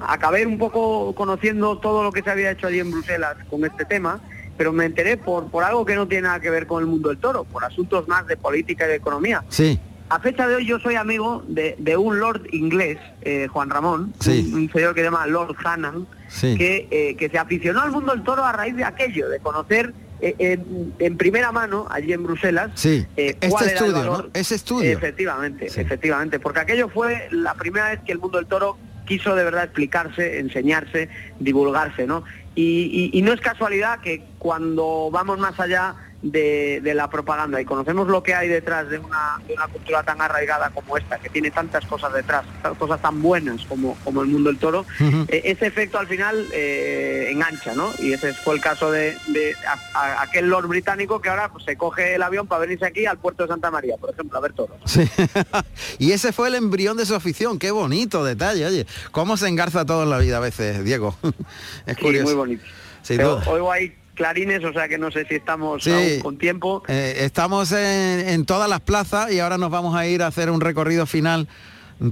acabé 0.00 0.46
un 0.46 0.58
poco 0.58 1.14
conociendo 1.14 1.78
todo 1.78 2.02
lo 2.02 2.12
que 2.12 2.22
se 2.22 2.30
había 2.30 2.50
hecho 2.50 2.66
allí 2.66 2.80
en 2.80 2.90
Bruselas 2.90 3.36
con 3.50 3.64
este 3.64 3.84
tema, 3.84 4.20
pero 4.56 4.72
me 4.72 4.84
enteré 4.84 5.16
por, 5.16 5.50
por 5.50 5.64
algo 5.64 5.84
que 5.84 5.94
no 5.94 6.06
tiene 6.08 6.22
nada 6.22 6.40
que 6.40 6.50
ver 6.50 6.66
con 6.66 6.82
el 6.82 6.86
mundo 6.86 7.08
del 7.10 7.18
toro, 7.18 7.44
por 7.44 7.64
asuntos 7.64 8.08
más 8.08 8.26
de 8.26 8.36
política 8.36 8.86
y 8.86 8.88
de 8.88 8.94
economía. 8.96 9.44
Sí. 9.48 9.78
A 10.08 10.20
fecha 10.20 10.46
de 10.46 10.54
hoy 10.54 10.66
yo 10.66 10.78
soy 10.78 10.94
amigo 10.94 11.42
de, 11.48 11.96
un 11.96 12.20
lord 12.20 12.42
inglés, 12.52 12.98
eh, 13.22 13.48
Juan 13.48 13.70
Ramón, 13.70 14.14
un, 14.24 14.70
señor 14.72 14.94
que 14.94 15.00
se 15.00 15.04
llama 15.04 15.26
Lord 15.26 15.56
Hannan, 15.64 16.06
que, 16.40 16.86
eh, 16.90 17.16
que 17.16 17.28
se 17.28 17.38
aficionó 17.38 17.82
al 17.82 17.90
mundo 17.90 18.12
del 18.12 18.22
toro 18.22 18.44
a 18.44 18.52
raíz 18.52 18.76
de 18.76 18.84
aquello, 18.84 19.28
de 19.28 19.40
conocer 19.40 19.92
eh, 20.20 20.60
en, 21.00 21.16
primera 21.16 21.50
mano, 21.50 21.88
allí 21.90 22.12
en 22.12 22.22
Bruselas, 22.22 22.70
sí. 22.74 23.04
este 23.16 23.48
estudio, 23.48 24.30
Ese 24.32 24.54
estudio. 24.54 24.92
Efectivamente, 24.92 25.66
efectivamente, 25.66 26.38
porque 26.38 26.60
aquello 26.60 26.88
fue 26.88 27.26
la 27.32 27.54
primera 27.54 27.90
vez 27.90 28.00
que 28.06 28.12
el 28.12 28.20
mundo 28.20 28.38
del 28.38 28.46
toro 28.46 28.78
quiso 29.06 29.34
de 29.34 29.44
verdad 29.44 29.64
explicarse, 29.64 30.38
enseñarse, 30.38 31.08
divulgarse, 31.40 32.06
¿no? 32.06 32.24
y 32.54 33.20
no 33.22 33.34
es 33.34 33.40
casualidad 33.40 34.00
que 34.00 34.22
cuando 34.38 35.10
vamos 35.12 35.38
más 35.38 35.60
allá 35.60 35.94
de, 36.30 36.92
la 36.94 37.10
propaganda 37.10 37.60
y 37.60 37.64
conocemos 37.64 38.08
lo 38.08 38.22
que 38.22 38.34
hay 38.34 38.48
detrás 38.48 38.88
de 38.88 38.98
una, 38.98 39.38
cultura 39.72 40.02
tan 40.02 40.20
arraigada 40.20 40.70
como 40.70 40.96
esta, 40.96 41.18
que 41.18 41.28
tiene 41.28 41.50
tantas 41.50 41.84
cosas 41.86 42.12
detrás, 42.12 42.44
cosas 42.78 43.00
tan 43.02 43.20
buenas 43.20 43.64
como, 43.66 43.96
como 44.04 44.22
el 44.22 44.28
mundo 44.28 44.50
del 44.50 44.58
toro, 44.58 44.86
eh, 45.00 45.42
ese 45.44 45.66
efecto 45.66 45.98
al 45.98 46.06
final 46.06 46.46
eh, 46.52 47.28
engancha, 47.30 47.74
¿no? 47.74 47.90
Y 47.98 48.12
ese 48.12 48.32
fue 48.32 48.54
el 48.54 48.60
caso 48.60 48.90
de, 48.90 49.16
aquel 50.20 50.48
Lord 50.48 50.68
británico 50.68 51.20
que 51.20 51.28
ahora 51.28 51.50
pues, 51.50 51.64
se 51.64 51.76
coge 51.76 52.14
el 52.14 52.22
avión 52.22 52.46
para 52.46 52.60
venirse 52.62 52.86
aquí 52.86 53.06
al 53.06 53.18
puerto 53.18 53.42
de 53.42 53.48
Santa 53.48 53.70
María, 53.70 53.96
por 53.96 54.10
ejemplo, 54.10 54.38
a 54.38 54.40
ver 54.40 54.52
toros. 54.52 54.78
y 55.98 56.12
ese 56.12 56.32
fue 56.32 56.48
el 56.48 56.54
embrión 56.54 56.96
de 56.96 57.06
su 57.06 57.14
afición, 57.14 57.58
qué 57.58 57.70
bonito 57.70 58.24
detalle, 58.24 58.66
oye, 58.66 58.86
cómo 59.12 59.36
se 59.36 59.48
engarza 59.48 59.84
todo 59.84 60.04
en 60.04 60.10
la 60.10 60.18
vida 60.18 60.38
a 60.38 60.40
veces, 60.40 60.84
Diego. 60.84 61.16
es 61.86 61.96
curioso. 61.96 62.24
muy 62.24 62.34
bonito. 62.34 62.64
Hoy 63.46 63.62
hay 63.72 63.94
clarines, 64.16 64.64
o 64.64 64.72
sea 64.72 64.88
que 64.88 64.98
no 64.98 65.12
sé 65.12 65.24
si 65.26 65.36
estamos 65.36 65.88
con 66.22 66.36
tiempo. 66.38 66.82
Eh, 66.88 67.18
estamos 67.20 67.70
en, 67.70 68.44
todas 68.44 68.68
las 68.68 68.80
plazas 68.80 69.30
y 69.30 69.38
ahora 69.38 69.58
nos 69.58 69.70
vamos 69.70 69.94
a 69.94 70.06
ir 70.06 70.22
a 70.22 70.26
hacer 70.26 70.50
un 70.50 70.60
recorrido 70.60 71.06
final 71.06 71.46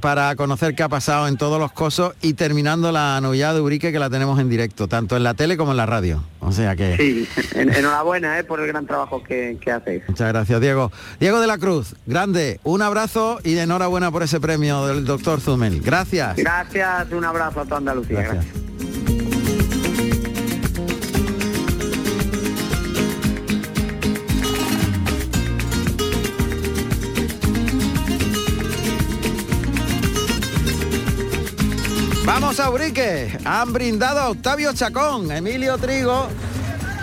para 0.00 0.34
conocer 0.36 0.74
qué 0.74 0.82
ha 0.82 0.88
pasado 0.88 1.28
en 1.28 1.36
todos 1.36 1.58
los 1.58 1.72
cosos 1.72 2.14
y 2.22 2.34
terminando 2.34 2.90
la 2.90 3.20
novillada 3.20 3.54
de 3.54 3.60
Urique 3.60 3.92
que 3.92 3.98
la 3.98 4.08
tenemos 4.08 4.38
en 4.38 4.48
directo, 4.48 4.88
tanto 4.88 5.16
en 5.16 5.24
la 5.24 5.34
tele 5.34 5.56
como 5.56 5.72
en 5.72 5.76
la 5.76 5.84
radio. 5.84 6.24
O 6.40 6.52
sea 6.52 6.74
que... 6.74 6.96
Sí, 6.96 7.28
enhorabuena 7.54 8.38
eh, 8.38 8.44
por 8.44 8.60
el 8.60 8.66
gran 8.66 8.86
trabajo 8.86 9.22
que, 9.22 9.58
que, 9.60 9.72
hacéis. 9.72 10.02
Muchas 10.08 10.28
gracias, 10.28 10.60
Diego. 10.60 10.90
Diego 11.20 11.40
de 11.40 11.46
la 11.46 11.58
Cruz, 11.58 11.96
grande, 12.06 12.60
un 12.64 12.80
abrazo 12.80 13.40
y 13.44 13.58
enhorabuena 13.58 14.10
por 14.10 14.22
ese 14.22 14.40
premio 14.40 14.86
del 14.86 15.04
doctor 15.04 15.40
Zumel. 15.40 15.80
Gracias. 15.82 16.36
Gracias, 16.36 17.12
un 17.12 17.24
abrazo 17.24 17.60
a 17.60 17.64
toda 17.64 17.78
Andalucía. 17.78 18.22
gracias. 18.22 18.46
A 32.60 32.70
Urique. 32.70 33.36
Han 33.44 33.72
brindado 33.72 34.20
a 34.20 34.30
Octavio 34.30 34.72
Chacón. 34.74 35.30
Emilio 35.32 35.76
Trigo 35.78 36.28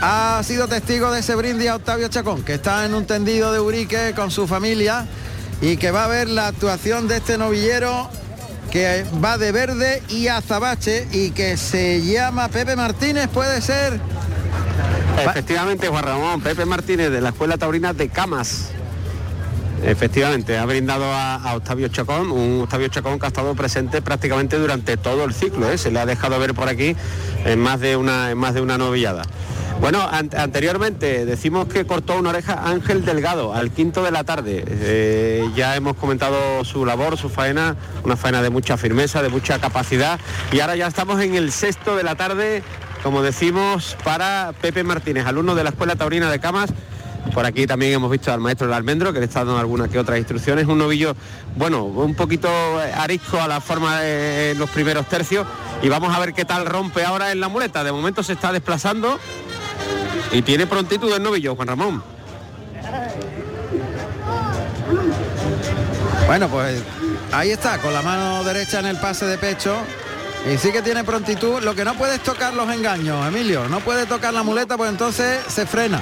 ha 0.01 0.41
sido 0.43 0.67
testigo 0.67 1.11
de 1.11 1.19
ese 1.19 1.35
brindis 1.35 1.69
a 1.69 1.75
Octavio 1.75 2.07
Chacón, 2.07 2.43
que 2.43 2.53
está 2.53 2.85
en 2.85 2.93
un 2.93 3.05
tendido 3.05 3.51
de 3.51 3.59
Urique 3.59 4.13
con 4.15 4.31
su 4.31 4.47
familia 4.47 5.07
y 5.61 5.77
que 5.77 5.91
va 5.91 6.05
a 6.05 6.07
ver 6.07 6.29
la 6.29 6.47
actuación 6.47 7.07
de 7.07 7.17
este 7.17 7.37
novillero 7.37 8.09
que 8.71 9.05
va 9.23 9.37
de 9.37 9.51
verde 9.51 10.01
y 10.09 10.27
azabache 10.27 11.07
y 11.11 11.31
que 11.31 11.57
se 11.57 12.01
llama 12.01 12.47
Pepe 12.47 12.75
Martínez, 12.75 13.27
puede 13.27 13.61
ser. 13.61 13.99
Efectivamente, 15.17 15.89
Juan 15.89 16.03
Ramón, 16.03 16.41
Pepe 16.41 16.65
Martínez 16.65 17.11
de 17.11 17.19
la 17.19 17.29
Escuela 17.29 17.57
Taurina 17.57 17.93
de 17.93 18.07
Camas. 18.07 18.69
Efectivamente, 19.83 20.57
ha 20.57 20.65
brindado 20.65 21.05
a, 21.05 21.55
Octavio 21.55 21.87
Chacón, 21.87 22.31
un 22.31 22.61
Octavio 22.61 22.87
Chacón 22.87 23.19
que 23.19 23.25
ha 23.25 23.29
estado 23.29 23.55
presente 23.55 24.01
prácticamente 24.01 24.57
durante 24.57 24.97
todo 24.97 25.23
el 25.23 25.33
ciclo, 25.33 25.71
¿eh? 25.71 25.77
se 25.77 25.91
le 25.91 25.99
ha 25.99 26.05
dejado 26.05 26.39
ver 26.39 26.53
por 26.53 26.69
aquí 26.69 26.95
en 27.45 27.59
más 27.59 27.79
de 27.79 27.95
una, 27.95 28.33
más 28.35 28.53
de 28.53 28.61
una 28.61 28.77
novillada. 28.77 29.23
Bueno, 29.79 30.07
anteriormente 30.11 31.25
decimos 31.25 31.65
que 31.65 31.87
cortó 31.87 32.19
una 32.19 32.29
oreja 32.29 32.69
Ángel 32.69 33.03
Delgado 33.03 33.55
al 33.55 33.71
quinto 33.71 34.03
de 34.03 34.11
la 34.11 34.23
tarde. 34.23 34.63
Eh, 34.67 35.49
ya 35.55 35.75
hemos 35.75 35.95
comentado 35.95 36.63
su 36.63 36.85
labor, 36.85 37.17
su 37.17 37.29
faena, 37.29 37.75
una 38.03 38.15
faena 38.15 38.43
de 38.43 38.51
mucha 38.51 38.77
firmeza, 38.77 39.23
de 39.23 39.29
mucha 39.29 39.57
capacidad. 39.57 40.19
Y 40.51 40.59
ahora 40.59 40.75
ya 40.75 40.85
estamos 40.85 41.19
en 41.21 41.33
el 41.33 41.51
sexto 41.51 41.95
de 41.95 42.03
la 42.03 42.13
tarde 42.13 42.61
como 43.03 43.23
decimos, 43.23 43.97
para 44.03 44.53
Pepe 44.61 44.83
Martínez, 44.83 45.25
alumno 45.25 45.55
de 45.55 45.63
la 45.63 45.71
Escuela 45.71 45.95
Taurina 45.95 46.29
de 46.29 46.39
Camas. 46.39 46.71
Por 47.33 47.45
aquí 47.45 47.65
también 47.65 47.93
hemos 47.93 48.11
visto 48.11 48.31
al 48.33 48.41
maestro 48.41 48.67
del 48.67 48.75
almendro 48.75 49.13
que 49.13 49.19
le 49.19 49.25
está 49.25 49.39
dando 49.39 49.57
algunas 49.57 49.89
que 49.89 49.97
otras 49.97 50.17
instrucciones. 50.17 50.65
Un 50.65 50.79
novillo, 50.79 51.15
bueno, 51.55 51.85
un 51.85 52.13
poquito 52.13 52.49
arisco 52.97 53.39
a 53.39 53.47
la 53.47 53.61
forma 53.61 54.01
de 54.01 54.53
los 54.55 54.69
primeros 54.69 55.07
tercios. 55.07 55.47
Y 55.81 55.89
vamos 55.89 56.13
a 56.13 56.19
ver 56.19 56.33
qué 56.33 56.43
tal 56.43 56.65
rompe 56.65 57.05
ahora 57.05 57.31
en 57.31 57.39
la 57.39 57.47
muleta. 57.47 57.83
De 57.83 57.91
momento 57.91 58.21
se 58.21 58.33
está 58.33 58.51
desplazando 58.51 59.17
y 60.31 60.41
tiene 60.41 60.67
prontitud 60.67 61.11
el 61.13 61.23
novillo, 61.23 61.55
Juan 61.55 61.67
Ramón. 61.69 62.03
Bueno, 66.27 66.47
pues 66.49 66.81
ahí 67.31 67.51
está, 67.51 67.77
con 67.77 67.93
la 67.93 68.01
mano 68.01 68.43
derecha 68.43 68.79
en 68.79 68.87
el 68.87 68.97
pase 68.97 69.25
de 69.25 69.37
pecho. 69.37 69.75
Y 70.51 70.57
sí 70.57 70.71
que 70.71 70.81
tiene 70.81 71.03
prontitud. 71.03 71.61
Lo 71.61 71.75
que 71.75 71.85
no 71.85 71.93
puede 71.95 72.15
es 72.15 72.23
tocar 72.23 72.53
los 72.53 72.69
engaños, 72.73 73.25
Emilio. 73.27 73.67
No 73.69 73.79
puede 73.79 74.05
tocar 74.05 74.33
la 74.33 74.43
muleta, 74.43 74.75
pues 74.75 74.89
entonces 74.89 75.39
se 75.47 75.65
frena. 75.65 76.01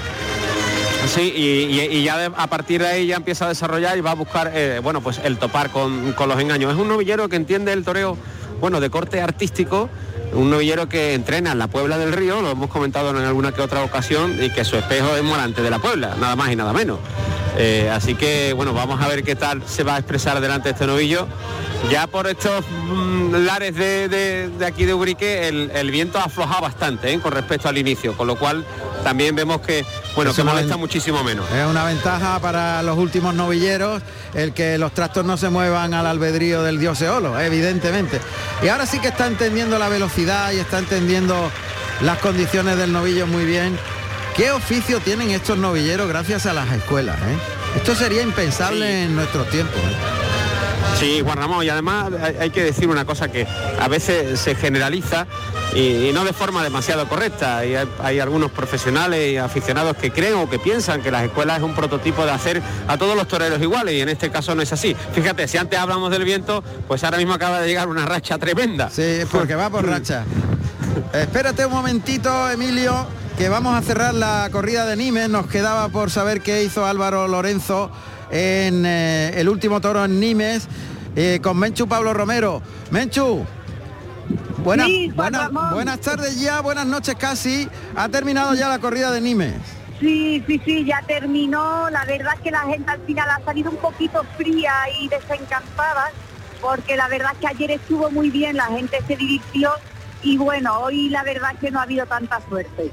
Sí, 1.10 1.34
y, 1.36 2.04
ya 2.04 2.28
a 2.38 2.48
partir 2.48 2.82
de 2.82 2.88
ahí 2.88 3.08
ya 3.08 3.16
empieza 3.16 3.46
a 3.46 3.48
desarrollar 3.48 3.98
y 3.98 4.02
va 4.02 4.12
a 4.12 4.16
buscar, 4.16 4.52
eh, 4.54 4.80
bueno, 4.84 5.02
pues 5.02 5.20
el 5.24 5.40
topar 5.40 5.72
con, 5.72 6.14
con, 6.14 6.30
los 6.30 6.40
engaños. 6.40 6.72
Es 6.72 6.80
un 6.80 6.88
novillero 6.88 7.28
que 7.28 7.36
entiende 7.36 7.74
el 7.74 7.84
toreo, 7.84 8.16
bueno, 8.62 8.80
de 8.80 8.92
corte 8.92 9.20
artístico, 9.20 9.90
un 10.34 10.52
novillero 10.52 10.88
que 10.88 11.16
entrena 11.16 11.52
en 11.52 11.58
la 11.58 11.68
Puebla 11.68 11.98
del 11.98 12.14
Río, 12.14 12.42
lo 12.42 12.52
hemos 12.52 12.70
comentado 12.70 13.10
en 13.10 13.26
alguna 13.26 13.52
que 13.52 13.62
otra 13.62 13.84
ocasión, 13.84 14.38
y 14.40 14.52
que 14.52 14.64
su 14.64 14.78
espejo 14.78 15.16
es 15.16 15.24
Morante 15.24 15.64
de 15.64 15.72
la 15.72 15.80
Puebla, 15.80 16.16
nada 16.20 16.36
más 16.36 16.52
y 16.52 16.56
nada 16.56 16.74
menos. 16.74 17.00
Eh, 17.62 17.90
así 17.92 18.16
que 18.16 18.54
bueno, 18.54 18.74
vamos 18.74 19.02
a 19.02 19.08
ver 19.10 19.22
qué 19.22 19.36
tal 19.36 19.62
se 19.68 19.84
va 19.84 19.96
a 19.96 19.98
expresar 19.98 20.40
delante 20.40 20.70
de 20.70 20.74
este 20.74 20.88
novillo. 20.88 21.28
Ya 21.92 22.08
por 22.08 22.28
estos 22.28 22.64
mm, 22.70 23.36
lares 23.46 23.76
de, 23.76 24.50
aquí 24.66 24.86
de 24.86 24.94
Ubrique 24.94 25.50
el, 25.50 25.92
viento 25.92 26.20
ha 26.20 26.24
aflojado 26.24 26.62
bastante 26.62 27.12
¿eh? 27.12 27.20
con 27.20 27.34
respecto 27.34 27.68
al 27.68 27.78
inicio, 27.78 28.16
con 28.16 28.28
lo 28.28 28.38
cual 28.38 28.66
también 29.04 29.36
vemos 29.36 29.60
que 29.60 29.86
bueno 30.16 30.34
que 30.34 30.44
molesta 30.44 30.78
muchísimo 30.78 31.22
menos. 31.22 31.52
Es 31.52 31.66
una 31.66 31.84
ventaja 31.84 32.40
para 32.40 32.82
los 32.82 32.98
últimos 32.98 33.36
novilleros 33.36 34.02
el 34.34 34.54
que 34.54 34.78
los 34.78 34.94
trastos 34.94 35.26
no 35.26 35.36
se 35.36 35.50
muevan 35.50 35.94
al 35.94 36.08
albedrío 36.08 36.64
del 36.64 36.80
dios 36.80 37.02
Eolo, 37.02 37.38
evidentemente. 37.40 38.22
Y 38.64 38.70
ahora 38.70 38.86
sí 38.86 39.00
que 39.00 39.10
está 39.10 39.28
entendiendo 39.28 39.78
la 39.80 39.90
velocidad 39.90 40.54
y 40.54 40.60
está 40.60 40.80
entendiendo 40.80 41.52
las 42.02 42.20
condiciones 42.20 42.78
del 42.78 42.94
novillo 42.94 43.28
muy 43.28 43.44
bien 43.44 43.78
¿Qué 44.40 44.52
oficio 44.52 45.02
tienen 45.02 45.32
estos 45.32 45.58
novilleros 45.58 46.08
gracias 46.08 46.46
a 46.46 46.54
las 46.54 46.72
escuelas? 46.72 47.18
Eh? 47.18 47.38
Esto 47.76 47.94
sería 47.94 48.22
impensable 48.22 49.04
en 49.04 49.14
nuestros 49.14 49.50
tiempos. 49.50 49.76
¿eh? 49.76 50.98
Sí, 50.98 51.20
Juan 51.22 51.38
Ramón, 51.38 51.66
y 51.66 51.68
además 51.68 52.10
hay 52.40 52.50
que 52.50 52.64
decir 52.64 52.88
una 52.88 53.04
cosa 53.04 53.30
que 53.30 53.46
a 53.46 53.88
veces 53.90 54.40
se 54.40 54.56
generaliza 54.56 55.28
y, 55.76 56.12
no 56.14 56.24
de 56.24 56.32
forma 56.32 56.64
demasiado 56.64 57.10
correcta. 57.10 57.66
Y 57.66 57.76
hay, 58.02 58.20
algunos 58.22 58.50
profesionales 58.52 59.30
y 59.30 59.36
aficionados 59.36 59.98
que 59.98 60.10
creen 60.10 60.36
o 60.36 60.50
que 60.50 60.58
piensan 60.58 61.02
que 61.02 61.12
las 61.12 61.26
escuelas 61.26 61.58
es 61.58 61.64
un 61.66 61.76
prototipo 61.76 62.24
de 62.24 62.32
hacer 62.32 62.62
a 62.88 62.98
todos 62.98 63.18
los 63.18 63.28
toreros 63.28 63.62
iguales 63.62 63.94
y 63.94 64.00
en 64.00 64.08
este 64.08 64.32
caso 64.32 64.56
no 64.56 64.62
es 64.62 64.72
así. 64.72 64.96
Fíjate, 65.12 65.50
si 65.50 65.58
antes 65.58 65.78
hablamos 65.78 66.12
del 66.12 66.24
viento, 66.24 66.64
pues 66.88 67.04
ahora 67.04 67.18
mismo 67.18 67.34
acaba 67.34 67.60
de 67.60 67.68
llegar 67.68 67.90
una 67.90 68.06
racha 68.06 68.38
tremenda. 68.38 68.90
Sí, 68.90 69.20
porque 69.30 69.56
va 69.56 69.70
por 69.70 69.86
racha. 69.86 70.24
Espérate 71.14 71.66
un 71.66 71.74
momentito, 71.74 72.50
Emilio, 72.50 73.06
que 73.40 73.48
vamos 73.48 73.74
a 73.74 73.82
cerrar 73.82 74.14
la 74.14 74.50
corrida 74.52 74.86
de 74.86 74.98
Nimes. 74.98 75.30
Nos 75.30 75.48
quedaba 75.48 75.88
por 75.88 76.12
saber 76.12 76.42
qué 76.42 76.62
hizo 76.66 76.86
Álvaro 76.86 77.26
Lorenzo 77.30 77.90
en 78.32 78.86
eh, 78.86 79.32
el 79.40 79.48
último 79.48 79.80
toro 79.80 80.04
en 80.04 80.20
Nimes 80.20 80.68
eh, 81.16 81.40
con 81.42 81.58
Menchu 81.58 81.88
Pablo 81.88 82.14
Romero. 82.14 82.62
Menchu, 82.92 83.46
buenas, 84.58 84.90
buenas 85.72 86.02
tardes 86.02 86.38
ya, 86.42 86.60
buenas 86.60 86.86
noches 86.86 87.16
casi. 87.16 87.70
Ha 87.96 88.10
terminado 88.10 88.56
ya 88.56 88.68
la 88.68 88.80
corrida 88.80 89.10
de 89.10 89.22
Nimes. 89.22 89.56
Sí, 90.02 90.44
sí, 90.46 90.62
sí, 90.66 90.84
ya 90.84 91.02
terminó. 91.08 91.90
La 91.92 92.04
verdad 92.04 92.34
es 92.36 92.42
que 92.42 92.52
la 92.52 92.64
gente 92.64 92.92
al 92.92 93.00
final 93.06 93.30
ha 93.30 93.42
salido 93.46 93.72
un 93.72 93.78
poquito 93.78 94.22
fría 94.36 94.74
y 95.00 95.08
desencantada, 95.08 96.12
porque 96.60 96.98
la 96.98 97.08
verdad 97.08 97.32
es 97.36 97.40
que 97.40 97.48
ayer 97.48 97.72
estuvo 97.72 98.12
muy 98.12 98.32
bien, 98.32 98.58
la 98.58 98.66
gente 98.66 98.98
se 99.08 99.16
divirtió 99.16 99.72
y 100.24 100.38
bueno, 100.38 100.78
hoy 100.82 101.08
la 101.08 101.24
verdad 101.24 101.52
es 101.54 101.60
que 101.62 101.72
no 101.72 101.80
ha 101.80 101.84
habido 101.84 102.06
tanta 102.06 102.42
suerte. 102.50 102.92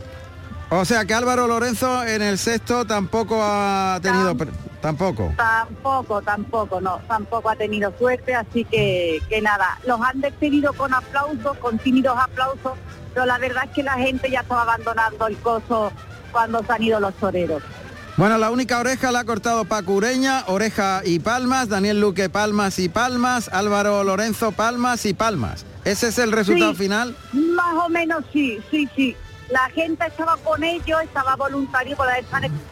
O 0.69 0.85
sea 0.85 1.05
que 1.05 1.15
Álvaro 1.15 1.47
Lorenzo 1.47 2.03
en 2.05 2.23
el 2.23 2.39
sexto 2.39 2.85
tampoco 2.85 3.39
ha 3.41 4.01
tenido... 4.03 4.37
tampoco. 4.81 5.33
Tampoco, 5.37 6.23
tampoco, 6.23 6.81
no, 6.81 7.01
tampoco 7.07 7.51
ha 7.51 7.57
tenido 7.57 7.93
suerte, 7.99 8.35
así 8.35 8.65
que, 8.65 9.21
que 9.29 9.41
nada, 9.41 9.79
los 9.87 10.01
han 10.01 10.21
despedido 10.21 10.73
con 10.73 10.93
aplausos, 10.93 11.57
con 11.59 11.79
tímidos 11.79 12.19
aplausos, 12.19 12.73
pero 13.15 13.27
la 13.27 13.39
verdad 13.39 13.65
es 13.65 13.71
que 13.71 13.83
la 13.85 13.95
gente 13.95 14.29
ya 14.29 14.41
está 14.41 14.61
abandonando 14.61 15.29
el 15.29 15.37
coso 15.39 15.93
cuando 16.33 16.65
se 16.65 16.73
han 16.73 16.83
ido 16.83 16.99
los 16.99 17.15
toreros. 17.15 17.63
Bueno, 18.17 18.37
la 18.39 18.51
única 18.51 18.81
oreja 18.81 19.13
la 19.13 19.21
ha 19.21 19.25
cortado 19.25 19.67
Paco 19.67 19.93
Ureña, 19.93 20.43
oreja 20.47 21.03
y 21.05 21.21
palmas, 21.21 21.69
Daniel 21.69 22.01
Luque 22.01 22.29
palmas 22.29 22.79
y 22.79 22.89
palmas, 22.89 23.51
Álvaro 23.53 24.03
Lorenzo 24.03 24.53
palmas 24.53 25.05
y 25.07 25.15
palmas. 25.15 25.65
¿Ese 25.85 26.09
es 26.09 26.19
el 26.19 26.33
resultado 26.33 26.75
final? 26.75 27.15
Más 27.33 27.75
o 27.85 27.89
menos 27.89 28.25
sí, 28.33 28.59
sí, 28.71 28.89
sí 28.97 29.15
la 29.51 29.69
gente 29.71 30.07
estaba 30.07 30.37
con 30.39 30.63
ellos, 30.65 31.01
estaba 31.03 31.37
voluntario, 31.37 31.97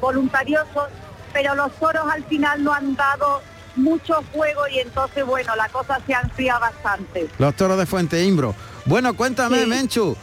voluntariosos, 0.00 0.88
pero 1.32 1.54
los 1.54 1.72
toros 1.78 2.04
al 2.10 2.24
final 2.24 2.62
no 2.62 2.72
han 2.72 2.94
dado 2.96 3.42
mucho 3.76 4.22
juego 4.32 4.68
y 4.68 4.78
entonces 4.78 5.24
bueno, 5.24 5.54
la 5.56 5.68
cosa 5.68 6.00
se 6.06 6.12
enfriado 6.12 6.60
bastante. 6.60 7.28
Los 7.38 7.56
toros 7.56 7.78
de 7.78 7.86
Fuente 7.86 8.22
Imbro. 8.24 8.54
Bueno, 8.86 9.14
cuéntame, 9.14 9.66
Menchu, 9.66 10.16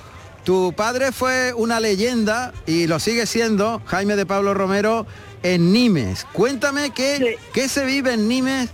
tu 0.44 0.74
padre 0.74 1.12
fue 1.12 1.54
una 1.54 1.80
leyenda 1.80 2.54
y 2.66 2.88
lo 2.88 3.00
sigue 3.00 3.26
siendo, 3.26 3.82
Jaime 3.86 4.16
de 4.16 4.26
Pablo 4.26 4.54
Romero, 4.54 5.06
en 5.44 5.74
Nimes. 5.74 6.26
Cuéntame 6.32 6.92
qué, 6.92 7.38
qué 7.54 7.68
se 7.68 7.86
vive 7.86 8.14
en 8.14 8.28
Nimes 8.28 8.70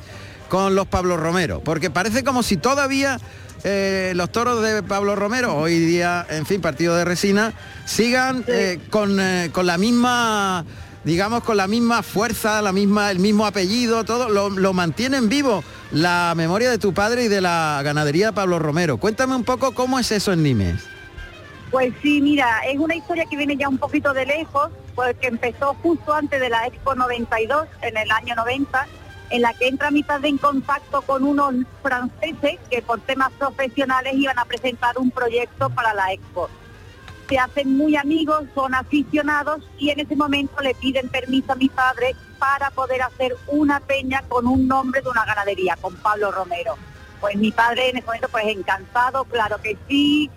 con 0.50 0.76
los 0.76 0.88
Pablo 0.88 1.18
Romero, 1.18 1.62
porque 1.64 1.90
parece 1.90 2.24
como 2.24 2.44
si 2.44 2.58
todavía 2.58 3.20
eh, 3.64 4.14
los 4.16 4.32
toros 4.32 4.62
de 4.62 4.84
Pablo 4.84 5.16
Romero, 5.16 5.55
hoy 5.55 5.80
día, 5.80 6.26
en 6.30 6.45
fin, 6.45 6.62
partido 6.62 6.95
de 6.95 7.05
resina, 7.05 7.53
sigan 7.86 8.43
eh, 8.47 8.80
con, 8.89 9.20
eh, 9.20 9.49
con, 9.51 9.66
la 9.66 9.78
misma, 9.78 10.66
digamos, 11.03 11.43
con 11.43 11.58
la 11.58 11.68
misma 11.68 12.03
fuerza, 12.03 12.62
la 12.62 12.72
misma, 12.72 13.12
el 13.12 13.20
mismo 13.20 13.45
apellido, 13.45 14.03
todo, 14.03 14.30
lo, 14.30 14.74
mantienen 14.74 15.30
vivo 15.30 15.64
la 15.91 16.34
memoria 16.36 16.70
de 16.70 16.78
tu 16.78 16.93
padre 16.93 17.26
y 17.26 17.28
de 17.28 17.41
la 17.41 17.82
ganadería 17.84 18.32
Pablo 18.32 18.60
Romero. 18.60 18.97
Cuéntame 18.97 19.36
un 19.36 19.43
poco 19.43 19.74
cómo 19.74 19.99
es 19.99 20.12
eso 20.12 20.34
en 20.34 20.43
Nimes. 20.43 20.86
Pues 21.72 21.93
sí, 22.01 22.22
mira, 22.22 22.62
es 22.70 22.78
una 22.80 22.95
historia 22.95 23.26
que 23.30 23.36
viene 23.36 23.58
ya 23.58 23.68
un 23.68 23.78
poquito 23.78 24.14
de 24.14 24.26
lejos, 24.26 24.70
porque 24.95 25.28
empezó 25.28 25.76
justo 25.82 26.14
antes 26.14 26.39
de 26.39 26.49
la 26.49 26.66
Expo 26.68 26.95
92, 26.95 27.68
en 27.82 27.97
el 27.97 28.10
año 28.12 28.36
90, 28.36 28.88
en 29.30 29.42
la 29.42 29.54
que 29.54 29.68
entra 29.68 29.92
mi 29.92 30.04
padre 30.04 30.30
en 30.30 30.38
contacto 30.38 31.02
con 31.02 31.24
unos 31.24 31.54
franceses 31.82 32.60
que 32.70 32.82
por 32.82 33.00
temas 33.02 33.32
profesionales 33.34 34.14
iban 34.16 34.40
a 34.40 34.46
presentar 34.46 34.98
un 34.98 35.12
proyecto 35.12 35.70
para 35.70 35.94
la 35.94 36.14
expo. 36.14 36.50
Se 37.30 37.38
hacen 37.38 37.76
muy 37.76 37.98
amigos, 37.98 38.46
son 38.56 38.74
aficionados 38.74 39.62
y 39.78 39.90
en 39.90 40.00
ese 40.00 40.16
momento 40.16 40.62
le 40.62 40.74
piden 40.76 41.10
permiso 41.10 41.52
a 41.52 41.56
mi 41.56 41.68
padre 41.68 42.16
para 42.40 42.72
poder 42.72 43.02
hacer 43.02 43.36
una 43.48 43.82
peña 43.82 44.24
con 44.30 44.48
un 44.48 44.68
nombre 44.68 45.02
de 45.02 45.10
una 45.10 45.26
ganadería, 45.26 45.76
con 45.82 45.96
Pablo 45.96 46.32
Romero. 46.32 46.78
Pues 47.20 47.36
mi 47.36 47.52
padre 47.52 47.90
en 47.90 47.98
ese 47.98 48.06
momento 48.06 48.30
pues 48.30 48.46
encantado, 48.46 49.26
claro 49.26 49.58
que 49.62 49.78
sí. 49.90 50.30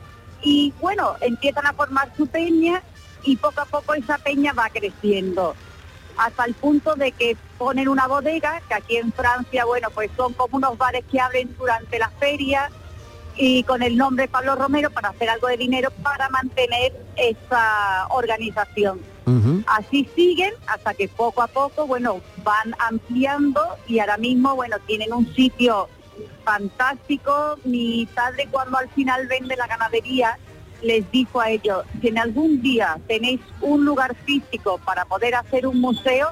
Y 0.43 0.73
bueno, 0.81 1.15
empiezan 1.21 1.67
a 1.67 1.75
formar 1.75 2.11
su 2.17 2.27
peña 2.27 2.83
y 3.23 3.37
poco 3.37 3.61
a 3.61 3.67
poco 3.67 3.95
esa 3.95 4.19
peña 4.19 4.53
va 4.53 4.69
creciendo 4.71 5.55
hasta 6.21 6.45
el 6.45 6.53
punto 6.55 6.95
de 6.97 7.13
que 7.13 7.35
ponen 7.57 7.89
una 7.89 8.07
bodega, 8.07 8.61
que 8.69 8.75
aquí 8.75 8.97
en 8.99 9.11
Francia, 9.11 9.65
bueno, 9.65 9.89
pues 9.95 10.11
son 10.17 10.35
como 10.35 10.59
unos 10.59 10.77
bares 10.77 11.03
que 11.11 11.19
abren 11.19 11.57
durante 11.59 11.99
la 11.99 12.11
feria 12.11 12.71
y 13.37 13.63
con 13.65 13.83
el 13.83 13.97
nombre 13.97 14.29
Pablo 14.29 14.55
Romero 14.55 14.91
para 14.91 15.09
hacer 15.09 15.31
algo 15.31 15.49
de 15.49 15.57
dinero 15.57 15.91
para 16.03 16.29
mantener 16.29 16.93
esa 17.17 18.07
organización. 18.11 19.01
Así 19.67 20.11
siguen 20.17 20.53
hasta 20.67 20.93
que 20.93 21.07
poco 21.07 21.41
a 21.41 21.47
poco, 21.47 21.87
bueno, 21.87 22.21
van 22.43 22.75
ampliando 22.81 23.63
y 23.87 24.01
ahora 24.01 24.17
mismo, 24.17 24.57
bueno, 24.57 24.77
tienen 24.87 25.13
un 25.13 25.33
sitio 25.35 25.89
fantástico. 26.45 27.57
Mi 27.65 28.07
padre 28.13 28.49
cuando 28.51 28.77
al 28.77 28.91
final 28.91 29.29
vende 29.29 29.57
la 29.57 29.69
ganadería, 29.69 30.37
les 30.83 31.11
dijo 31.11 31.41
a 31.41 31.51
ellos, 31.51 31.85
si 32.01 32.09
en 32.09 32.19
algún 32.19 32.63
día 32.63 32.99
tenéis 33.07 33.41
un 33.61 33.85
lugar 33.85 34.15
físico 34.25 34.79
para 34.85 35.05
poder 35.05 35.35
hacer 35.35 35.67
un 35.67 35.81
museo, 35.81 36.29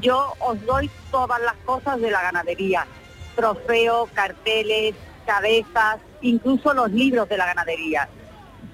yo 0.00 0.34
os 0.40 0.64
doy 0.66 0.90
todas 1.10 1.40
las 1.40 1.54
cosas 1.64 2.00
de 2.00 2.10
la 2.10 2.22
ganadería, 2.22 2.86
trofeos, 3.34 4.10
carteles, 4.10 4.94
cabezas, 5.26 5.98
incluso 6.20 6.74
los 6.74 6.90
libros 6.90 7.28
de 7.28 7.36
la 7.36 7.46
ganadería. 7.46 8.08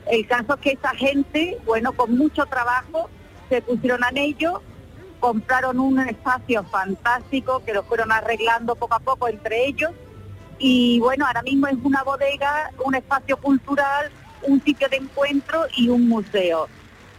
El 0.07 0.27
caso 0.27 0.55
es 0.55 0.61
que 0.61 0.71
esa 0.73 0.91
gente, 0.91 1.59
bueno, 1.65 1.93
con 1.93 2.17
mucho 2.17 2.45
trabajo, 2.47 3.09
se 3.49 3.63
pusieron 3.63 4.05
a 4.05 4.11
ello, 4.15 4.63
compraron 5.21 5.81
un 5.81 6.01
espacio 6.01 6.65
fantástico 6.65 7.63
que 7.65 7.73
lo 7.73 7.83
fueron 7.85 8.13
arreglando 8.13 8.75
poco 8.75 8.95
a 8.95 9.01
poco 9.01 9.29
entre 9.29 9.67
ellos 9.67 9.93
y 10.59 11.01
bueno, 11.01 11.27
ahora 11.27 11.43
mismo 11.43 11.67
es 11.67 11.77
una 11.83 12.03
bodega, 12.03 12.71
un 12.85 12.95
espacio 12.95 13.37
cultural 13.39 14.11
un 14.45 14.63
sitio 14.63 14.89
de 14.89 14.97
encuentro 14.97 15.67
y 15.77 15.89
un 15.89 16.09
museo. 16.09 16.69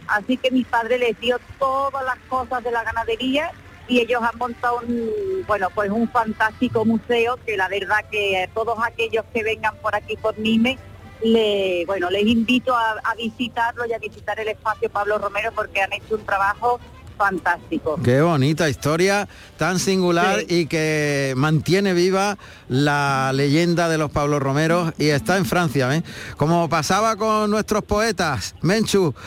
Así 0.08 0.36
que 0.36 0.50
mi 0.50 0.64
padre 0.64 0.98
les 0.98 1.18
dio 1.20 1.38
todas 1.58 2.04
las 2.04 2.18
cosas 2.28 2.62
de 2.62 2.70
la 2.70 2.84
ganadería 2.84 3.50
y 3.88 4.00
ellos 4.00 4.22
han 4.22 4.38
montado 4.38 4.80
un, 4.86 5.44
bueno, 5.46 5.68
pues 5.74 5.90
un 5.90 6.08
fantástico 6.08 6.84
museo 6.84 7.38
que 7.44 7.56
la 7.56 7.68
verdad 7.68 8.04
que 8.10 8.48
todos 8.54 8.78
aquellos 8.84 9.24
que 9.32 9.42
vengan 9.42 9.76
por 9.76 9.94
aquí 9.94 10.16
por 10.16 10.38
Nime, 10.38 10.78
le, 11.22 11.84
bueno, 11.86 12.10
les 12.10 12.26
invito 12.26 12.76
a 12.76 13.14
visitarlo 13.16 13.86
y 13.86 13.92
a 13.92 13.98
visitar 13.98 14.38
el 14.38 14.48
espacio 14.48 14.90
Pablo 14.90 15.18
Romero 15.18 15.50
porque 15.52 15.80
han 15.80 15.92
hecho 15.92 16.16
un 16.16 16.26
trabajo 16.26 16.78
fantástico. 17.16 17.98
Qué 18.02 18.20
bonita 18.20 18.68
historia, 18.68 19.28
tan 19.56 19.78
singular 19.78 20.40
Sí. 20.40 20.60
y 20.60 20.66
que 20.66 21.34
mantiene 21.36 21.94
viva 21.94 22.36
la 22.68 23.32
leyenda 23.34 23.88
de 23.88 23.98
los 23.98 24.10
Pablo 24.10 24.38
Romeros 24.40 24.92
y 24.98 25.06
está 25.08 25.36
en 25.36 25.44
Francia, 25.44 25.94
¿eh? 25.94 26.02
Como 26.36 26.68
pasaba 26.68 27.16
con 27.16 27.50
nuestros 27.50 27.82
poetas, 27.84 28.54
Menchu. 28.62 29.14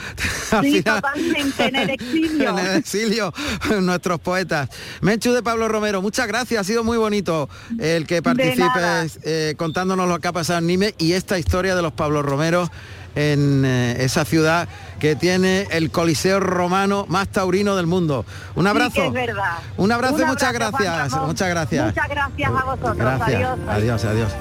Sí, 0.61 0.81
totalmente, 0.81 1.65
en 1.65 1.75
el 1.75 1.89
exilio. 1.91 2.49
en 2.57 2.59
el 2.59 2.77
exilio, 2.77 3.33
nuestros 3.81 4.19
poetas. 4.19 4.69
Menchu 5.01 5.31
de 5.31 5.43
Pablo 5.43 5.67
Romero, 5.67 6.01
muchas 6.01 6.27
gracias, 6.27 6.61
ha 6.61 6.63
sido 6.63 6.83
muy 6.83 6.97
bonito 6.97 7.49
el 7.79 8.07
que 8.07 8.21
participes 8.21 9.19
eh, 9.23 9.53
contándonos 9.57 10.07
lo 10.09 10.19
que 10.19 10.27
ha 10.27 10.33
pasado 10.33 10.59
en 10.59 10.67
Nime 10.67 10.95
y 10.97 11.13
esta 11.13 11.37
historia 11.37 11.75
de 11.75 11.81
los 11.81 11.93
Pablo 11.93 12.21
Romeros 12.23 12.69
en 13.15 13.63
eh, 13.65 14.03
esa 14.03 14.25
ciudad 14.25 14.67
que 14.99 15.15
tiene 15.15 15.67
el 15.71 15.91
Coliseo 15.91 16.39
Romano 16.39 17.05
más 17.07 17.27
taurino 17.29 17.75
del 17.75 17.87
mundo. 17.87 18.25
Un 18.55 18.67
abrazo. 18.67 18.91
Sí 18.95 19.01
es 19.01 19.13
verdad. 19.13 19.57
Un 19.77 19.91
abrazo 19.91 20.21
y 20.21 20.25
muchas 20.25 20.49
abrazo, 20.49 20.77
gracias. 20.79 21.21
Muchas 21.21 21.49
gracias. 21.49 21.85
Muchas 21.85 22.09
gracias 22.09 22.49
a 22.49 22.63
vosotros. 22.63 22.97
Gracias. 22.97 23.27
Adiós. 23.27 23.59
Adiós, 23.69 24.05
adiós. 24.05 24.31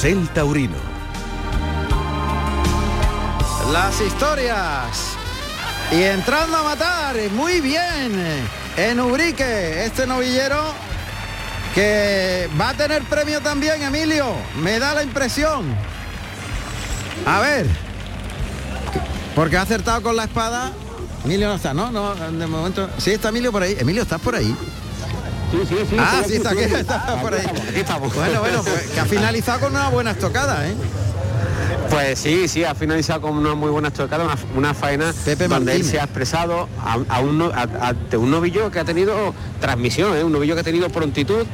Carrusel 0.00 0.28
Taurino. 0.30 0.76
Las 3.70 4.00
historias. 4.00 5.14
Y 5.92 6.02
entrando 6.02 6.56
a 6.56 6.62
matar, 6.62 7.16
muy 7.32 7.60
bien, 7.60 8.12
en 8.78 9.00
Ubrique, 9.00 9.84
este 9.84 10.06
novillero 10.06 10.72
que 11.74 12.48
va 12.58 12.70
a 12.70 12.74
tener 12.74 13.02
premio 13.02 13.42
también, 13.42 13.82
Emilio, 13.82 14.32
me 14.62 14.78
da 14.78 14.94
la 14.94 15.02
impresión. 15.02 15.66
A 17.26 17.40
ver, 17.40 17.66
porque 19.34 19.58
ha 19.58 19.62
acertado 19.62 20.02
con 20.02 20.16
la 20.16 20.24
espada. 20.24 20.72
Emilio 21.24 21.48
no 21.48 21.56
está, 21.56 21.74
¿no? 21.74 21.90
No, 21.90 22.14
de 22.14 22.46
momento. 22.46 22.88
Sí, 22.96 23.10
está 23.10 23.28
Emilio 23.28 23.52
por 23.52 23.62
ahí. 23.62 23.76
Emilio, 23.78 24.02
¿estás 24.02 24.20
por 24.20 24.34
ahí? 24.34 24.56
Sí, 25.50 25.58
sí, 25.68 25.76
sí. 25.90 25.96
Ah, 25.98 26.22
sí, 26.26 26.34
está 26.36 26.50
aquí, 26.50 26.60
está 26.62 27.20
por 27.20 27.34
ahí. 27.34 27.44
Aquí 27.46 27.80
estamos. 27.80 28.14
Bueno, 28.14 28.40
bueno, 28.40 28.62
pues, 28.62 28.82
que 28.94 29.00
ha 29.00 29.04
finalizado 29.04 29.60
con 29.60 29.72
una 29.72 29.88
buena 29.88 30.12
estocada, 30.12 30.68
¿eh? 30.68 30.74
Pues 31.90 32.20
sí, 32.20 32.46
sí, 32.46 32.62
ha 32.62 32.74
finalizado 32.76 33.20
con 33.22 33.36
una 33.36 33.54
muy 33.56 33.68
buena 33.70 33.88
estocada, 33.88 34.22
una, 34.24 34.36
una 34.56 34.74
faena 34.74 35.12
Pepe 35.24 35.48
donde 35.48 35.74
él 35.74 35.84
se 35.84 35.98
ha 35.98 36.04
expresado 36.04 36.68
a, 36.84 36.98
a 37.08 37.20
un, 37.20 37.42
a- 37.42 37.68
ante 37.88 38.16
un 38.16 38.30
novillo 38.30 38.70
que 38.70 38.78
ha 38.78 38.84
tenido 38.84 39.34
transmisión, 39.60 40.16
¿eh? 40.16 40.22
un 40.22 40.30
novillo 40.32 40.54
que 40.54 40.60
ha 40.60 40.64
tenido 40.64 40.88
prontitud 40.88 41.44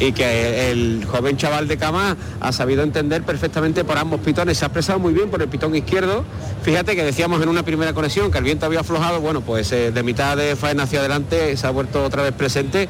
y 0.00 0.10
que 0.12 0.72
el 0.72 1.06
joven 1.08 1.36
chaval 1.36 1.68
de 1.68 1.76
cama 1.78 2.16
ha 2.40 2.52
sabido 2.52 2.82
entender 2.82 3.22
perfectamente 3.22 3.84
por 3.84 3.96
ambos 3.96 4.20
pitones. 4.20 4.58
Se 4.58 4.64
ha 4.64 4.68
expresado 4.68 4.98
muy 4.98 5.14
bien 5.14 5.30
por 5.30 5.40
el 5.40 5.48
pitón 5.48 5.74
izquierdo. 5.76 6.24
Fíjate 6.64 6.96
que 6.96 7.04
decíamos 7.04 7.40
en 7.40 7.48
una 7.48 7.62
primera 7.62 7.92
conexión 7.92 8.32
que 8.32 8.38
el 8.38 8.44
viento 8.44 8.66
había 8.66 8.80
aflojado, 8.80 9.20
bueno, 9.20 9.40
pues 9.40 9.70
eh, 9.70 9.92
de 9.92 10.02
mitad 10.02 10.36
de 10.36 10.56
faena 10.56 10.82
hacia 10.82 10.98
adelante 10.98 11.56
se 11.56 11.66
ha 11.66 11.70
vuelto 11.70 12.04
otra 12.04 12.24
vez 12.24 12.32
presente 12.32 12.88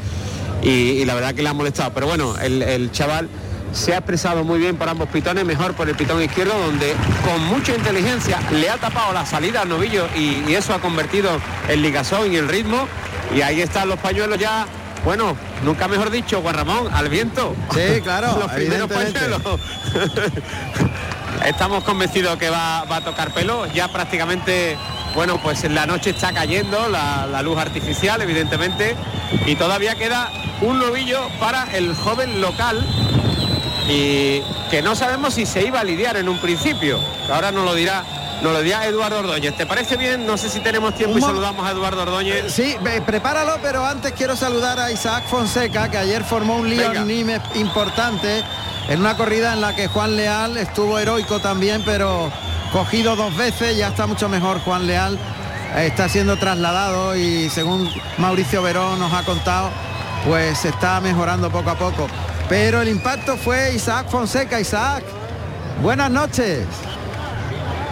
y, 0.62 0.68
y 0.68 1.04
la 1.04 1.14
verdad 1.14 1.34
que 1.34 1.42
le 1.42 1.48
ha 1.48 1.54
molestado. 1.54 1.92
Pero 1.92 2.06
bueno, 2.06 2.36
el, 2.38 2.62
el 2.62 2.92
chaval 2.92 3.28
se 3.72 3.92
ha 3.92 3.98
expresado 3.98 4.44
muy 4.44 4.58
bien 4.58 4.76
por 4.76 4.88
ambos 4.88 5.08
pitones, 5.08 5.44
mejor 5.44 5.74
por 5.74 5.88
el 5.88 5.96
pitón 5.96 6.22
izquierdo, 6.22 6.58
donde 6.58 6.94
con 7.24 7.44
mucha 7.44 7.74
inteligencia 7.74 8.38
le 8.52 8.70
ha 8.70 8.76
tapado 8.78 9.12
la 9.12 9.26
salida 9.26 9.62
al 9.62 9.68
novillo 9.68 10.06
y, 10.16 10.42
y 10.48 10.54
eso 10.54 10.72
ha 10.72 10.80
convertido 10.80 11.30
el 11.68 11.82
ligazón 11.82 12.32
y 12.32 12.36
el 12.36 12.48
ritmo. 12.48 12.88
Y 13.34 13.42
ahí 13.42 13.60
están 13.60 13.88
los 13.88 13.98
pañuelos 13.98 14.38
ya, 14.38 14.66
bueno, 15.04 15.36
nunca 15.64 15.88
mejor 15.88 16.10
dicho, 16.10 16.40
Juan 16.40 16.54
Ramón, 16.54 16.88
al 16.92 17.08
viento. 17.08 17.54
Sí, 17.74 18.00
claro, 18.02 18.38
los 18.38 18.50
primeros 18.52 18.90
pañuelos. 18.90 19.42
Estamos 21.44 21.84
convencidos 21.84 22.38
que 22.38 22.48
va, 22.50 22.84
va 22.84 22.96
a 22.96 23.04
tocar 23.04 23.32
pelo, 23.32 23.66
ya 23.72 23.88
prácticamente, 23.88 24.76
bueno, 25.16 25.40
pues 25.42 25.64
la 25.68 25.84
noche 25.86 26.10
está 26.10 26.32
cayendo, 26.32 26.88
la, 26.88 27.26
la 27.26 27.42
luz 27.42 27.58
artificial, 27.58 28.20
evidentemente, 28.22 28.94
y 29.46 29.56
todavía 29.56 29.96
queda 29.96 30.30
un 30.60 30.78
novillo 30.78 31.18
para 31.40 31.64
el 31.76 31.94
joven 31.96 32.40
local 32.40 32.86
y 33.88 34.42
que 34.70 34.82
no 34.82 34.94
sabemos 34.94 35.34
si 35.34 35.46
se 35.46 35.64
iba 35.66 35.80
a 35.80 35.84
lidiar 35.84 36.16
en 36.16 36.28
un 36.28 36.38
principio. 36.38 36.98
Ahora 37.32 37.50
nos 37.52 37.64
lo 37.64 37.74
dirá, 37.74 38.04
nos 38.42 38.52
lo 38.52 38.60
dirá 38.60 38.86
Eduardo 38.86 39.20
Ordóñez. 39.20 39.56
¿Te 39.56 39.64
parece 39.66 39.96
bien? 39.96 40.26
No 40.26 40.36
sé 40.36 40.48
si 40.50 40.60
tenemos 40.60 40.94
tiempo 40.94 41.16
y 41.18 41.20
mo- 41.20 41.26
saludamos 41.28 41.66
a 41.66 41.70
Eduardo 41.70 42.02
Ordóñez. 42.02 42.52
Sí, 42.52 42.76
ve- 42.82 43.00
prepáralo, 43.00 43.58
pero 43.62 43.84
antes 43.86 44.12
quiero 44.12 44.36
saludar 44.36 44.78
a 44.80 44.90
Isaac 44.90 45.24
Fonseca, 45.28 45.90
que 45.90 45.98
ayer 45.98 46.24
formó 46.24 46.56
un 46.56 46.68
lío 46.68 46.92
en 46.92 47.06
Nimes 47.06 47.40
importante 47.54 48.42
en 48.88 49.00
una 49.00 49.16
corrida 49.16 49.52
en 49.52 49.60
la 49.60 49.74
que 49.74 49.88
Juan 49.88 50.16
Leal 50.16 50.56
estuvo 50.56 50.98
heroico 50.98 51.38
también, 51.40 51.82
pero 51.84 52.30
cogido 52.72 53.16
dos 53.16 53.36
veces, 53.36 53.76
ya 53.76 53.88
está 53.88 54.06
mucho 54.06 54.28
mejor 54.28 54.60
Juan 54.60 54.86
Leal. 54.86 55.18
Está 55.76 56.08
siendo 56.08 56.36
trasladado 56.36 57.16
y 57.16 57.50
según 57.50 57.90
Mauricio 58.18 58.62
Verón 58.62 58.98
nos 58.98 59.12
ha 59.12 59.24
contado, 59.24 59.70
pues 60.24 60.58
se 60.58 60.68
está 60.70 61.00
mejorando 61.00 61.50
poco 61.50 61.70
a 61.70 61.74
poco. 61.76 62.06
Pero 62.48 62.80
el 62.80 62.88
impacto 62.88 63.36
fue 63.36 63.74
Isaac 63.74 64.08
Fonseca. 64.08 64.60
Isaac, 64.60 65.04
buenas 65.82 66.10
noches. 66.10 66.66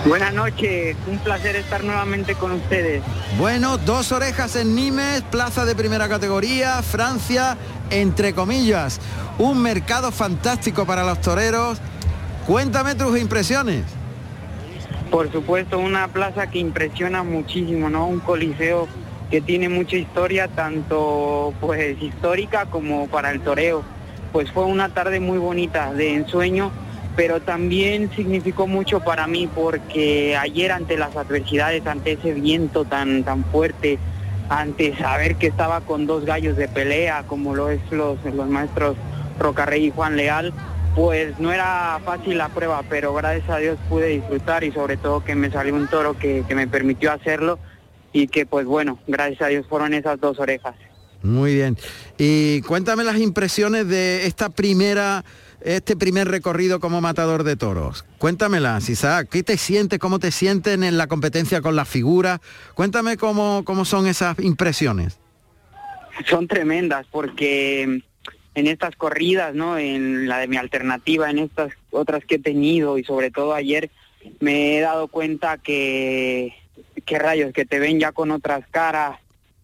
Buenas 0.06 0.34
noches, 0.34 0.96
un 1.06 1.18
placer 1.18 1.56
estar 1.56 1.82
nuevamente 1.82 2.34
con 2.34 2.52
ustedes. 2.52 3.02
Bueno, 3.38 3.78
dos 3.78 4.12
orejas 4.12 4.54
en 4.54 4.74
Nimes, 4.74 5.22
plaza 5.30 5.64
de 5.64 5.74
primera 5.74 6.10
categoría, 6.10 6.82
Francia, 6.82 7.56
entre 7.88 8.34
comillas, 8.34 9.00
un 9.38 9.62
mercado 9.62 10.12
fantástico 10.12 10.84
para 10.84 11.04
los 11.04 11.22
toreros. 11.22 11.78
Cuéntame 12.46 12.94
tus 12.94 13.18
impresiones. 13.18 13.84
Por 15.10 15.30
supuesto, 15.30 15.78
una 15.78 16.08
plaza 16.08 16.48
que 16.48 16.58
impresiona 16.58 17.22
muchísimo, 17.22 17.88
¿no? 17.88 18.06
Un 18.06 18.20
coliseo 18.20 18.88
que 19.30 19.40
tiene 19.40 19.68
mucha 19.68 19.96
historia, 19.96 20.48
tanto 20.48 21.54
pues 21.60 22.00
histórica 22.02 22.66
como 22.66 23.06
para 23.08 23.30
el 23.30 23.40
toreo. 23.40 23.82
Pues 24.32 24.50
fue 24.50 24.64
una 24.64 24.88
tarde 24.88 25.20
muy 25.20 25.38
bonita 25.38 25.92
de 25.92 26.14
ensueño, 26.14 26.72
pero 27.16 27.40
también 27.40 28.10
significó 28.16 28.66
mucho 28.66 29.00
para 29.00 29.26
mí 29.26 29.48
porque 29.52 30.36
ayer 30.36 30.72
ante 30.72 30.96
las 30.96 31.16
adversidades, 31.16 31.86
ante 31.86 32.12
ese 32.12 32.32
viento 32.32 32.84
tan 32.84 33.22
tan 33.22 33.44
fuerte, 33.44 33.98
ante 34.48 34.96
saber 34.96 35.36
que 35.36 35.46
estaba 35.46 35.80
con 35.80 36.06
dos 36.06 36.24
gallos 36.24 36.56
de 36.56 36.68
pelea, 36.68 37.24
como 37.26 37.54
lo 37.54 37.70
es 37.70 37.80
los, 37.90 38.18
los 38.24 38.48
maestros 38.48 38.96
Rocarrey 39.38 39.86
y 39.86 39.90
Juan 39.90 40.16
Leal, 40.16 40.52
pues 40.94 41.38
no 41.38 41.52
era 41.52 42.00
fácil 42.04 42.38
la 42.38 42.48
prueba, 42.48 42.82
pero 42.88 43.12
gracias 43.14 43.50
a 43.50 43.58
Dios 43.58 43.78
pude 43.88 44.08
disfrutar 44.08 44.64
y 44.64 44.72
sobre 44.72 44.96
todo 44.96 45.24
que 45.24 45.34
me 45.34 45.50
salió 45.50 45.74
un 45.74 45.88
toro 45.88 46.16
que, 46.18 46.44
que 46.46 46.54
me 46.54 46.68
permitió 46.68 47.12
hacerlo 47.12 47.58
y 48.12 48.28
que 48.28 48.46
pues 48.46 48.64
bueno, 48.64 48.98
gracias 49.06 49.42
a 49.42 49.46
Dios 49.48 49.66
fueron 49.68 49.92
esas 49.92 50.20
dos 50.20 50.38
orejas. 50.38 50.74
Muy 51.24 51.54
bien. 51.54 51.76
Y 52.18 52.60
cuéntame 52.62 53.02
las 53.02 53.18
impresiones 53.18 53.88
de 53.88 54.26
esta 54.26 54.50
primera, 54.50 55.24
este 55.62 55.96
primer 55.96 56.28
recorrido 56.28 56.80
como 56.80 57.00
matador 57.00 57.44
de 57.44 57.56
toros. 57.56 58.04
Cuéntamelas, 58.18 58.90
Isaac. 58.90 59.28
¿Qué 59.30 59.42
te 59.42 59.56
sientes? 59.56 59.98
¿Cómo 59.98 60.18
te 60.18 60.30
sientes 60.30 60.74
en 60.74 60.98
la 60.98 61.06
competencia 61.06 61.62
con 61.62 61.76
las 61.76 61.88
figuras? 61.88 62.40
Cuéntame 62.74 63.16
cómo, 63.16 63.62
cómo 63.64 63.86
son 63.86 64.06
esas 64.06 64.38
impresiones. 64.38 65.18
Son 66.26 66.46
tremendas 66.46 67.06
porque 67.10 68.02
en 68.54 68.66
estas 68.66 68.96
corridas, 68.96 69.54
¿no? 69.54 69.78
En 69.78 70.28
la 70.28 70.38
de 70.38 70.48
mi 70.48 70.56
alternativa, 70.56 71.30
en 71.30 71.38
estas 71.38 71.72
otras 71.90 72.24
que 72.24 72.36
he 72.36 72.38
tenido 72.38 72.98
y 72.98 73.04
sobre 73.04 73.30
todo 73.30 73.54
ayer 73.54 73.90
me 74.40 74.76
he 74.76 74.80
dado 74.80 75.08
cuenta 75.08 75.58
que, 75.58 76.54
que 77.04 77.18
rayos, 77.18 77.52
que 77.52 77.64
te 77.64 77.78
ven 77.78 77.98
ya 77.98 78.12
con 78.12 78.30
otras 78.30 78.66
caras, 78.70 79.18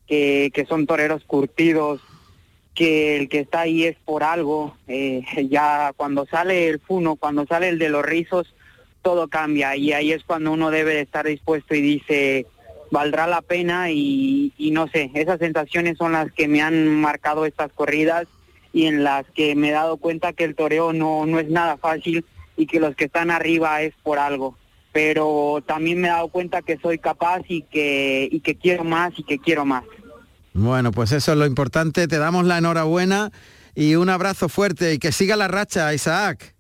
que, 0.06 0.50
que 0.52 0.66
son 0.66 0.86
toreros 0.86 1.24
curtidos, 1.24 2.00
que 2.74 3.16
el 3.16 3.28
que 3.28 3.40
está 3.40 3.60
ahí 3.60 3.84
es 3.84 3.96
por 4.04 4.22
algo. 4.22 4.76
Eh, 4.88 5.22
ya 5.48 5.92
cuando 5.96 6.26
sale 6.26 6.68
el 6.68 6.80
funo, 6.80 7.16
cuando 7.16 7.46
sale 7.46 7.68
el 7.68 7.78
de 7.78 7.88
los 7.90 8.04
rizos, 8.04 8.54
todo 9.02 9.28
cambia 9.28 9.76
y 9.76 9.92
ahí 9.92 10.12
es 10.12 10.24
cuando 10.24 10.52
uno 10.52 10.70
debe 10.70 10.94
de 10.94 11.00
estar 11.00 11.26
dispuesto 11.26 11.74
y 11.74 11.80
dice, 11.80 12.46
valdrá 12.90 13.26
la 13.26 13.40
pena 13.40 13.90
y, 13.90 14.52
y 14.58 14.72
no 14.72 14.88
sé, 14.88 15.10
esas 15.14 15.38
sensaciones 15.38 15.96
son 15.96 16.12
las 16.12 16.30
que 16.32 16.48
me 16.48 16.60
han 16.60 17.00
marcado 17.00 17.46
estas 17.46 17.72
corridas 17.72 18.26
y 18.72 18.86
en 18.86 19.04
las 19.04 19.26
que 19.34 19.54
me 19.54 19.70
he 19.70 19.72
dado 19.72 19.96
cuenta 19.96 20.32
que 20.32 20.44
el 20.44 20.54
toreo 20.54 20.92
no, 20.92 21.26
no 21.26 21.38
es 21.38 21.48
nada 21.48 21.76
fácil 21.76 22.24
y 22.56 22.66
que 22.66 22.80
los 22.80 22.94
que 22.94 23.04
están 23.04 23.30
arriba 23.30 23.82
es 23.82 23.94
por 24.02 24.18
algo. 24.18 24.56
Pero 24.92 25.62
también 25.66 26.00
me 26.00 26.08
he 26.08 26.10
dado 26.10 26.28
cuenta 26.28 26.62
que 26.62 26.78
soy 26.78 26.98
capaz 26.98 27.42
y 27.48 27.62
que, 27.62 28.28
y 28.30 28.40
que 28.40 28.56
quiero 28.56 28.84
más 28.84 29.12
y 29.16 29.22
que 29.22 29.38
quiero 29.38 29.64
más. 29.64 29.84
Bueno, 30.52 30.90
pues 30.90 31.12
eso 31.12 31.32
es 31.32 31.38
lo 31.38 31.46
importante. 31.46 32.08
Te 32.08 32.18
damos 32.18 32.44
la 32.44 32.58
enhorabuena 32.58 33.30
y 33.74 33.94
un 33.94 34.08
abrazo 34.08 34.48
fuerte 34.48 34.94
y 34.94 34.98
que 34.98 35.12
siga 35.12 35.36
la 35.36 35.48
racha, 35.48 35.94
Isaac. 35.94 36.54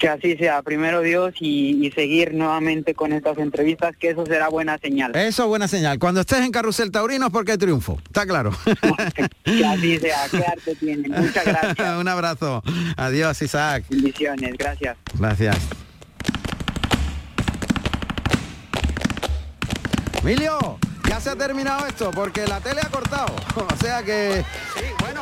Que 0.00 0.08
así 0.08 0.36
sea, 0.36 0.62
primero 0.62 1.02
Dios 1.02 1.34
y, 1.40 1.86
y 1.86 1.92
seguir 1.92 2.34
nuevamente 2.34 2.94
con 2.94 3.12
estas 3.12 3.38
entrevistas, 3.38 3.94
que 3.96 4.10
eso 4.10 4.24
será 4.24 4.48
buena 4.48 4.78
señal. 4.78 5.14
Eso 5.14 5.46
buena 5.46 5.68
señal. 5.68 5.98
Cuando 5.98 6.22
estés 6.22 6.40
en 6.40 6.50
Carrusel 6.50 6.90
Taurino 6.90 7.26
es 7.26 7.32
porque 7.32 7.52
hay 7.52 7.58
triunfo. 7.58 7.98
Está 8.06 8.26
claro. 8.26 8.50
que 9.44 9.64
así 9.64 9.98
sea, 9.98 10.26
qué 10.30 10.38
arte 10.38 10.74
tiene. 10.76 11.08
Muchas 11.08 11.44
gracias. 11.44 11.96
un 12.00 12.08
abrazo. 12.08 12.62
Adiós, 12.96 13.40
Isaac. 13.42 13.84
Bendiciones, 13.90 14.56
gracias. 14.56 14.96
Gracias. 15.18 15.58
Emilio, 20.22 20.78
ya 21.08 21.18
se 21.18 21.30
ha 21.30 21.36
terminado 21.36 21.86
esto 21.86 22.10
porque 22.10 22.46
la 22.46 22.60
tele 22.60 22.80
ha 22.82 22.88
cortado. 22.88 23.34
O 23.56 23.76
sea 23.82 24.02
que... 24.02 24.44
Sí, 24.76 24.84
bueno, 25.00 25.20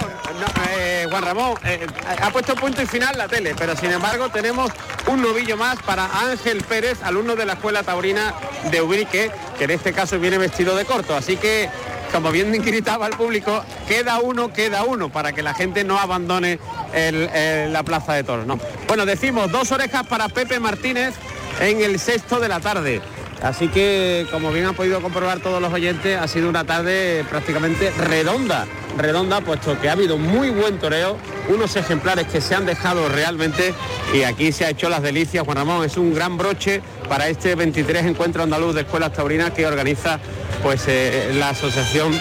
eh, 0.78 1.06
Juan 1.10 1.22
Ramón, 1.22 1.54
eh, 1.64 1.86
ha 2.20 2.30
puesto 2.30 2.54
punto 2.54 2.82
y 2.82 2.86
final 2.86 3.16
la 3.16 3.28
tele, 3.28 3.54
pero 3.56 3.76
sin 3.76 3.90
embargo 3.90 4.28
tenemos 4.28 4.70
un 5.06 5.22
novillo 5.22 5.56
más 5.56 5.78
para 5.82 6.06
Ángel 6.20 6.62
Pérez, 6.62 7.02
alumno 7.02 7.36
de 7.36 7.46
la 7.46 7.54
Escuela 7.54 7.82
Taurina 7.82 8.34
de 8.70 8.80
Ubrique, 8.80 9.30
que 9.56 9.64
en 9.64 9.70
este 9.70 9.92
caso 9.92 10.18
viene 10.18 10.38
vestido 10.38 10.76
de 10.76 10.84
corto. 10.84 11.16
Así 11.16 11.36
que, 11.36 11.68
como 12.12 12.30
bien 12.30 12.52
gritaba 12.64 13.06
el 13.06 13.16
público, 13.16 13.64
queda 13.86 14.18
uno, 14.20 14.52
queda 14.52 14.84
uno, 14.84 15.10
para 15.10 15.32
que 15.32 15.42
la 15.42 15.54
gente 15.54 15.84
no 15.84 15.98
abandone 15.98 16.58
la 16.92 17.82
plaza 17.82 18.14
de 18.14 18.24
toros. 18.24 18.46
¿no? 18.46 18.58
Bueno, 18.86 19.06
decimos 19.06 19.50
dos 19.50 19.72
orejas 19.72 20.06
para 20.06 20.28
Pepe 20.28 20.60
Martínez 20.60 21.14
en 21.60 21.80
el 21.80 21.98
sexto 21.98 22.38
de 22.40 22.48
la 22.48 22.60
tarde. 22.60 23.00
Así 23.42 23.68
que, 23.68 24.26
como 24.32 24.52
bien 24.52 24.66
han 24.66 24.74
podido 24.74 25.00
comprobar 25.00 25.40
todos 25.40 25.62
los 25.62 25.72
oyentes, 25.72 26.18
ha 26.20 26.26
sido 26.26 26.48
una 26.48 26.64
tarde 26.64 27.24
prácticamente 27.28 27.90
redonda, 27.92 28.66
redonda, 28.96 29.40
puesto 29.40 29.80
que 29.80 29.88
ha 29.88 29.92
habido 29.92 30.18
muy 30.18 30.50
buen 30.50 30.78
toreo, 30.78 31.16
unos 31.48 31.76
ejemplares 31.76 32.26
que 32.26 32.40
se 32.40 32.56
han 32.56 32.66
dejado 32.66 33.08
realmente 33.08 33.74
y 34.12 34.22
aquí 34.22 34.50
se 34.50 34.64
ha 34.64 34.70
hecho 34.70 34.88
las 34.88 35.02
delicias. 35.02 35.44
Juan 35.44 35.56
Ramón, 35.56 35.84
es 35.84 35.96
un 35.96 36.12
gran 36.12 36.36
broche 36.36 36.82
para 37.08 37.28
este 37.28 37.54
23 37.54 38.06
encuentro 38.06 38.42
andaluz 38.42 38.74
de 38.74 38.80
escuelas 38.82 39.12
taurinas 39.12 39.52
que 39.52 39.66
organiza 39.66 40.18
pues 40.62 40.84
eh, 40.88 41.32
la 41.34 41.50
Asociación 41.50 42.12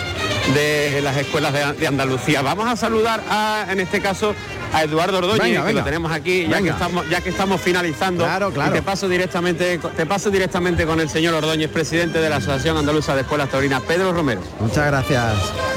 de 0.53 1.01
las 1.01 1.17
Escuelas 1.17 1.53
de, 1.53 1.73
de 1.73 1.87
Andalucía. 1.87 2.41
Vamos 2.41 2.67
a 2.67 2.75
saludar 2.75 3.21
a, 3.29 3.65
en 3.69 3.79
este 3.79 4.01
caso, 4.01 4.33
a 4.73 4.83
Eduardo 4.83 5.17
Ordóñez, 5.19 5.41
Venga, 5.41 5.65
que 5.65 5.73
lo 5.73 5.83
tenemos 5.83 6.11
aquí, 6.11 6.47
ya 6.47 6.61
que, 6.61 6.69
estamos, 6.69 7.09
ya 7.09 7.21
que 7.21 7.29
estamos 7.29 7.61
finalizando. 7.61 8.23
Claro, 8.23 8.51
claro. 8.51 8.71
Y 8.71 8.73
te 8.79 8.81
paso 8.81 9.07
directamente, 9.09 9.77
te 9.77 10.05
paso 10.05 10.29
directamente 10.29 10.85
con 10.85 10.99
el 10.99 11.09
señor 11.09 11.33
Ordóñez, 11.33 11.69
presidente 11.69 12.19
de 12.19 12.29
la 12.29 12.37
Asociación 12.37 12.77
Andaluza 12.77 13.15
de 13.15 13.21
Escuelas 13.21 13.49
Taurinas, 13.49 13.81
Pedro 13.83 14.13
Romero. 14.13 14.41
Muchas 14.59 14.87
gracias. 14.87 15.33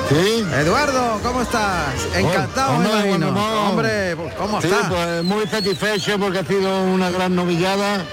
Sí. 0.08 0.44
Eduardo, 0.60 1.20
¿cómo 1.22 1.42
estás? 1.42 1.94
Encantado, 2.16 2.78
me 2.78 2.86
Hombre, 2.88 3.26
Ramón. 3.26 3.58
Hombre, 3.70 4.16
¿cómo 4.36 4.60
Sí, 4.60 4.68
estás? 4.68 4.88
pues 4.88 5.22
muy 5.24 5.46
satisfecho 5.46 6.18
porque 6.18 6.38
ha 6.40 6.44
sido 6.44 6.82
una 6.84 7.10
gran 7.10 7.34
novillada, 7.34 8.04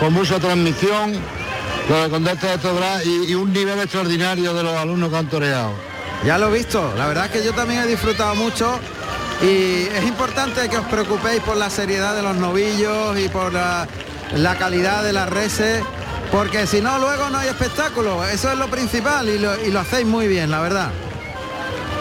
con 0.00 0.12
mucha 0.12 0.38
transmisión, 0.40 1.14
lo 1.88 2.02
de 2.02 2.10
Condesta 2.10 2.50
de 2.50 2.58
Tobra 2.58 3.02
y, 3.04 3.30
y 3.30 3.34
un 3.34 3.52
nivel 3.52 3.78
extraordinario 3.78 4.54
de 4.54 4.62
los 4.64 4.74
alumnos 4.76 5.08
que 5.10 5.16
han 5.16 5.28
toreado. 5.28 5.70
Ya 6.24 6.38
lo 6.38 6.48
he 6.48 6.58
visto. 6.58 6.92
La 6.96 7.06
verdad 7.06 7.26
es 7.26 7.32
que 7.32 7.44
yo 7.44 7.52
también 7.52 7.82
he 7.82 7.86
disfrutado 7.86 8.34
mucho 8.34 8.78
y 9.42 9.86
es 9.94 10.04
importante 10.04 10.68
que 10.68 10.78
os 10.78 10.86
preocupéis 10.86 11.40
por 11.42 11.56
la 11.56 11.68
seriedad 11.68 12.16
de 12.16 12.22
los 12.22 12.36
novillos 12.36 13.18
y 13.18 13.28
por 13.28 13.52
la, 13.52 13.86
calidad 14.58 15.04
de 15.04 15.12
las 15.12 15.28
reses, 15.28 15.82
porque 16.32 16.66
si 16.66 16.80
no 16.80 16.98
luego 16.98 17.28
no 17.30 17.38
hay 17.38 17.48
espectáculo. 17.48 18.24
Eso 18.24 18.50
es 18.50 18.58
lo 18.58 18.68
principal 18.68 19.28
y 19.28 19.38
lo, 19.38 19.80
hacéis 19.80 20.06
muy 20.06 20.26
bien, 20.26 20.50
la 20.50 20.60
verdad. 20.60 20.90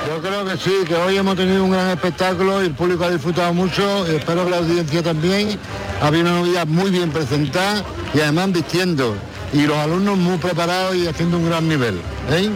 Yo 0.08 0.22
creo 0.22 0.46
que 0.46 0.58
sí, 0.58 0.72
que 0.88 0.96
hoy 0.96 1.18
hemos 1.18 1.36
tenido 1.36 1.64
un 1.64 1.72
gran 1.72 1.90
espectáculo 1.90 2.62
y 2.62 2.68
el 2.68 2.74
público 2.74 3.04
ha 3.06 3.10
disfrutado 3.10 3.54
mucho, 3.54 4.06
espero 4.06 4.46
que 4.46 4.52
la 4.52 4.58
audiencia 4.58 5.04
también. 5.04 5.60
Había 6.02 6.22
una 6.22 6.32
novilla 6.34 6.66
muy 6.66 6.92
bien 6.92 7.12
presentada 7.12 7.84
y 8.14 8.20
además 8.20 8.52
vistiendo. 8.52 9.16
Y 9.52 9.66
los 9.66 9.78
alumnos 9.78 10.18
muy 10.18 10.38
preparados 10.38 10.96
y 10.96 11.08
haciendo 11.08 11.38
un 11.38 11.48
gran 11.48 11.68
nivel. 11.68 12.00
¿eh? 12.30 12.50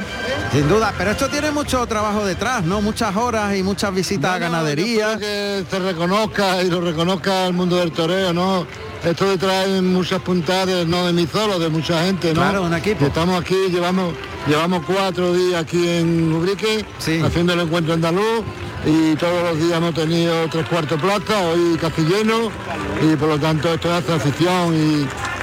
Sin 0.52 0.68
duda, 0.68 0.92
pero 0.98 1.12
esto 1.12 1.30
tiene 1.30 1.52
mucho 1.52 1.86
trabajo 1.86 2.26
detrás, 2.26 2.64
¿no? 2.64 2.82
Muchas 2.82 3.16
horas 3.16 3.56
y 3.56 3.62
muchas 3.62 3.94
visitas 3.94 4.32
a 4.32 4.38
Bueno, 4.40 4.52
ganadería. 4.52 5.14
yo 5.14 5.20
creo 5.20 5.20
que 5.20 5.66
se 5.70 5.80
reconozca 5.80 6.64
y 6.64 6.70
lo 6.72 6.82
reconozca 6.82 7.46
el 7.46 7.54
mundo 7.54 7.76
del 7.78 7.92
toreo, 7.92 8.34
¿no? 8.34 8.66
Esto 9.04 9.30
detrás 9.30 9.68
hay 9.68 9.82
muchas 9.82 10.22
puntadas, 10.22 10.88
no 10.88 11.06
de 11.06 11.14
mí 11.14 11.28
solo, 11.32 11.60
de 11.60 11.70
mucha 11.70 12.04
gente, 12.04 12.34
¿no? 12.34 12.42
Claro, 12.42 12.64
un 12.64 12.74
equipo. 12.74 13.06
Estamos 13.06 13.40
aquí, 13.40 13.56
llevamos, 13.70 14.16
llevamos 14.48 14.84
cuatro 14.88 15.34
días 15.34 15.62
aquí 15.62 15.88
en 15.88 16.34
Ubrique, 16.34 16.84
Sí. 16.98 17.22
haciendo 17.24 17.54
el 17.54 17.60
encuentro 17.62 17.94
andaluz 17.94 18.44
y 18.88 19.16
todos 19.18 19.44
los 19.44 19.58
días 19.60 19.78
hemos 19.78 19.94
tenido 19.94 20.48
tres 20.50 20.66
cuartos 20.68 21.00
plaza, 21.00 21.40
hoy 21.42 21.78
casi 21.80 22.02
lleno 22.02 22.50
y 23.04 23.16
por 23.16 23.30
lo 23.30 23.38
tanto 23.40 23.72
esto 23.72 23.94
hace 23.94 24.14
afición 24.14 24.74
y, 24.74 25.02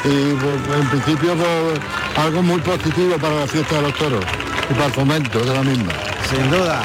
y, 0.09 0.35
pues, 0.35 0.81
en 0.81 0.89
principio 0.89 1.35
pues, 1.37 1.81
algo 2.17 2.43
muy 2.43 2.61
positivo 2.61 3.17
para 3.21 3.37
la 3.41 3.47
fiesta 3.47 3.77
de 3.77 3.83
los 3.83 3.95
toros 3.95 4.25
y 4.71 4.75
para 4.75 4.87
el 4.87 4.93
fomento 4.93 5.39
de 5.41 5.55
la 5.55 5.63
misma. 5.63 5.93
Sin 6.31 6.51
duda. 6.51 6.83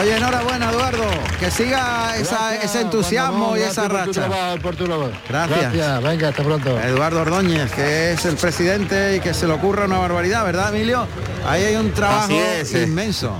Oye, 0.00 0.16
enhorabuena, 0.16 0.70
Eduardo. 0.70 1.04
Que 1.40 1.50
siga 1.50 2.16
esa- 2.16 2.50
Gracias, 2.52 2.64
ese 2.64 2.80
entusiasmo 2.82 3.56
y 3.56 3.60
esa 3.60 3.88
gracias 3.88 4.04
por 4.06 4.14
tu 4.14 4.20
racha. 4.20 4.62
por 4.62 4.76
tu 4.76 4.86
labor. 4.86 5.12
Gracias. 5.28 5.60
Gracias, 5.60 6.02
venga, 6.02 6.28
hasta 6.28 6.42
pronto. 6.44 6.80
Eduardo 6.80 7.20
Ordóñez, 7.22 7.72
que 7.72 8.12
es 8.12 8.24
el 8.24 8.36
presidente 8.36 9.16
y 9.16 9.20
que 9.20 9.34
se 9.34 9.46
le 9.48 9.52
ocurra 9.54 9.86
una 9.86 9.98
barbaridad, 9.98 10.44
¿verdad, 10.44 10.74
Emilio? 10.74 11.06
Ahí 11.46 11.64
hay 11.64 11.76
un 11.76 11.92
trabajo 11.92 12.30
es, 12.32 12.72
inmenso. 12.72 13.34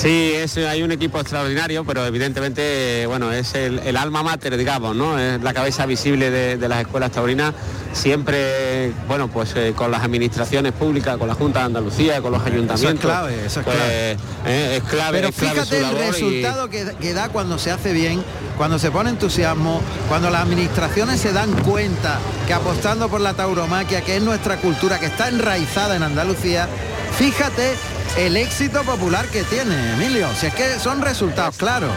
Sí, 0.00 0.30
es, 0.32 0.56
hay 0.58 0.84
un 0.84 0.92
equipo 0.92 1.18
extraordinario, 1.18 1.84
pero 1.84 2.06
evidentemente, 2.06 3.04
bueno, 3.08 3.32
es 3.32 3.54
el, 3.56 3.96
alma 3.96 4.22
mater, 4.22 4.56
digamos, 4.56 4.94
¿no? 4.94 5.18
Es 5.18 5.42
la 5.42 5.52
cabeza 5.52 5.86
visible 5.86 6.30
de, 6.30 6.68
las 6.68 6.82
escuelas 6.82 7.10
taurinas, 7.10 7.52
siempre, 7.94 8.92
bueno, 9.08 9.26
pues 9.26 9.54
eh, 9.56 9.72
con 9.74 9.90
las 9.90 10.04
administraciones 10.04 10.72
públicas, 10.72 11.16
con 11.16 11.26
la 11.26 11.34
Junta 11.34 11.58
de 11.60 11.64
Andalucía, 11.64 12.20
con 12.22 12.30
los 12.30 12.46
ayuntamientos. 12.46 12.80
Eso 12.80 12.92
es 12.94 13.00
clave, 13.00 13.44
eso 13.44 13.58
es 13.58 13.66
pues, 13.66 13.76
clave. 13.76 14.16
Eh, 14.46 14.76
es 14.76 14.82
clave, 14.84 15.18
pero 15.18 15.32
fíjate 15.32 15.78
el 15.80 15.98
resultado 15.98 16.70
que, 16.70 17.12
da 17.12 17.30
cuando 17.30 17.58
se 17.58 17.72
hace 17.72 17.92
bien, 17.92 18.22
cuando 18.56 18.78
se 18.78 18.92
pone 18.92 19.10
entusiasmo, 19.10 19.82
cuando 20.08 20.30
las 20.30 20.42
administraciones 20.42 21.20
se 21.20 21.32
dan 21.32 21.50
cuenta 21.64 22.20
que 22.46 22.54
apostando 22.54 23.08
por 23.08 23.20
la 23.20 23.34
tauromaquia, 23.34 24.02
que 24.02 24.16
es 24.16 24.22
nuestra 24.22 24.58
cultura, 24.58 25.00
que 25.00 25.06
está 25.06 25.26
enraizada 25.26 25.96
en 25.96 26.04
Andalucía, 26.04 26.68
fíjate 27.18 27.74
el 28.16 28.36
éxito 28.36 28.82
popular 28.82 29.26
que 29.26 29.42
tiene, 29.44 29.92
Emilio. 29.92 30.28
Si 30.34 30.46
es 30.46 30.54
que 30.54 30.78
son 30.78 31.02
resultados 31.02 31.56
claros. 31.56 31.92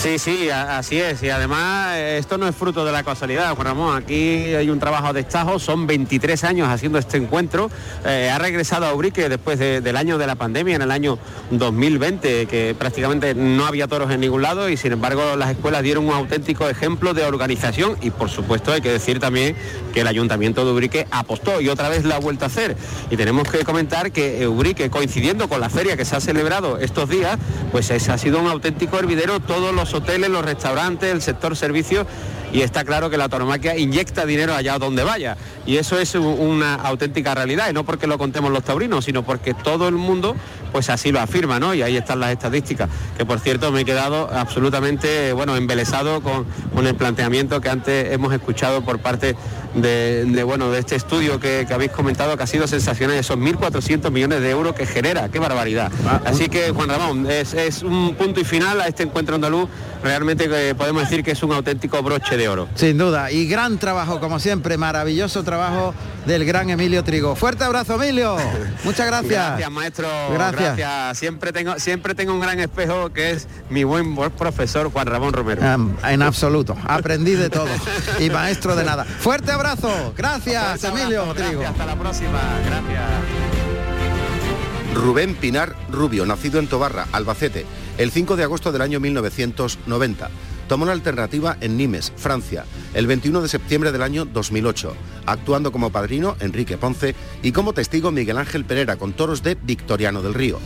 Sí, 0.00 0.18
sí, 0.18 0.48
así 0.48 0.98
es. 0.98 1.22
Y 1.22 1.28
además 1.28 1.94
eh, 1.96 2.16
esto 2.16 2.38
no 2.38 2.48
es 2.48 2.56
fruto 2.56 2.86
de 2.86 2.90
la 2.90 3.02
casualidad, 3.02 3.54
Juan 3.54 3.66
Ramón. 3.66 3.96
Aquí 3.98 4.54
hay 4.54 4.70
un 4.70 4.78
trabajo 4.78 5.12
de 5.12 5.20
estajo, 5.20 5.58
son 5.58 5.86
23 5.86 6.42
años 6.44 6.68
haciendo 6.70 6.98
este 6.98 7.18
encuentro. 7.18 7.70
Eh, 8.06 8.30
ha 8.32 8.38
regresado 8.38 8.86
a 8.86 8.94
Ubrique 8.94 9.28
después 9.28 9.58
del 9.58 9.96
año 9.98 10.16
de 10.16 10.26
la 10.26 10.36
pandemia, 10.36 10.76
en 10.76 10.80
el 10.80 10.90
año 10.90 11.18
2020, 11.50 12.46
que 12.46 12.74
prácticamente 12.78 13.34
no 13.34 13.66
había 13.66 13.88
toros 13.88 14.10
en 14.10 14.20
ningún 14.20 14.40
lado 14.40 14.70
y 14.70 14.78
sin 14.78 14.92
embargo 14.92 15.36
las 15.36 15.50
escuelas 15.50 15.82
dieron 15.82 16.06
un 16.06 16.14
auténtico 16.14 16.66
ejemplo 16.66 17.12
de 17.12 17.24
organización 17.24 17.98
y 18.00 18.08
por 18.08 18.30
supuesto 18.30 18.72
hay 18.72 18.80
que 18.80 18.90
decir 18.90 19.20
también 19.20 19.54
que 19.92 20.00
el 20.00 20.06
Ayuntamiento 20.06 20.64
de 20.64 20.72
Ubrique 20.72 21.06
apostó 21.10 21.60
y 21.60 21.68
otra 21.68 21.90
vez 21.90 22.06
la 22.06 22.16
ha 22.16 22.20
vuelto 22.20 22.46
a 22.46 22.48
hacer. 22.48 22.74
Y 23.10 23.18
tenemos 23.18 23.50
que 23.50 23.64
comentar 23.64 24.12
que 24.12 24.48
Ubrique, 24.48 24.88
coincidiendo 24.88 25.46
con 25.46 25.60
la 25.60 25.68
feria 25.68 25.98
que 25.98 26.06
se 26.06 26.16
ha 26.16 26.20
celebrado 26.20 26.78
estos 26.78 27.06
días, 27.10 27.38
pues 27.70 27.90
ha 27.90 28.16
sido 28.16 28.40
un 28.40 28.46
auténtico 28.46 28.98
hervidero 28.98 29.40
todos 29.40 29.74
los 29.74 29.89
hoteles, 29.94 30.30
los 30.30 30.44
restaurantes, 30.44 31.12
el 31.12 31.22
sector 31.22 31.56
servicios 31.56 32.06
y 32.52 32.62
está 32.62 32.84
claro 32.84 33.10
que 33.10 33.16
la 33.16 33.28
tauromaquia 33.28 33.76
inyecta 33.76 34.26
dinero 34.26 34.54
allá 34.54 34.78
donde 34.78 35.04
vaya. 35.04 35.36
Y 35.70 35.78
eso 35.78 36.00
es 36.00 36.16
una 36.16 36.74
auténtica 36.74 37.32
realidad, 37.32 37.70
y 37.70 37.72
no 37.72 37.84
porque 37.84 38.08
lo 38.08 38.18
contemos 38.18 38.50
los 38.50 38.64
taurinos, 38.64 39.04
sino 39.04 39.22
porque 39.22 39.54
todo 39.54 39.86
el 39.86 39.94
mundo 39.94 40.34
pues 40.72 40.90
así 40.90 41.12
lo 41.12 41.20
afirma, 41.20 41.60
¿no? 41.60 41.74
Y 41.74 41.82
ahí 41.82 41.96
están 41.96 42.18
las 42.18 42.32
estadísticas, 42.32 42.88
que 43.16 43.24
por 43.24 43.38
cierto 43.38 43.70
me 43.70 43.82
he 43.82 43.84
quedado 43.84 44.28
absolutamente, 44.32 45.32
bueno, 45.32 45.54
embelesado 45.54 46.22
con, 46.22 46.46
el 46.84 46.94
planteamiento 46.96 47.60
que 47.60 47.68
antes 47.68 48.12
hemos 48.12 48.32
escuchado 48.32 48.82
por 48.82 48.98
parte 48.98 49.36
de, 49.74 50.42
bueno, 50.44 50.72
de 50.72 50.80
este 50.80 50.96
estudio 50.96 51.38
que, 51.38 51.64
habéis 51.70 51.92
comentado, 51.92 52.36
que 52.36 52.42
ha 52.42 52.48
sido 52.48 52.66
sensacional, 52.66 53.16
esos 53.16 53.38
1.400 53.38 54.10
millones 54.10 54.40
de 54.40 54.50
euros 54.50 54.74
que 54.74 54.86
genera, 54.86 55.28
qué 55.28 55.38
barbaridad. 55.38 55.92
Ah, 56.04 56.20
así 56.24 56.48
que, 56.48 56.70
Juan 56.70 56.88
Ramón, 56.88 57.30
es, 57.30 57.54
es 57.54 57.84
un 57.84 58.16
punto 58.16 58.40
y 58.40 58.44
final 58.44 58.80
a 58.80 58.88
este 58.88 59.04
encuentro 59.04 59.36
andaluz, 59.36 59.68
realmente 60.02 60.48
eh, 60.50 60.74
podemos 60.74 61.02
decir 61.02 61.22
que 61.22 61.32
es 61.32 61.42
un 61.44 61.52
auténtico 61.52 62.02
broche 62.02 62.36
de 62.36 62.48
oro. 62.48 62.66
Sin 62.74 62.98
duda, 62.98 63.30
y 63.30 63.46
gran 63.46 63.78
trabajo, 63.78 64.18
como 64.18 64.40
siempre, 64.40 64.76
maravilloso 64.76 65.44
trabajo 65.44 65.59
del 66.26 66.44
gran 66.44 66.70
Emilio 66.70 67.02
Trigo. 67.04 67.34
Fuerte 67.34 67.64
abrazo, 67.64 68.00
Emilio. 68.00 68.36
Muchas 68.84 69.06
gracias. 69.06 69.46
Gracias, 69.46 69.70
maestro. 69.70 70.08
Gracias. 70.32 71.18
Siempre 71.18 71.52
tengo, 71.52 71.78
siempre 71.78 72.14
tengo 72.14 72.32
un 72.32 72.40
gran 72.40 72.60
espejo 72.60 73.10
que 73.10 73.30
es 73.30 73.48
mi 73.68 73.84
buen 73.84 74.14
profesor 74.32 74.90
Juan 74.90 75.06
Ramón 75.06 75.32
Romero. 75.32 75.62
en 76.04 76.22
absoluto. 76.22 76.76
Aprendí 76.86 77.32
de 77.32 77.50
todo. 77.50 77.68
y 78.18 78.30
maestro 78.30 78.76
de 78.76 78.84
nada. 78.84 79.04
Fuerte 79.04 79.52
abrazo. 79.52 80.14
Gracias, 80.16 80.84
Emilio 80.84 81.32
Trigo. 81.34 81.66
Hasta 81.66 81.86
la 81.86 81.96
próxima. 81.96 82.40
Gracias. 82.66 83.10
Rubén 84.94 85.34
Pinar 85.34 85.76
Rubio, 85.90 86.26
nacido 86.26 86.58
en 86.58 86.66
Tobarra, 86.66 87.06
Albacete, 87.12 87.64
el 87.96 88.10
5 88.10 88.36
de 88.36 88.42
agosto 88.42 88.72
del 88.72 88.82
año 88.82 88.98
1990 88.98 90.28
tomó 90.70 90.84
una 90.84 90.92
alternativa 90.92 91.56
en 91.60 91.76
Nimes, 91.76 92.12
Francia, 92.14 92.64
el 92.94 93.08
21 93.08 93.42
de 93.42 93.48
septiembre 93.48 93.90
del 93.90 94.02
año 94.02 94.24
2008, 94.24 94.94
actuando 95.26 95.72
como 95.72 95.90
padrino 95.90 96.36
Enrique 96.38 96.78
Ponce 96.78 97.16
y 97.42 97.50
como 97.50 97.72
testigo 97.72 98.12
Miguel 98.12 98.38
Ángel 98.38 98.64
Pereira 98.64 98.94
con 98.94 99.12
toros 99.12 99.42
de 99.42 99.56
Victoriano 99.60 100.22
del 100.22 100.32
Río. 100.32 100.60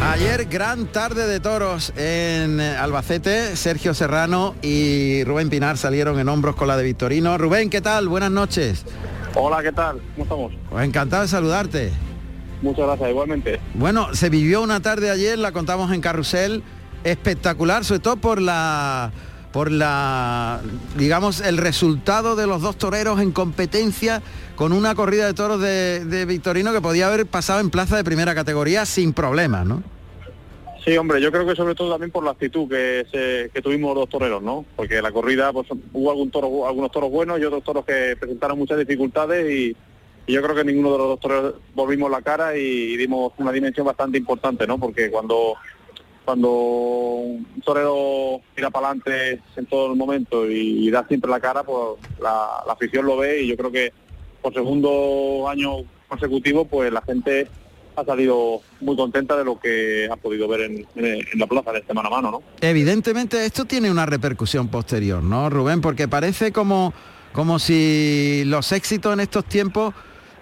Ayer 0.00 0.44
gran 0.44 0.86
tarde 0.86 1.26
de 1.26 1.40
toros 1.40 1.92
en 1.96 2.60
Albacete, 2.60 3.56
Sergio 3.56 3.94
Serrano 3.94 4.54
y 4.62 5.24
Rubén 5.24 5.50
Pinar 5.50 5.76
salieron 5.76 6.20
en 6.20 6.28
hombros 6.28 6.54
con 6.54 6.68
la 6.68 6.76
de 6.76 6.84
Victorino. 6.84 7.36
Rubén, 7.36 7.70
¿qué 7.70 7.80
tal? 7.80 8.06
Buenas 8.06 8.30
noches. 8.30 8.84
Hola, 9.34 9.60
¿qué 9.60 9.72
tal? 9.72 10.00
¿Cómo 10.12 10.22
estamos? 10.22 10.52
Pues 10.70 10.86
encantado 10.86 11.22
de 11.22 11.28
saludarte. 11.28 11.90
Muchas 12.62 12.86
gracias, 12.86 13.10
igualmente. 13.10 13.60
Bueno, 13.74 14.14
se 14.14 14.30
vivió 14.30 14.62
una 14.62 14.78
tarde 14.78 15.10
ayer, 15.10 15.36
la 15.36 15.50
contamos 15.50 15.92
en 15.92 16.00
Carrusel, 16.00 16.62
espectacular, 17.04 17.84
sobre 17.84 18.00
todo 18.00 18.16
por 18.16 18.40
la 18.40 19.12
por 19.52 19.70
la 19.70 20.60
digamos 20.96 21.40
el 21.40 21.58
resultado 21.58 22.34
de 22.34 22.48
los 22.48 22.60
dos 22.60 22.76
toreros 22.76 23.20
en 23.20 23.30
competencia 23.30 24.20
con 24.56 24.72
una 24.72 24.96
corrida 24.96 25.26
de 25.26 25.34
toros 25.34 25.60
de, 25.60 26.24
Victorino 26.26 26.72
que 26.72 26.80
podía 26.80 27.06
haber 27.06 27.24
pasado 27.26 27.60
en 27.60 27.70
plaza 27.70 27.96
de 27.96 28.02
primera 28.02 28.34
categoría 28.34 28.84
sin 28.84 29.12
problemas, 29.12 29.64
¿no? 29.64 29.84
Sí, 30.84 30.96
hombre, 30.96 31.20
yo 31.20 31.30
creo 31.30 31.46
que 31.46 31.54
sobre 31.54 31.74
todo 31.76 31.92
también 31.92 32.10
por 32.10 32.24
la 32.24 32.32
actitud 32.32 32.68
que, 32.68 33.06
que 33.52 33.62
tuvimos 33.62 33.96
los 33.96 34.08
toreros, 34.08 34.42
¿no? 34.42 34.66
Porque 34.76 35.00
la 35.00 35.12
corrida, 35.12 35.52
pues 35.52 35.68
hubo 35.92 36.10
algún 36.10 36.30
toro, 36.30 36.66
algunos 36.66 36.90
toros 36.90 37.10
buenos 37.10 37.40
y 37.40 37.44
otros 37.44 37.62
toros 37.62 37.84
que 37.84 38.16
presentaron 38.18 38.58
muchas 38.58 38.78
dificultades 38.78 39.50
y, 39.50 39.76
yo 40.26 40.42
creo 40.42 40.56
que 40.56 40.64
ninguno 40.64 40.92
de 40.92 40.98
los 40.98 41.06
dos 41.08 41.20
toreros 41.20 41.54
volvimos 41.74 42.10
la 42.10 42.22
cara 42.22 42.56
y 42.56 42.96
dimos 42.96 43.32
una 43.36 43.52
dimensión 43.52 43.86
bastante 43.86 44.16
importante, 44.16 44.66
¿no? 44.66 44.78
Porque 44.78 45.10
cuando 45.10 45.54
cuando 46.24 46.50
un 46.50 47.60
torero 47.64 48.40
tira 48.54 48.70
para 48.70 48.88
adelante 48.88 49.40
en 49.56 49.66
todo 49.66 49.92
el 49.92 49.98
momento 49.98 50.48
y, 50.50 50.90
da 50.90 51.06
siempre 51.06 51.30
la 51.30 51.40
cara, 51.40 51.62
pues 51.62 51.98
la, 52.20 52.62
afición 52.68 53.06
lo 53.06 53.16
ve 53.16 53.42
y 53.42 53.48
yo 53.48 53.56
creo 53.56 53.70
que 53.70 53.92
por 54.40 54.54
segundo 54.54 55.46
año 55.48 55.78
consecutivo, 56.08 56.64
pues 56.64 56.92
la 56.92 57.02
gente 57.02 57.48
ha 57.96 58.04
salido 58.04 58.60
muy 58.80 58.96
contenta 58.96 59.36
de 59.36 59.44
lo 59.44 59.58
que 59.58 60.08
ha 60.10 60.16
podido 60.16 60.48
ver 60.48 60.62
en, 60.62 60.86
la 61.38 61.46
plaza 61.46 61.72
de 61.72 61.78
este 61.80 61.94
mano 61.94 62.08
a 62.08 62.10
mano, 62.10 62.30
¿no? 62.30 62.42
Evidentemente 62.60 63.44
esto 63.44 63.64
tiene 63.64 63.90
una 63.90 64.06
repercusión 64.06 64.68
posterior, 64.68 65.22
¿no, 65.22 65.50
Rubén? 65.50 65.80
Porque 65.80 66.08
parece 66.08 66.52
como, 66.52 66.92
como 67.32 67.58
si 67.58 68.42
los 68.46 68.72
éxitos 68.72 69.12
en 69.12 69.20
estos 69.20 69.44
tiempos 69.44 69.94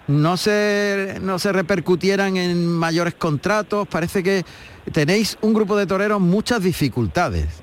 no 0.07 0.37
se, 0.37 1.17
no 1.21 1.39
se 1.39 1.51
repercutieran 1.51 2.37
en 2.37 2.67
mayores 2.67 3.13
contratos, 3.15 3.87
parece 3.87 4.23
que 4.23 4.43
tenéis 4.91 5.37
un 5.41 5.53
grupo 5.53 5.77
de 5.77 5.85
toreros 5.85 6.19
muchas 6.19 6.61
dificultades. 6.61 7.61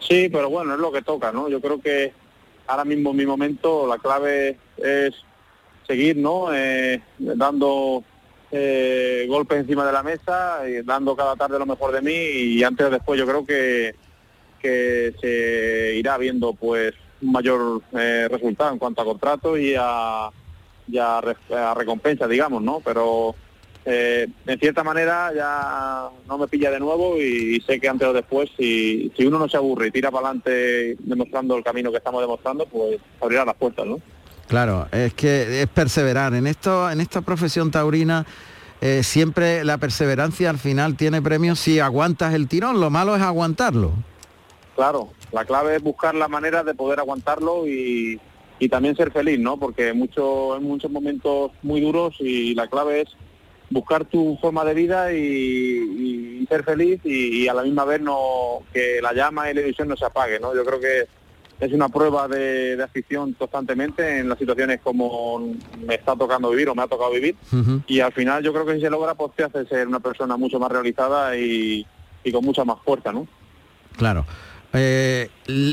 Sí, 0.00 0.28
pero 0.28 0.50
bueno, 0.50 0.74
es 0.74 0.80
lo 0.80 0.90
que 0.90 1.02
toca, 1.02 1.30
¿no? 1.30 1.48
Yo 1.48 1.60
creo 1.60 1.80
que 1.80 2.12
ahora 2.66 2.84
mismo 2.84 3.10
en 3.10 3.16
mi 3.16 3.26
momento 3.26 3.86
la 3.86 3.98
clave 3.98 4.58
es 4.76 5.14
seguir, 5.86 6.16
¿no? 6.16 6.52
Eh, 6.52 7.00
dando 7.18 8.02
eh, 8.50 9.26
golpes 9.28 9.60
encima 9.60 9.86
de 9.86 9.92
la 9.92 10.02
mesa, 10.02 10.62
y 10.68 10.82
dando 10.82 11.14
cada 11.14 11.36
tarde 11.36 11.58
lo 11.58 11.66
mejor 11.66 11.92
de 11.92 12.02
mí 12.02 12.12
y 12.12 12.64
antes 12.64 12.86
o 12.86 12.90
después 12.90 13.18
yo 13.18 13.26
creo 13.26 13.46
que, 13.46 13.94
que 14.60 15.14
se 15.20 15.94
irá 15.96 16.18
viendo 16.18 16.54
pues 16.54 16.92
un 17.22 17.32
mayor 17.32 17.82
eh, 17.92 18.26
resultado 18.28 18.72
en 18.72 18.78
cuanto 18.78 19.02
a 19.02 19.04
contrato 19.04 19.56
y 19.56 19.74
a, 19.78 20.30
y 20.90 20.98
a 20.98 21.20
recompensa, 21.74 22.26
digamos, 22.26 22.62
¿no? 22.62 22.80
Pero 22.84 23.34
eh, 23.84 24.28
en 24.46 24.58
cierta 24.58 24.84
manera 24.84 25.32
ya 25.34 26.10
no 26.28 26.36
me 26.36 26.48
pilla 26.48 26.70
de 26.70 26.78
nuevo 26.78 27.16
y, 27.16 27.60
sé 27.62 27.80
que 27.80 27.88
antes 27.88 28.06
o 28.08 28.12
después, 28.12 28.50
si, 28.56 29.10
si 29.16 29.26
uno 29.26 29.38
no 29.38 29.48
se 29.48 29.56
aburre 29.56 29.88
y 29.88 29.90
tira 29.90 30.10
para 30.10 30.26
adelante 30.26 30.96
demostrando 30.98 31.56
el 31.56 31.64
camino 31.64 31.90
que 31.90 31.96
estamos 31.96 32.20
demostrando, 32.20 32.66
pues 32.66 33.00
abrirá 33.20 33.44
las 33.44 33.56
puertas, 33.56 33.86
¿no? 33.86 33.98
Claro, 34.48 34.86
es 34.92 35.14
que 35.14 35.62
es 35.62 35.68
perseverar. 35.68 36.34
En 36.34 36.46
esto, 36.46 36.90
en 36.90 37.00
esta 37.00 37.22
profesión 37.22 37.70
taurina, 37.70 38.26
eh, 38.80 39.02
siempre 39.02 39.64
la 39.64 39.78
perseverancia 39.78 40.50
al 40.50 40.58
final 40.58 40.96
tiene 40.96 41.22
premios 41.22 41.58
si 41.60 41.80
aguantas 41.80 42.34
el 42.34 42.48
tirón. 42.48 42.80
Lo 42.80 42.90
malo 42.90 43.16
es 43.16 43.22
aguantarlo. 43.22 43.92
Claro, 44.74 45.10
la 45.32 45.44
clave 45.44 45.76
es 45.76 45.82
buscar 45.82 46.14
la 46.14 46.28
manera 46.28 46.64
de 46.64 46.74
poder 46.74 46.98
aguantarlo 46.98 47.66
y, 47.66 48.20
y 48.60 48.68
también 48.68 48.94
ser 48.94 49.10
feliz, 49.10 49.40
¿no? 49.40 49.56
Porque 49.56 49.92
mucho, 49.94 50.56
en 50.56 50.62
muchos 50.62 50.90
momentos 50.90 51.50
muy 51.62 51.80
duros 51.80 52.14
y 52.20 52.54
la 52.54 52.68
clave 52.68 53.00
es 53.00 53.08
buscar 53.70 54.04
tu 54.04 54.36
forma 54.40 54.64
de 54.64 54.74
vida 54.74 55.12
y, 55.12 56.46
ser 56.48 56.64
feliz 56.64 57.00
y, 57.04 57.46
a 57.48 57.54
la 57.54 57.62
misma 57.62 57.84
vez 57.84 58.00
no 58.00 58.62
que 58.72 59.00
la 59.00 59.12
llama 59.12 59.50
y 59.50 59.54
la 59.54 59.60
ilusión 59.60 59.88
no 59.88 59.96
se 59.96 60.04
apague, 60.04 60.38
¿no? 60.40 60.54
Yo 60.54 60.64
creo 60.64 60.80
que 60.80 61.06
es 61.60 61.72
una 61.72 61.88
prueba 61.88 62.26
de, 62.26 62.82
afición 62.82 63.32
constantemente 63.34 64.18
en 64.18 64.28
las 64.28 64.38
situaciones 64.38 64.80
como 64.82 65.54
me 65.86 65.94
está 65.94 66.16
tocando 66.16 66.50
vivir 66.50 66.68
o 66.68 66.74
me 66.74 66.82
ha 66.82 66.88
tocado 66.88 67.12
vivir 67.12 67.36
y 67.86 68.00
al 68.00 68.12
final 68.12 68.42
yo 68.42 68.52
creo 68.52 68.66
que 68.66 68.74
si 68.74 68.80
se 68.80 68.90
logra 68.90 69.14
pues 69.14 69.32
te 69.36 69.44
hace 69.44 69.64
ser 69.66 69.86
una 69.86 70.00
persona 70.00 70.36
mucho 70.36 70.58
más 70.58 70.72
realizada 70.72 71.36
y, 71.36 71.86
con 72.32 72.44
mucha 72.44 72.64
más 72.64 72.78
fuerza, 72.84 73.12
¿no? 73.12 73.26
Claro. 73.96 74.26
Eh, 74.72 75.28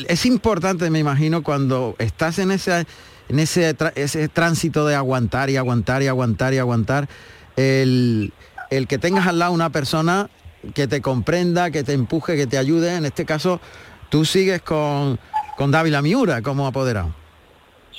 es 0.08 0.26
importante, 0.26 0.90
me 0.90 1.00
imagino, 1.00 1.44
cuando 1.44 1.96
estás 2.00 2.40
en 2.40 2.52
ese, 2.52 2.86
en 3.30 3.40
ese, 3.40 3.76
ese 3.96 4.28
tránsito 4.28 4.86
de 4.86 4.96
aguantar 4.96 5.50
y 5.50 5.58
aguantar 5.58 6.02
y 6.02 6.08
aguantar 6.08 6.54
y 6.54 6.58
aguantar, 6.58 7.08
el, 7.56 8.34
el 8.70 8.88
que 8.88 8.98
tengas 8.98 9.28
al 9.28 9.40
lado 9.40 9.52
una 9.52 9.70
persona 9.70 10.30
que 10.74 10.88
te 10.88 11.02
comprenda, 11.02 11.72
que 11.72 11.84
te 11.84 11.94
empuje, 11.94 12.36
que 12.36 12.48
te 12.48 12.58
ayude. 12.58 12.96
En 12.96 13.06
este 13.06 13.26
caso, 13.26 13.62
tú 14.10 14.26
sigues 14.26 14.62
con, 14.62 15.20
con 15.56 15.72
Dávila 15.72 16.02
Miura 16.02 16.42
como 16.42 16.66
apoderado. 16.68 17.14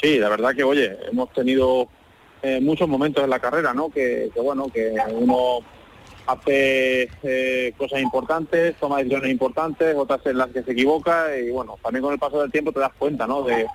Sí, 0.01 0.19
la 0.19 0.29
verdad 0.29 0.55
que, 0.55 0.65
oye, 0.65 0.97
hemos 1.11 1.33
tenido 1.33 1.89
eh, 2.43 2.61
muchos 2.61 2.89
momentos 2.89 3.25
en 3.25 3.31
la 3.31 3.39
carrera, 3.39 3.73
¿no? 3.75 3.89
Que, 3.89 4.31
que 4.35 4.41
bueno, 4.41 4.67
que 4.73 4.93
uno 5.13 5.61
hace 6.29 7.09
eh, 7.23 7.73
cosas 7.79 8.01
importantes, 8.01 8.77
toma 8.77 8.99
decisiones 8.99 9.31
importantes, 9.31 9.97
otras 9.97 10.21
en 10.27 10.37
las 10.37 10.49
que 10.49 10.63
se 10.63 10.73
equivoca 10.73 11.35
y 11.35 11.51
bueno, 11.51 11.79
también 11.83 12.03
con 12.03 12.13
el 12.13 12.19
paso 12.19 12.43
del 12.43 12.53
tiempo 12.53 12.71
te 12.71 12.81
das 12.81 12.93
cuenta, 12.99 13.27
¿no? 13.27 13.43
De, 13.43 13.67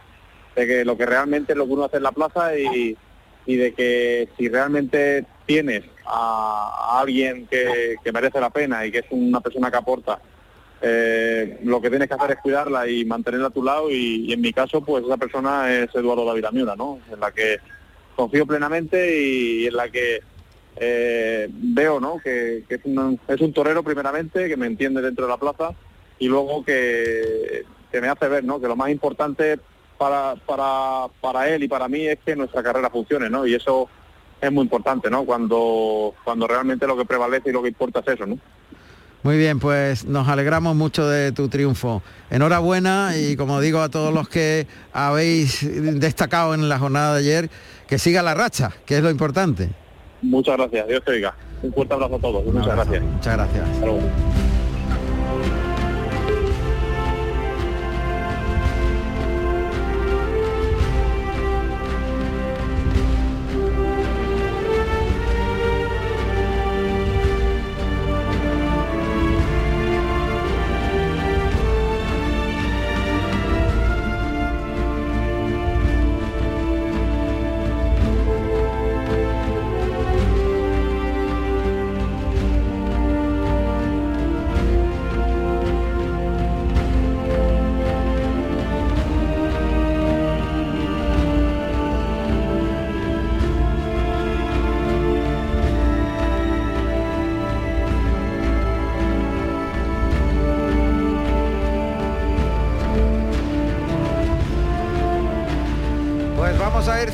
de 0.55 0.67
que 0.67 0.85
lo 0.85 0.95
que 0.95 1.07
realmente 1.07 1.53
es 1.53 1.57
lo 1.57 1.65
que 1.65 1.73
uno 1.73 1.85
hace 1.85 1.97
en 1.97 2.03
la 2.03 2.11
plaza 2.11 2.55
y, 2.55 2.95
y 3.47 3.55
de 3.55 3.73
que 3.73 4.29
si 4.37 4.49
realmente 4.49 5.25
tienes 5.47 5.83
a, 6.05 6.99
alguien 6.99 7.47
que, 7.47 7.95
que 8.03 8.11
merece 8.11 8.39
la 8.39 8.51
pena 8.51 8.85
y 8.85 8.91
que 8.91 8.99
es 8.99 9.05
una 9.09 9.41
persona 9.41 9.71
que 9.71 9.77
aporta, 9.77 10.19
eh, 10.79 11.59
lo 11.63 11.81
que 11.81 11.89
tienes 11.89 12.07
que 12.07 12.13
hacer 12.13 12.31
es 12.31 12.37
cuidarla 12.37 12.87
y 12.87 13.03
mantenerla 13.03 13.47
a 13.47 13.49
tu 13.49 13.63
lado 13.63 13.89
y, 13.89 14.25
y 14.27 14.33
en 14.33 14.41
mi 14.41 14.53
caso 14.53 14.81
pues 14.81 15.03
esa 15.03 15.17
persona 15.17 15.73
es 15.73 15.89
Eduardo 15.95 16.23
David 16.23 16.45
Miura, 16.51 16.75
¿no? 16.75 16.99
En 17.11 17.19
la 17.19 17.31
que 17.31 17.57
confío 18.15 18.45
plenamente 18.45 19.19
y 19.19 19.65
en 19.65 19.75
la 19.75 19.89
que 19.89 20.21
eh, 20.75 21.49
veo 21.51 21.99
¿no? 21.99 22.17
que, 22.23 22.63
que 22.67 22.75
es, 22.75 22.81
un, 22.85 23.19
es 23.27 23.41
un 23.41 23.53
torero 23.53 23.83
primeramente, 23.83 24.47
que 24.47 24.57
me 24.57 24.67
entiende 24.67 25.01
dentro 25.01 25.25
de 25.25 25.31
la 25.31 25.37
plaza 25.37 25.71
y 26.19 26.27
luego 26.27 26.63
que, 26.63 27.65
que 27.91 28.01
me 28.01 28.07
hace 28.09 28.27
ver 28.27 28.43
¿no? 28.43 28.59
que 28.59 28.67
lo 28.67 28.75
más 28.75 28.89
importante 28.89 29.59
para, 29.97 30.35
para, 30.45 31.07
para 31.21 31.49
él 31.49 31.63
y 31.63 31.67
para 31.67 31.87
mí 31.87 32.05
es 32.07 32.19
que 32.25 32.35
nuestra 32.35 32.63
carrera 32.63 32.89
funcione, 32.89 33.29
¿no? 33.29 33.45
Y 33.45 33.55
eso 33.55 33.87
es 34.41 34.51
muy 34.51 34.63
importante, 34.63 35.09
¿no? 35.09 35.25
Cuando, 35.25 36.13
cuando 36.23 36.47
realmente 36.47 36.85
lo 36.85 36.97
que 36.97 37.05
prevalece 37.05 37.49
y 37.49 37.53
lo 37.53 37.61
que 37.61 37.69
importa 37.69 38.01
es 38.01 38.07
eso, 38.07 38.25
¿no? 38.25 38.37
Muy 39.23 39.37
bien, 39.37 39.59
pues 39.59 40.03
nos 40.03 40.27
alegramos 40.27 40.75
mucho 40.75 41.07
de 41.07 41.31
tu 41.31 41.47
triunfo. 41.47 42.03
Enhorabuena 42.29 43.13
y 43.15 43.37
como 43.37 43.61
digo 43.61 43.79
a 43.79 43.87
todos 43.87 44.13
los 44.13 44.27
que 44.27 44.67
habéis 44.91 45.65
destacado 45.97 46.53
en 46.53 46.67
la 46.67 46.77
jornada 46.77 47.13
de 47.13 47.19
ayer, 47.21 47.49
que 47.87 47.97
siga 47.97 48.21
la 48.21 48.33
racha, 48.33 48.71
que 48.85 48.97
es 48.97 49.03
lo 49.03 49.09
importante. 49.09 49.69
Muchas 50.23 50.57
gracias, 50.57 50.87
Dios 50.87 51.03
te 51.03 51.11
oiga. 51.11 51.35
Un 51.61 51.73
fuerte 51.73 51.93
abrazo 51.93 52.15
a 52.15 52.19
todos, 52.19 52.45
muchas 52.45 52.75
gracias. 52.75 53.03
Muchas 53.03 53.37
gracias. 53.37 53.69
Hasta 53.69 53.85
luego. 53.85 54.01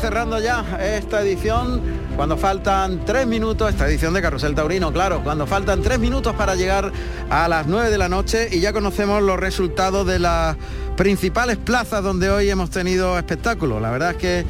Cerrando 0.09 0.39
ya 0.39 0.65
esta 0.81 1.21
edición 1.21 1.83
cuando 2.15 2.35
faltan 2.35 3.05
tres 3.05 3.27
minutos, 3.27 3.69
esta 3.69 3.87
edición 3.87 4.11
de 4.15 4.23
Carrusel 4.23 4.55
Taurino, 4.55 4.91
claro, 4.91 5.23
cuando 5.23 5.45
faltan 5.45 5.83
tres 5.83 5.99
minutos 5.99 6.33
para 6.35 6.55
llegar 6.55 6.91
a 7.29 7.47
las 7.47 7.67
nueve 7.67 7.91
de 7.91 7.99
la 7.99 8.09
noche 8.09 8.49
y 8.51 8.59
ya 8.59 8.73
conocemos 8.73 9.21
los 9.21 9.39
resultados 9.39 10.07
de 10.07 10.17
las 10.17 10.57
principales 10.97 11.57
plazas 11.57 12.01
donde 12.01 12.31
hoy 12.31 12.49
hemos 12.49 12.71
tenido 12.71 13.19
espectáculos. 13.19 13.79
La 13.83 13.91
verdad 13.91 14.11
es 14.11 14.17
que 14.17 14.45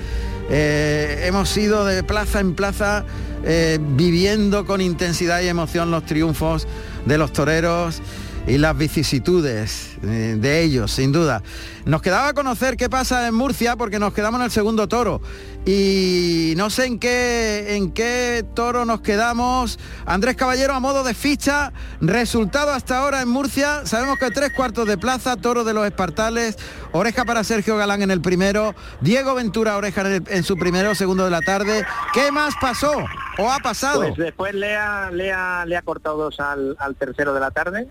eh, 0.49 1.25
hemos 1.25 1.57
ido 1.57 1.83
de 1.83 2.03
plaza 2.03 2.39
en 2.39 2.55
plaza 2.55 3.03
eh, 3.43 3.79
viviendo 3.81 4.65
con 4.65 4.79
intensidad 4.79 5.41
y 5.41 5.49
emoción 5.49 5.91
los 5.91 6.05
triunfos 6.05 6.69
de 7.05 7.17
los 7.17 7.33
toreros 7.33 8.01
y 8.47 8.59
las 8.59 8.77
vicisitudes 8.77 9.88
eh, 10.03 10.35
de 10.39 10.61
ellos, 10.63 10.91
sin 10.91 11.11
duda. 11.11 11.41
Nos 11.85 12.01
quedaba 12.01 12.33
conocer 12.33 12.77
qué 12.77 12.89
pasa 12.89 13.27
en 13.27 13.33
Murcia 13.35 13.75
porque 13.75 13.99
nos 13.99 14.13
quedamos 14.13 14.39
en 14.39 14.45
el 14.45 14.51
segundo 14.51 14.87
toro 14.87 15.21
y 15.65 16.53
no 16.57 16.69
sé 16.69 16.85
en 16.85 16.99
qué 16.99 17.75
en 17.75 17.91
qué 17.91 18.45
toro 18.55 18.85
nos 18.85 19.01
quedamos. 19.01 19.77
Andrés 20.05 20.35
Caballero 20.35 20.73
a 20.73 20.79
modo 20.79 21.03
de 21.03 21.13
ficha, 21.13 21.71
resultado 22.01 22.71
hasta 22.71 22.99
ahora 22.99 23.21
en 23.21 23.29
Murcia, 23.29 23.85
sabemos 23.85 24.17
que 24.19 24.31
tres 24.31 24.51
cuartos 24.55 24.87
de 24.87 24.97
plaza, 24.97 25.35
toro 25.35 25.63
de 25.63 25.73
los 25.73 25.85
Espartales, 25.85 26.57
oreja 26.91 27.25
para 27.25 27.43
Sergio 27.43 27.77
Galán 27.77 28.01
en 28.01 28.11
el 28.11 28.21
primero, 28.21 28.73
Diego 29.01 29.35
Ventura 29.35 29.77
oreja 29.77 30.01
en, 30.01 30.07
el- 30.07 30.23
en 30.27 30.43
su 30.43 30.57
primero, 30.57 30.95
segundo 30.95 31.25
de 31.25 31.31
la 31.31 31.41
tarde. 31.41 31.85
¿Qué 32.13 32.31
más 32.31 32.53
pasó 32.61 32.93
o 33.37 33.51
ha 33.51 33.59
pasado? 33.59 33.99
Pues 34.01 34.15
después 34.17 34.53
le 34.53 34.75
ha, 34.75 35.11
le 35.11 35.31
ha, 35.31 35.65
le 35.65 35.75
ha 35.77 35.81
cortado 35.81 36.17
dos 36.17 36.39
al, 36.39 36.75
al 36.79 36.95
tercero 36.95 37.33
de 37.33 37.39
la 37.39 37.51
tarde. 37.51 37.87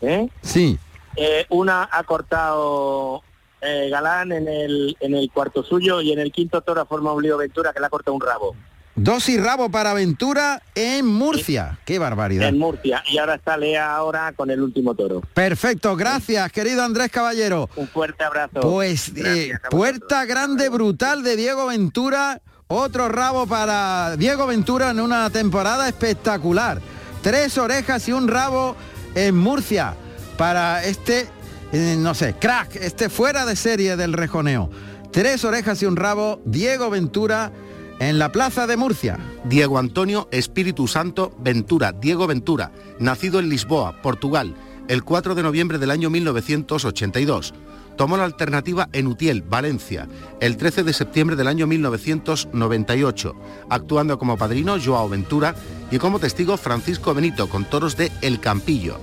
¿eh? 0.00 0.28
Sí. 0.42 0.78
Eh, 1.16 1.46
una 1.50 1.88
ha 1.90 2.02
cortado 2.04 3.22
eh, 3.60 3.88
Galán 3.90 4.32
en 4.32 4.48
el, 4.48 4.96
en 5.00 5.14
el 5.14 5.30
cuarto 5.30 5.62
suyo 5.62 6.00
y 6.00 6.12
en 6.12 6.18
el 6.18 6.32
quinto 6.32 6.62
toro 6.62 6.80
ha 6.80 6.86
formado 6.86 7.16
un 7.16 7.22
lío 7.22 7.36
Ventura 7.36 7.72
que 7.72 7.80
le 7.80 7.86
ha 7.86 7.90
cortado 7.90 8.14
un 8.14 8.20
rabo 8.20 8.56
Dos 8.94 9.30
y 9.30 9.38
rabo 9.38 9.70
para 9.70 9.94
Ventura 9.94 10.62
en 10.74 11.06
Murcia. 11.06 11.78
Qué 11.86 11.98
barbaridad. 11.98 12.48
en 12.48 12.58
Murcia. 12.58 13.02
Y 13.08 13.16
ahora 13.16 13.36
está 13.36 13.56
Lea 13.56 13.94
ahora 13.94 14.32
con 14.36 14.50
el 14.50 14.60
último 14.60 14.94
toro. 14.94 15.22
Perfecto, 15.32 15.96
gracias, 15.96 16.52
querido 16.52 16.82
Andrés 16.82 17.10
Caballero. 17.10 17.70
Un 17.76 17.88
fuerte 17.88 18.22
abrazo. 18.22 18.60
Pues 18.60 19.12
eh, 19.16 19.52
puerta 19.70 20.26
grande, 20.26 20.68
brutal 20.68 21.22
de 21.22 21.36
Diego 21.36 21.66
Ventura. 21.68 22.42
Otro 22.68 23.08
rabo 23.08 23.46
para 23.46 24.16
Diego 24.16 24.46
Ventura 24.46 24.90
en 24.90 25.00
una 25.00 25.30
temporada 25.30 25.88
espectacular. 25.88 26.80
Tres 27.22 27.56
orejas 27.56 28.06
y 28.08 28.12
un 28.12 28.28
rabo 28.28 28.76
en 29.14 29.36
Murcia 29.36 29.94
para 30.36 30.84
este, 30.84 31.28
eh, 31.72 31.96
no 31.98 32.14
sé, 32.14 32.34
crack, 32.38 32.76
este 32.76 33.08
fuera 33.08 33.46
de 33.46 33.56
serie 33.56 33.96
del 33.96 34.12
rejoneo. 34.12 34.70
Tres 35.10 35.44
orejas 35.44 35.82
y 35.82 35.86
un 35.86 35.96
rabo, 35.96 36.40
Diego 36.44 36.88
Ventura 36.90 37.52
en 37.98 38.18
la 38.18 38.32
plaza 38.32 38.66
de 38.66 38.76
Murcia. 38.76 39.18
Diego 39.44 39.78
Antonio 39.78 40.28
Espíritu 40.32 40.88
Santo 40.88 41.32
Ventura, 41.38 41.92
Diego 41.92 42.26
Ventura, 42.26 42.72
nacido 42.98 43.38
en 43.38 43.48
Lisboa, 43.48 44.00
Portugal, 44.02 44.54
el 44.88 45.04
4 45.04 45.34
de 45.34 45.42
noviembre 45.42 45.78
del 45.78 45.90
año 45.90 46.10
1982. 46.10 47.54
Tomó 47.96 48.16
la 48.16 48.24
alternativa 48.24 48.88
en 48.92 49.06
Utiel, 49.06 49.42
Valencia, 49.42 50.08
el 50.40 50.56
13 50.56 50.82
de 50.82 50.92
septiembre 50.92 51.36
del 51.36 51.46
año 51.46 51.66
1998, 51.66 53.36
actuando 53.68 54.18
como 54.18 54.36
padrino 54.36 54.76
Joao 54.82 55.08
Ventura 55.08 55.54
y 55.90 55.98
como 55.98 56.18
testigo 56.18 56.56
Francisco 56.56 57.14
Benito 57.14 57.48
con 57.48 57.66
toros 57.66 57.96
de 57.96 58.10
El 58.22 58.40
Campillo. 58.40 58.98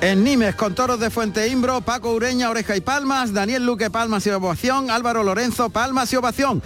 En 0.00 0.22
Nimes, 0.22 0.54
con 0.54 0.74
toros 0.74 1.00
de 1.00 1.10
Fuente 1.10 1.48
Imbro, 1.48 1.80
Paco 1.80 2.12
Ureña, 2.12 2.50
Oreja 2.50 2.76
y 2.76 2.80
Palmas, 2.80 3.32
Daniel 3.32 3.64
Luque, 3.64 3.90
Palmas 3.90 4.26
y 4.26 4.30
Ovación, 4.30 4.90
Álvaro 4.90 5.22
Lorenzo, 5.22 5.70
Palmas 5.70 6.12
y 6.12 6.16
Ovación. 6.16 6.62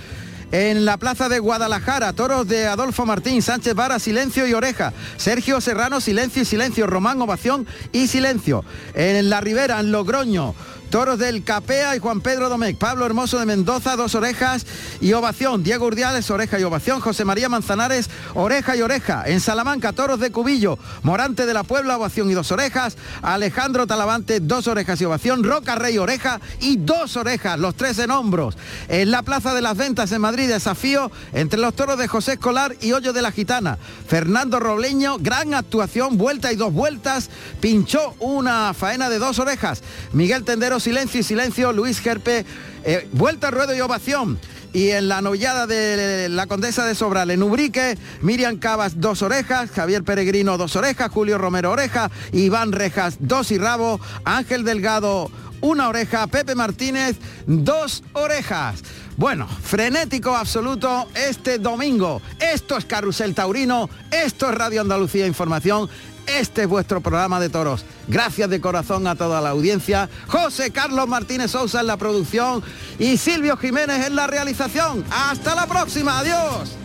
En 0.51 0.87
la 0.87 0.97
plaza 0.97 1.29
de 1.29 1.39
Guadalajara, 1.39 2.15
toros 2.15 2.49
de 2.49 2.67
Adolfo 2.67 3.05
Martín, 3.05 3.43
Sánchez 3.43 3.75
Vara, 3.75 3.99
silencio 3.99 4.47
y 4.47 4.55
oreja. 4.55 4.95
Sergio 5.19 5.61
Serrano, 5.61 6.01
silencio 6.01 6.43
y 6.43 6.47
silencio. 6.47 6.87
Román, 6.87 7.21
ovación 7.21 7.67
y 7.93 8.07
silencio. 8.07 8.65
En 8.95 9.29
la 9.29 9.43
Ribera, 9.43 9.79
en 9.79 9.93
Logroño, 9.93 10.55
toros 10.89 11.19
del 11.19 11.45
Capea 11.45 11.97
y 11.97 11.99
Juan 11.99 12.21
Pedro 12.21 12.49
Domecq. 12.49 12.79
Pablo 12.79 13.07
Hermoso 13.07 13.39
de 13.39 13.47
Mendoza, 13.47 13.97
dos 13.97 14.15
orejas 14.15 14.67
y 15.01 15.13
ovación. 15.13 15.63
Diego 15.63 15.87
Urdiales, 15.87 16.31
oreja 16.31 16.59
y 16.59 16.65
ovación. 16.65 17.01
José 17.01 17.25
María 17.25 17.49
Manzanares, 17.49 18.11
oreja 18.35 18.77
y 18.77 18.83
oreja. 18.83 19.25
En 19.27 19.41
Salamanca, 19.41 19.93
toros 19.93 20.21
de 20.21 20.33
Cubillo. 20.33 20.79
Morante 21.03 21.47
de 21.47 21.55
la 21.55 21.63
Puebla, 21.63 21.97
ovación 21.97 22.31
y 22.31 22.35
dos 22.35 22.51
orejas. 22.53 22.97
Alejandro 23.23 23.87
Talavante, 23.87 24.41
dos 24.41 24.67
orejas 24.67 25.01
y 25.01 25.05
ovación. 25.05 25.45
Roca 25.45 25.77
Rey, 25.77 25.99
oreja 25.99 26.41
y 26.61 26.77
dos 26.77 27.17
orejas, 27.17 27.59
los 27.59 27.75
tres 27.75 27.99
en 27.99 28.11
hombros. 28.11 28.57
En 28.89 29.11
la 29.11 29.23
Plaza 29.23 29.55
de 29.55 29.63
las 29.63 29.77
Ventas 29.77 30.13
en 30.13 30.21
Madrid, 30.21 30.49
desafío 30.49 31.11
entre 31.33 31.61
los 31.61 31.75
toros 31.75 31.99
de 31.99 32.09
José 32.09 32.33
Escolar 32.35 32.75
y 32.81 32.93
Hoyo 32.93 33.13
de 33.13 33.23
la 33.23 33.33
Gitana. 33.33 33.79
Fernando 34.07 34.61
Robleño, 34.61 35.19
gran 35.19 35.55
actuación, 35.55 36.17
vuelta 36.17 36.53
y 36.53 36.57
dos 36.57 36.73
vueltas. 36.73 37.31
Pinchó 37.61 38.15
una 38.21 38.75
faena 38.75 39.09
de 39.11 39.19
dos 39.19 39.39
orejas. 39.39 39.83
Miguel 40.13 40.45
Tendero, 40.45 40.78
silencio 40.81 41.21
y 41.21 41.23
silencio. 41.23 41.73
Luis 41.73 42.01
Gerpe, 42.01 42.45
eh, 42.85 43.09
vuelta, 43.13 43.51
ruedo 43.51 43.75
y 43.75 43.81
ovación. 43.81 44.39
y 44.71 44.91
en 44.91 45.09
la 45.09 45.23
novillada 45.23 45.67
de 45.67 46.29
la 46.29 46.47
Condesa 46.47 46.85
de 46.85 46.95
Sobral 46.95 47.31
en 47.31 47.43
Ubrique, 47.43 47.97
Miriam 48.21 48.59
Cabas 48.59 49.01
dos 49.01 49.23
orejas, 49.23 49.71
Javier 49.71 50.05
Peregrino 50.05 50.59
dos 50.59 50.77
orejas, 50.77 51.11
Julio 51.11 51.39
Romero 51.39 51.71
oreja, 51.71 52.11
Iván 52.33 52.73
Rejas 52.73 53.17
dos 53.19 53.51
y 53.51 53.57
rabo, 53.57 53.99
Ángel 54.25 54.65
Delgado 54.65 55.31
una 55.61 55.89
oreja, 55.89 56.27
Pepe 56.27 56.55
Martínez 56.55 57.17
dos 57.47 58.03
orejas. 58.13 58.83
Bueno, 59.17 59.49
frenético 59.49 60.37
absoluto 60.37 61.09
este 61.15 61.59
domingo. 61.59 62.23
Esto 62.39 62.77
es 62.77 62.85
Carrusel 62.85 63.35
Taurino, 63.35 63.91
esto 64.11 64.49
es 64.49 64.55
Radio 64.55 64.81
Andalucía 64.81 65.27
Información, 65.27 65.89
este 66.29 66.63
es 66.63 66.69
vuestro 66.69 67.01
programa 67.01 67.41
de 67.41 67.49
toros. 67.49 67.85
Gracias 68.07 68.51
de 68.51 68.61
corazón 68.61 69.07
a 69.07 69.17
toda 69.17 69.41
la 69.41 69.51
audiencia. 69.51 70.09
José 70.27 70.71
Carlos 70.71 71.09
Martínez 71.09 71.51
Sousa 71.51 71.81
en 71.81 71.87
la 71.87 71.97
producción 71.97 72.63
y 72.99 73.17
Silvio 73.17 73.57
Jiménez 73.57 74.07
en 74.07 74.17
la 74.17 74.27
realización. 74.27 75.05
Hasta 75.11 75.55
la 75.55 75.67
próxima, 75.67 76.19
adiós. 76.19 76.77